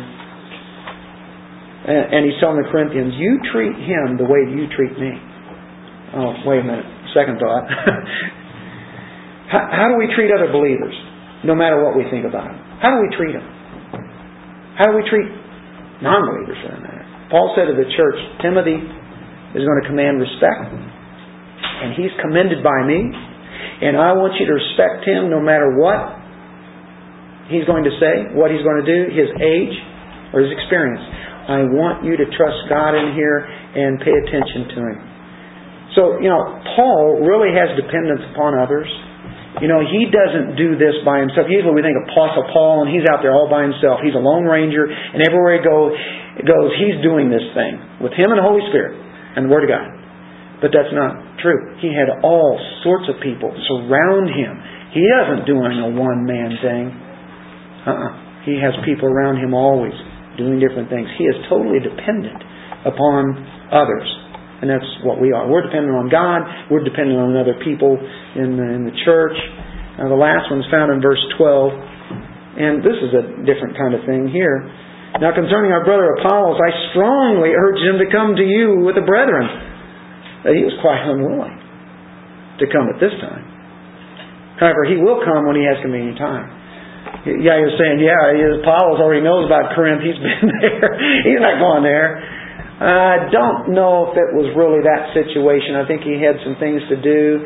And 1.91 2.23
he's 2.23 2.39
telling 2.39 2.55
the 2.63 2.71
Corinthians, 2.71 3.11
you 3.19 3.36
treat 3.51 3.75
him 3.84 4.15
the 4.15 4.23
way 4.23 4.47
you 4.47 4.71
treat 4.71 4.95
me. 4.95 5.11
Oh, 6.15 6.39
wait 6.47 6.63
a 6.63 6.67
minute. 6.67 6.88
Second 7.11 7.36
thought. 7.36 7.67
how, 9.51 9.63
how, 9.75 9.88
do 9.91 9.99
we 9.99 10.07
treat 10.15 10.32
other 10.32 10.51
believers, 10.55 10.95
no 11.43 11.55
matter 11.55 11.84
what 11.84 11.99
we 11.99 12.07
think 12.07 12.23
about 12.23 12.47
them? 12.47 12.59
How 12.79 12.95
do 12.95 13.03
we 13.03 13.11
treat 13.11 13.36
them? 13.36 13.61
How 14.82 14.89
do 14.89 14.97
we 14.97 15.05
treat 15.05 15.29
non 16.01 16.25
believers 16.25 16.57
for 16.65 16.73
that? 16.73 17.05
Paul 17.29 17.53
said 17.53 17.69
to 17.69 17.77
the 17.77 17.86
church, 17.93 18.17
Timothy 18.41 18.82
is 18.82 19.61
going 19.61 19.79
to 19.86 19.86
command 19.86 20.17
respect, 20.17 20.73
and 20.73 21.93
he's 21.93 22.09
commended 22.17 22.65
by 22.65 22.82
me, 22.89 22.97
and 22.97 23.93
I 23.93 24.17
want 24.17 24.41
you 24.41 24.49
to 24.49 24.57
respect 24.57 25.05
him 25.05 25.29
no 25.29 25.38
matter 25.38 25.77
what 25.77 26.17
he's 27.53 27.69
going 27.69 27.86
to 27.86 27.93
say, 28.01 28.34
what 28.34 28.49
he's 28.49 28.65
going 28.65 28.82
to 28.82 28.88
do, 28.89 28.99
his 29.13 29.29
age, 29.38 29.75
or 30.34 30.41
his 30.41 30.49
experience. 30.49 31.05
I 31.51 31.67
want 31.67 32.01
you 32.07 32.15
to 32.15 32.25
trust 32.38 32.59
God 32.69 32.95
in 32.95 33.13
here 33.13 33.43
and 33.45 33.99
pay 33.99 34.13
attention 34.13 34.61
to 34.71 34.79
Him. 34.93 34.99
So, 35.97 36.01
you 36.23 36.29
know, 36.32 36.41
Paul 36.77 37.19
really 37.25 37.51
has 37.51 37.75
dependence 37.75 38.23
upon 38.32 38.55
others. 38.55 38.88
You 39.60 39.68
know, 39.68 39.84
he 39.84 40.08
doesn't 40.08 40.56
do 40.56 40.80
this 40.80 40.95
by 41.04 41.20
himself. 41.20 41.52
Usually 41.52 41.76
we 41.76 41.84
think 41.84 41.99
of 41.99 42.08
Apostle 42.08 42.47
Paul 42.56 42.88
and 42.88 42.89
he's 42.89 43.04
out 43.12 43.20
there 43.20 43.36
all 43.36 43.52
by 43.52 43.68
himself. 43.68 43.99
He's 43.99 44.16
a 44.16 44.24
lone 44.24 44.47
ranger 44.47 44.88
and 44.88 45.20
everywhere 45.20 45.60
he 45.60 45.64
goes, 45.66 45.91
goes 46.47 46.72
he's 46.80 47.04
doing 47.04 47.28
this 47.28 47.43
thing 47.52 47.76
with 47.99 48.16
him 48.16 48.32
and 48.32 48.39
the 48.39 48.47
Holy 48.47 48.64
Spirit 48.72 48.95
and 49.36 49.47
the 49.47 49.52
Word 49.52 49.68
of 49.68 49.72
God. 49.76 49.91
But 50.64 50.72
that's 50.72 50.93
not 50.95 51.41
true. 51.43 51.76
He 51.84 51.91
had 51.91 52.24
all 52.24 52.56
sorts 52.86 53.12
of 53.12 53.20
people 53.20 53.52
surround 53.52 54.32
him. 54.32 54.56
He 54.95 55.04
isn't 55.04 55.43
doing 55.43 55.76
a 55.84 55.89
one 55.99 56.24
man 56.24 56.56
thing. 56.64 56.86
Uh-uh. 57.91 58.45
He 58.47 58.56
has 58.62 58.72
people 58.88 59.12
around 59.12 59.41
him 59.41 59.52
always 59.52 59.93
doing 60.38 60.64
different 60.64 60.88
things. 60.88 61.10
He 61.18 61.26
is 61.26 61.36
totally 61.49 61.84
dependent 61.84 62.39
upon 62.86 63.36
others. 63.74 64.08
And 64.62 64.70
that's 64.70 64.86
what 65.01 65.18
we 65.18 65.34
are. 65.34 65.49
We're 65.49 65.66
dependent 65.66 65.97
on 65.97 66.05
God. 66.05 66.45
We're 66.70 66.86
dependent 66.86 67.18
on 67.18 67.34
other 67.34 67.57
people 67.66 67.97
in 67.97 68.62
the, 68.62 68.68
in 68.78 68.82
the 68.86 68.93
church. 69.01 69.34
Now, 69.97 70.05
the 70.05 70.18
last 70.18 70.53
one's 70.53 70.70
found 70.70 70.93
in 70.93 71.01
verse 71.01 71.22
12. 71.36 71.74
And 72.62 72.86
this 72.86 72.93
is 72.93 73.12
a 73.18 73.24
different 73.41 73.74
kind 73.74 73.97
of 73.97 74.05
thing 74.05 74.30
here. 74.30 74.62
Now, 75.18 75.34
concerning 75.34 75.74
our 75.74 75.82
brother 75.84 76.14
Apollos, 76.22 76.62
I 76.62 76.72
strongly 76.93 77.51
urge 77.57 77.82
him 77.82 77.99
to 77.99 78.07
come 78.14 78.38
to 78.38 78.45
you 78.45 78.86
with 78.86 78.95
the 78.95 79.03
brethren. 79.03 79.49
He 80.45 80.62
was 80.62 80.78
quite 80.80 81.03
unwilling 81.09 81.57
to 82.62 82.66
come 82.70 82.86
at 82.88 83.01
this 83.01 83.14
time. 83.18 83.45
However, 84.62 84.86
he 84.86 85.01
will 85.01 85.26
come 85.26 85.49
when 85.49 85.57
he 85.57 85.66
has 85.66 85.82
convenient 85.82 86.22
time. 86.22 86.62
Yeah, 87.26 87.57
you're 87.57 87.78
saying, 87.82 87.97
yeah, 87.97 88.62
Paul 88.62 88.93
already 88.97 89.26
knows 89.26 89.49
about 89.49 89.74
Corinth. 89.74 90.05
He's 90.05 90.18
been 90.22 90.53
there. 90.62 90.89
He's 91.26 91.41
not 91.41 91.57
going 91.57 91.82
there. 91.82 92.22
I 92.82 93.29
don't 93.29 93.77
know 93.77 94.09
if 94.09 94.17
it 94.17 94.34
was 94.34 94.49
really 94.57 94.82
that 94.82 95.13
situation. 95.13 95.77
I 95.77 95.86
think 95.86 96.01
he 96.01 96.17
had 96.17 96.41
some 96.41 96.57
things 96.57 96.82
to 96.89 96.97
do. 96.97 97.45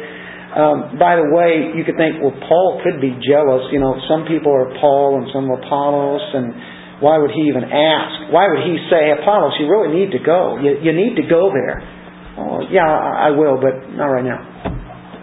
Um, 0.55 0.95
by 0.95 1.19
the 1.19 1.27
way, 1.27 1.75
you 1.75 1.83
could 1.83 1.99
think, 1.99 2.23
well, 2.23 2.31
Paul 2.47 2.79
could 2.79 3.03
be 3.03 3.11
jealous. 3.19 3.67
You 3.75 3.83
know, 3.83 3.99
some 4.07 4.23
people 4.23 4.55
are 4.55 4.71
Paul 4.79 5.19
and 5.19 5.27
some 5.36 5.51
are 5.51 5.59
Apollos, 5.59 6.23
and 6.31 6.55
why 7.03 7.19
would 7.19 7.36
he 7.36 7.51
even 7.51 7.67
ask? 7.67 8.31
Why 8.31 8.47
would 8.47 8.63
he 8.63 8.79
say, 8.88 9.11
Apollos, 9.11 9.59
you 9.59 9.67
really 9.67 9.91
need 9.91 10.15
to 10.15 10.23
go. 10.23 10.55
You, 10.63 10.79
you 10.79 10.95
need 10.95 11.19
to 11.19 11.27
go 11.27 11.51
there. 11.51 11.83
Oh, 12.39 12.63
yeah, 12.71 12.88
I 12.88 13.36
will, 13.36 13.59
but 13.59 13.91
not 13.91 14.07
right 14.07 14.23
now. 14.23 14.39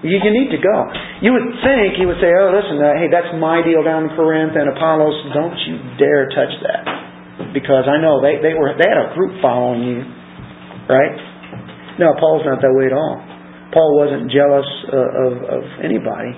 You, 0.04 0.20
you 0.20 0.32
need 0.36 0.52
to 0.52 0.60
go. 0.60 0.76
You 1.24 1.32
would 1.32 1.56
think 1.64 1.96
he 1.96 2.04
would 2.04 2.20
say, 2.20 2.28
oh, 2.28 2.52
listen, 2.52 2.76
uh, 2.76 3.00
hey, 3.00 3.08
that's 3.08 3.32
my 3.40 3.64
deal 3.64 3.80
down 3.80 4.08
in 4.08 4.12
Corinth 4.12 4.52
and 4.52 4.68
Apollos. 4.76 5.32
Don't 5.32 5.56
you 5.64 5.80
dare 5.96 6.28
touch 6.28 6.52
that. 6.68 7.01
Because 7.53 7.84
I 7.86 8.00
know 8.00 8.20
they, 8.24 8.40
they 8.40 8.57
were 8.57 8.72
they 8.74 8.88
had 8.88 8.98
a 8.98 9.14
group 9.14 9.40
following 9.40 9.84
you. 9.84 10.00
Right? 10.88 11.14
No, 12.00 12.16
Paul's 12.18 12.48
not 12.48 12.61
that 12.64 12.72
way 12.72 12.88
at 12.88 12.96
all. 12.96 13.16
Paul 13.72 13.96
wasn't 13.96 14.32
jealous 14.32 14.68
uh, 14.88 14.96
of, 14.96 15.32
of 15.48 15.62
anybody. 15.84 16.32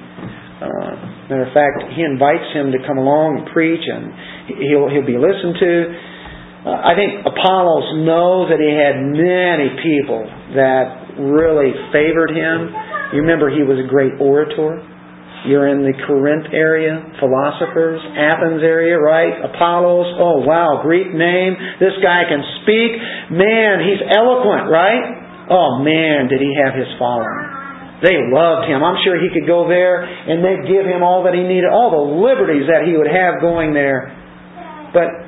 Uh, 0.62 0.90
matter 1.30 1.46
of 1.46 1.54
fact, 1.54 1.94
he 1.94 2.02
invites 2.02 2.46
him 2.54 2.70
to 2.70 2.78
come 2.86 2.98
along 2.98 3.42
and 3.42 3.44
preach, 3.50 3.82
and 3.82 4.58
he'll 4.58 4.90
he'll 4.90 5.06
be 5.06 5.18
listened 5.18 5.56
to. 5.58 5.72
Uh, 6.66 6.80
I 6.80 6.92
think 6.98 7.26
Apollos 7.26 8.06
knows 8.06 8.50
that 8.50 8.60
he 8.62 8.72
had 8.72 8.96
many 9.02 9.68
people 9.82 10.24
that 10.56 11.18
really 11.18 11.74
favored 11.92 12.32
him 12.34 12.74
you 13.14 13.22
remember 13.22 13.46
he 13.46 13.62
was 13.62 13.78
a 13.78 13.86
great 13.86 14.18
orator. 14.18 14.82
You're 15.44 15.68
in 15.68 15.84
the 15.84 15.92
Corinth 16.08 16.48
area, 16.52 17.04
philosophers, 17.20 18.00
Athens 18.16 18.64
area, 18.64 18.96
right? 18.96 19.44
Apollos, 19.44 20.16
oh 20.16 20.40
wow, 20.42 20.80
Greek 20.80 21.12
name. 21.12 21.52
This 21.78 21.92
guy 22.00 22.24
can 22.28 22.40
speak. 22.64 22.96
Man, 23.32 23.84
he's 23.84 24.00
eloquent, 24.08 24.72
right? 24.72 25.48
Oh 25.52 25.84
man, 25.84 26.32
did 26.32 26.40
he 26.40 26.56
have 26.56 26.72
his 26.72 26.88
following. 26.96 28.00
They 28.00 28.16
loved 28.32 28.68
him. 28.68 28.80
I'm 28.80 29.00
sure 29.04 29.20
he 29.20 29.28
could 29.32 29.46
go 29.46 29.68
there 29.68 30.04
and 30.04 30.40
they'd 30.40 30.64
give 30.68 30.84
him 30.84 31.04
all 31.04 31.24
that 31.24 31.32
he 31.36 31.44
needed, 31.44 31.68
all 31.68 31.92
the 31.92 32.06
liberties 32.20 32.68
that 32.68 32.88
he 32.88 32.96
would 32.96 33.08
have 33.08 33.40
going 33.40 33.72
there. 33.72 34.12
But 34.92 35.24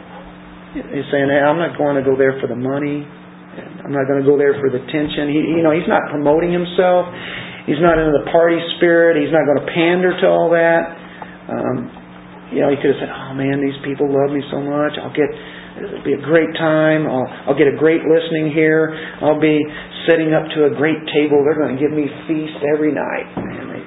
He's 0.77 1.09
saying, 1.09 1.33
hey, 1.33 1.41
I'm 1.41 1.57
not 1.57 1.81
going 1.81 1.97
to 1.97 2.05
go 2.05 2.21
there 2.21 2.37
for 2.37 2.53
the 2.53 2.59
money. 2.59 3.01
I'm 3.01 3.95
not 3.97 4.05
going 4.05 4.21
to 4.21 4.29
go 4.29 4.37
there 4.37 4.53
for 4.61 4.69
the 4.69 4.85
tension. 4.93 5.33
He, 5.33 5.57
you 5.57 5.65
know, 5.65 5.73
he's 5.73 5.89
not 5.89 6.13
promoting 6.13 6.53
himself. 6.53 7.09
He's 7.67 7.83
not 7.83 7.99
into 7.99 8.15
the 8.15 8.31
party 8.31 8.59
spirit. 8.79 9.19
He's 9.19 9.35
not 9.35 9.43
going 9.43 9.61
to 9.61 9.69
pander 9.75 10.15
to 10.15 10.27
all 10.31 10.55
that. 10.55 10.83
Um, 11.51 11.77
you 12.55 12.63
know, 12.63 12.71
he 12.71 12.79
could 12.79 12.95
have 12.95 13.01
said, 13.03 13.11
"Oh 13.11 13.35
man, 13.35 13.59
these 13.59 13.77
people 13.83 14.07
love 14.07 14.31
me 14.31 14.39
so 14.55 14.63
much. 14.63 14.95
I'll 15.03 15.15
get 15.15 15.27
it'll 15.83 16.07
be 16.07 16.15
a 16.15 16.23
great 16.23 16.55
time. 16.55 17.11
I'll 17.11 17.27
I'll 17.51 17.59
get 17.59 17.67
a 17.67 17.75
great 17.75 18.07
listening 18.07 18.55
here. 18.55 18.95
I'll 19.19 19.43
be 19.43 19.59
sitting 20.07 20.31
up 20.31 20.47
to 20.55 20.71
a 20.71 20.73
great 20.79 21.03
table. 21.11 21.43
They're 21.43 21.59
going 21.59 21.75
to 21.75 21.81
give 21.83 21.91
me 21.91 22.07
feast 22.31 22.63
every 22.71 22.95
night. 22.95 23.27
Man, 23.35 23.65
they, 23.75 23.83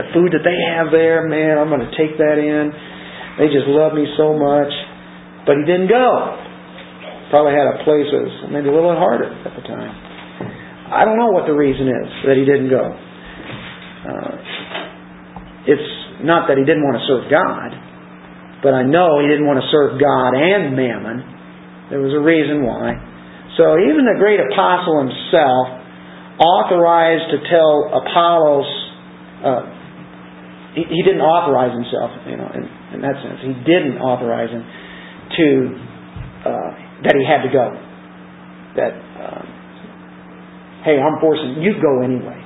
the 0.00 0.08
food 0.16 0.32
that 0.32 0.44
they 0.44 0.56
have 0.72 0.88
there, 0.88 1.28
man, 1.28 1.60
I'm 1.60 1.68
going 1.68 1.84
to 1.84 1.94
take 1.94 2.16
that 2.16 2.40
in. 2.40 2.72
They 3.36 3.52
just 3.52 3.68
love 3.68 3.92
me 3.92 4.08
so 4.16 4.32
much." 4.32 4.72
But 5.44 5.56
he 5.60 5.64
didn't 5.64 5.88
go 5.88 6.48
probably 7.30 7.52
had 7.52 7.68
a 7.68 7.84
place 7.84 8.08
that 8.08 8.22
was 8.24 8.36
maybe 8.48 8.68
a 8.68 8.74
little 8.74 8.96
harder 8.96 9.28
at 9.28 9.52
the 9.52 9.64
time. 9.68 10.07
I 10.88 11.04
don't 11.04 11.18
know 11.18 11.30
what 11.30 11.44
the 11.44 11.52
reason 11.52 11.88
is 11.88 12.08
that 12.24 12.36
he 12.36 12.44
didn't 12.48 12.72
go. 12.72 12.84
Uh, 12.88 14.34
it's 15.68 15.90
not 16.24 16.48
that 16.48 16.56
he 16.56 16.64
didn't 16.64 16.82
want 16.82 16.96
to 16.96 17.04
serve 17.04 17.28
God, 17.28 17.76
but 18.64 18.72
I 18.72 18.82
know 18.82 19.20
he 19.20 19.28
didn't 19.28 19.44
want 19.44 19.60
to 19.60 19.68
serve 19.68 20.00
God 20.00 20.32
and 20.32 20.72
mammon. 20.72 21.18
There 21.92 22.00
was 22.00 22.16
a 22.16 22.22
reason 22.24 22.64
why. 22.64 22.96
So 23.60 23.76
even 23.76 24.08
the 24.08 24.16
great 24.16 24.40
apostle 24.40 25.04
himself 25.04 25.78
authorized 26.40 27.36
to 27.36 27.38
tell 27.50 27.90
Apollos, 27.90 28.70
uh, 29.44 29.62
he, 30.72 30.88
he, 30.88 31.02
didn't 31.02 31.20
authorize 31.26 31.74
himself, 31.74 32.14
you 32.24 32.38
know, 32.38 32.48
in, 32.54 32.64
in, 32.94 33.00
that 33.02 33.18
sense. 33.20 33.42
He 33.42 33.52
didn't 33.66 33.98
authorize 33.98 34.48
him 34.48 34.62
to 34.62 35.48
uh, 36.46 36.70
that 37.02 37.14
he 37.18 37.26
had 37.26 37.42
to 37.42 37.50
go. 37.50 37.66
That, 38.78 38.94
um, 38.94 39.57
hey, 40.88 40.96
I'm 40.96 41.20
forcing 41.20 41.60
you 41.60 41.76
go 41.84 42.00
anyway. 42.00 42.40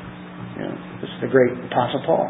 You 0.59 0.67
know, 0.67 0.75
this 0.99 1.07
is 1.07 1.21
the 1.23 1.31
great 1.31 1.55
Apostle 1.71 2.03
Paul. 2.03 2.27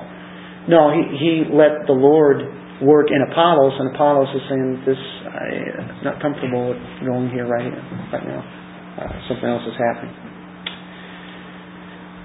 No, 0.68 0.92
he, 0.92 1.00
he 1.16 1.32
let 1.48 1.88
the 1.88 1.96
Lord 1.96 2.44
work 2.84 3.08
in 3.08 3.24
Apollos, 3.32 3.72
and 3.80 3.96
Apollos 3.96 4.28
is 4.36 4.44
saying, 4.52 4.84
"This, 4.84 5.00
I'm 5.00 6.04
not 6.04 6.20
comfortable 6.20 6.76
with 6.76 6.82
going 7.00 7.32
here 7.32 7.48
right 7.48 7.64
here, 7.64 7.82
right 8.12 8.26
now. 8.28 8.44
Uh, 8.44 9.08
something 9.32 9.48
else 9.48 9.64
is 9.64 9.74
happening." 9.80 10.12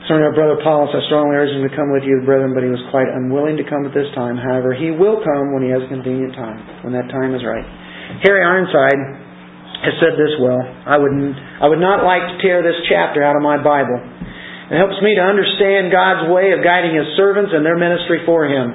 Concerning 0.04 0.24
our 0.24 0.36
brother 0.36 0.56
Apollos, 0.60 0.92
I 0.96 1.04
strongly 1.12 1.36
urge 1.36 1.52
him 1.52 1.68
to 1.68 1.74
come 1.76 1.92
with 1.92 2.08
you, 2.08 2.24
brethren, 2.24 2.56
but 2.56 2.64
he 2.64 2.72
was 2.72 2.80
quite 2.96 3.12
unwilling 3.12 3.60
to 3.60 3.66
come 3.68 3.84
at 3.84 3.92
this 3.92 4.08
time. 4.16 4.40
However, 4.40 4.72
he 4.72 4.88
will 4.88 5.20
come 5.20 5.52
when 5.52 5.64
he 5.64 5.72
has 5.72 5.84
a 5.84 5.90
convenient 5.92 6.32
time, 6.32 6.64
when 6.88 6.96
that 6.96 7.12
time 7.12 7.36
is 7.36 7.44
right. 7.44 7.66
Harry 8.24 8.40
Ironside 8.40 9.27
has 9.86 9.94
said 10.02 10.18
this 10.18 10.34
well. 10.42 10.62
I 10.62 10.98
would, 10.98 11.14
I 11.14 11.70
would 11.70 11.82
not 11.82 12.02
like 12.02 12.26
to 12.26 12.36
tear 12.42 12.66
this 12.66 12.78
chapter 12.90 13.22
out 13.22 13.38
of 13.38 13.44
my 13.46 13.62
Bible. 13.62 13.98
It 14.68 14.76
helps 14.76 15.00
me 15.00 15.16
to 15.16 15.24
understand 15.24 15.94
God's 15.94 16.28
way 16.34 16.52
of 16.52 16.60
guiding 16.66 16.98
His 16.98 17.16
servants 17.16 17.54
and 17.54 17.64
their 17.64 17.78
ministry 17.78 18.26
for 18.26 18.44
Him. 18.50 18.74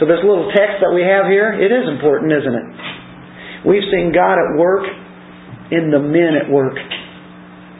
So 0.00 0.06
this 0.06 0.22
little 0.22 0.48
text 0.54 0.80
that 0.80 0.92
we 0.92 1.02
have 1.04 1.28
here, 1.28 1.52
it 1.52 1.72
is 1.72 1.88
important, 1.88 2.32
isn't 2.32 2.56
it? 2.56 2.66
We've 3.68 3.88
seen 3.90 4.14
God 4.14 4.38
at 4.38 4.56
work 4.56 4.86
in 5.72 5.90
the 5.90 6.00
men 6.00 6.38
at 6.38 6.48
work. 6.48 6.78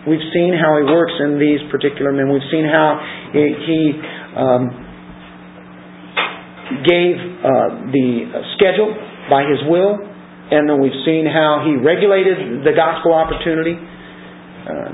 We've 0.05 0.27
seen 0.35 0.53
how 0.53 0.77
He 0.81 0.85
works 0.85 1.15
in 1.23 1.39
these 1.39 1.63
particular 1.71 2.13
men. 2.13 2.29
We've 2.29 2.51
seen 2.51 2.67
how 2.67 2.99
He, 3.33 3.81
um, 4.37 4.63
gave 6.83 7.15
uh, 7.47 7.95
the 7.95 8.07
schedule 8.59 8.91
by 9.31 9.47
His 9.47 9.63
will 9.71 10.16
and 10.51 10.71
then 10.71 10.79
we've 10.79 11.03
seen 11.03 11.27
how 11.27 11.67
he 11.67 11.75
regulated 11.75 12.63
the 12.63 12.75
gospel 12.75 13.11
opportunity. 13.15 13.75
Uh, 13.75 14.91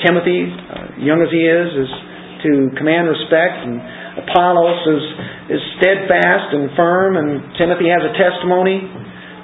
Timothy, 0.00 0.48
uh, 0.48 1.00
young 1.00 1.20
as 1.20 1.28
he 1.28 1.44
is, 1.44 1.68
is 1.84 1.90
to 2.44 2.50
command 2.76 3.08
respect, 3.08 3.56
and 3.64 3.80
Apollos 4.24 4.80
is, 4.84 5.04
is 5.56 5.60
steadfast 5.80 6.52
and 6.56 6.72
firm, 6.76 7.16
and 7.16 7.56
Timothy 7.56 7.88
has 7.88 8.04
a 8.04 8.12
testimony. 8.16 8.84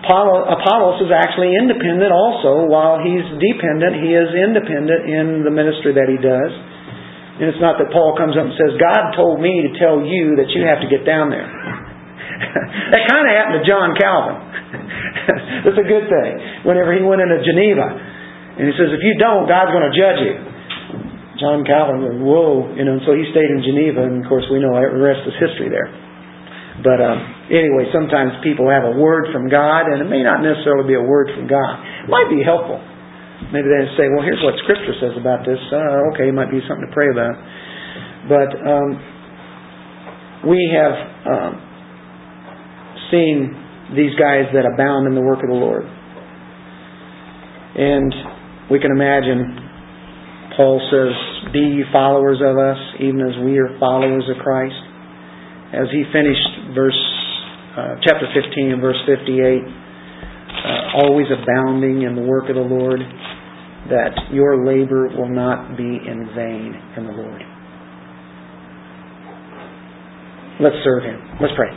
Apollos 0.00 1.04
is 1.04 1.12
actually 1.12 1.52
independent 1.56 2.08
also. 2.08 2.64
While 2.64 3.00
he's 3.04 3.24
dependent, 3.36 4.00
he 4.00 4.16
is 4.16 4.32
independent 4.32 5.08
in 5.08 5.44
the 5.44 5.52
ministry 5.52 5.92
that 5.92 6.08
he 6.08 6.16
does. 6.16 6.52
And 7.40 7.48
it's 7.48 7.60
not 7.60 7.80
that 7.80 7.88
Paul 7.88 8.16
comes 8.16 8.36
up 8.36 8.48
and 8.48 8.56
says, 8.56 8.76
God 8.76 9.16
told 9.16 9.40
me 9.40 9.64
to 9.64 9.70
tell 9.80 10.04
you 10.04 10.36
that 10.40 10.52
you 10.52 10.60
have 10.68 10.80
to 10.84 10.88
get 10.92 11.08
down 11.08 11.32
there. 11.32 11.48
that 12.92 13.02
kind 13.08 13.24
of 13.24 13.32
happened 13.32 13.56
to 13.60 13.64
John 13.64 13.96
Calvin. 13.96 14.36
That's 15.66 15.80
a 15.80 15.88
good 15.88 16.06
thing. 16.06 16.32
Whenever 16.64 16.94
he 16.94 17.02
went 17.02 17.20
into 17.20 17.40
Geneva, 17.42 17.86
and 18.60 18.64
he 18.68 18.74
says, 18.76 18.92
if 18.92 19.02
you 19.02 19.14
don't, 19.16 19.48
God's 19.48 19.72
going 19.72 19.86
to 19.88 19.94
judge 19.94 20.20
you. 20.20 20.34
John 21.40 21.64
Calvin 21.64 22.04
went, 22.04 22.18
whoa, 22.20 22.68
you 22.76 22.84
know, 22.84 23.00
and 23.00 23.04
so 23.08 23.16
he 23.16 23.24
stayed 23.32 23.48
in 23.48 23.64
Geneva, 23.64 24.04
and 24.04 24.20
of 24.20 24.28
course 24.28 24.44
we 24.52 24.60
know 24.60 24.76
the 24.76 25.00
rest 25.00 25.24
is 25.24 25.32
history 25.40 25.72
there. 25.72 25.88
But 26.84 27.00
um, 27.00 27.18
anyway, 27.48 27.88
sometimes 27.92 28.36
people 28.44 28.68
have 28.68 28.84
a 28.84 28.96
word 28.96 29.32
from 29.32 29.48
God, 29.48 29.88
and 29.88 30.04
it 30.04 30.08
may 30.08 30.20
not 30.20 30.44
necessarily 30.44 30.88
be 30.88 30.96
a 30.96 31.04
word 31.04 31.32
from 31.32 31.48
God. 31.48 31.80
It 32.04 32.12
might 32.12 32.28
be 32.28 32.44
helpful. 32.44 32.76
Maybe 33.48 33.72
they 33.72 33.88
say, 33.96 34.12
well, 34.12 34.20
here's 34.20 34.44
what 34.44 34.52
Scripture 34.68 34.92
says 35.00 35.16
about 35.16 35.48
this. 35.48 35.60
Uh, 35.72 36.12
okay, 36.12 36.28
it 36.28 36.36
might 36.36 36.52
be 36.52 36.60
something 36.68 36.84
to 36.84 36.92
pray 36.92 37.08
about. 37.08 37.36
But 38.28 38.50
um, 38.60 38.88
we 40.44 40.60
have 40.76 40.94
um, 41.24 41.52
seen 43.08 43.56
these 43.96 44.14
guys 44.18 44.46
that 44.54 44.66
abound 44.66 45.06
in 45.06 45.14
the 45.14 45.20
work 45.20 45.42
of 45.42 45.50
the 45.50 45.58
Lord. 45.58 45.84
And 47.70 48.12
we 48.70 48.78
can 48.78 48.90
imagine 48.90 49.70
Paul 50.56 50.82
says, 50.90 51.52
Be 51.52 51.82
followers 51.92 52.38
of 52.42 52.58
us, 52.58 52.78
even 53.00 53.20
as 53.20 53.34
we 53.44 53.58
are 53.58 53.78
followers 53.78 54.24
of 54.28 54.42
Christ. 54.42 54.76
As 55.72 55.86
he 55.90 56.02
finished 56.12 56.74
verse 56.74 56.98
uh, 57.76 57.94
chapter 58.02 58.26
15 58.34 58.72
and 58.72 58.80
verse 58.82 58.98
58, 59.06 59.30
uh, 59.30 61.06
always 61.06 61.26
abounding 61.30 62.02
in 62.02 62.14
the 62.14 62.22
work 62.22 62.48
of 62.48 62.56
the 62.56 62.66
Lord, 62.66 63.00
that 63.88 64.12
your 64.32 64.66
labor 64.66 65.08
will 65.16 65.30
not 65.30 65.76
be 65.76 65.84
in 65.84 66.28
vain 66.34 66.74
in 66.96 67.06
the 67.06 67.12
Lord. 67.12 67.42
Let's 70.60 70.76
serve 70.84 71.04
him. 71.04 71.18
Let's 71.40 71.54
pray. 71.56 71.70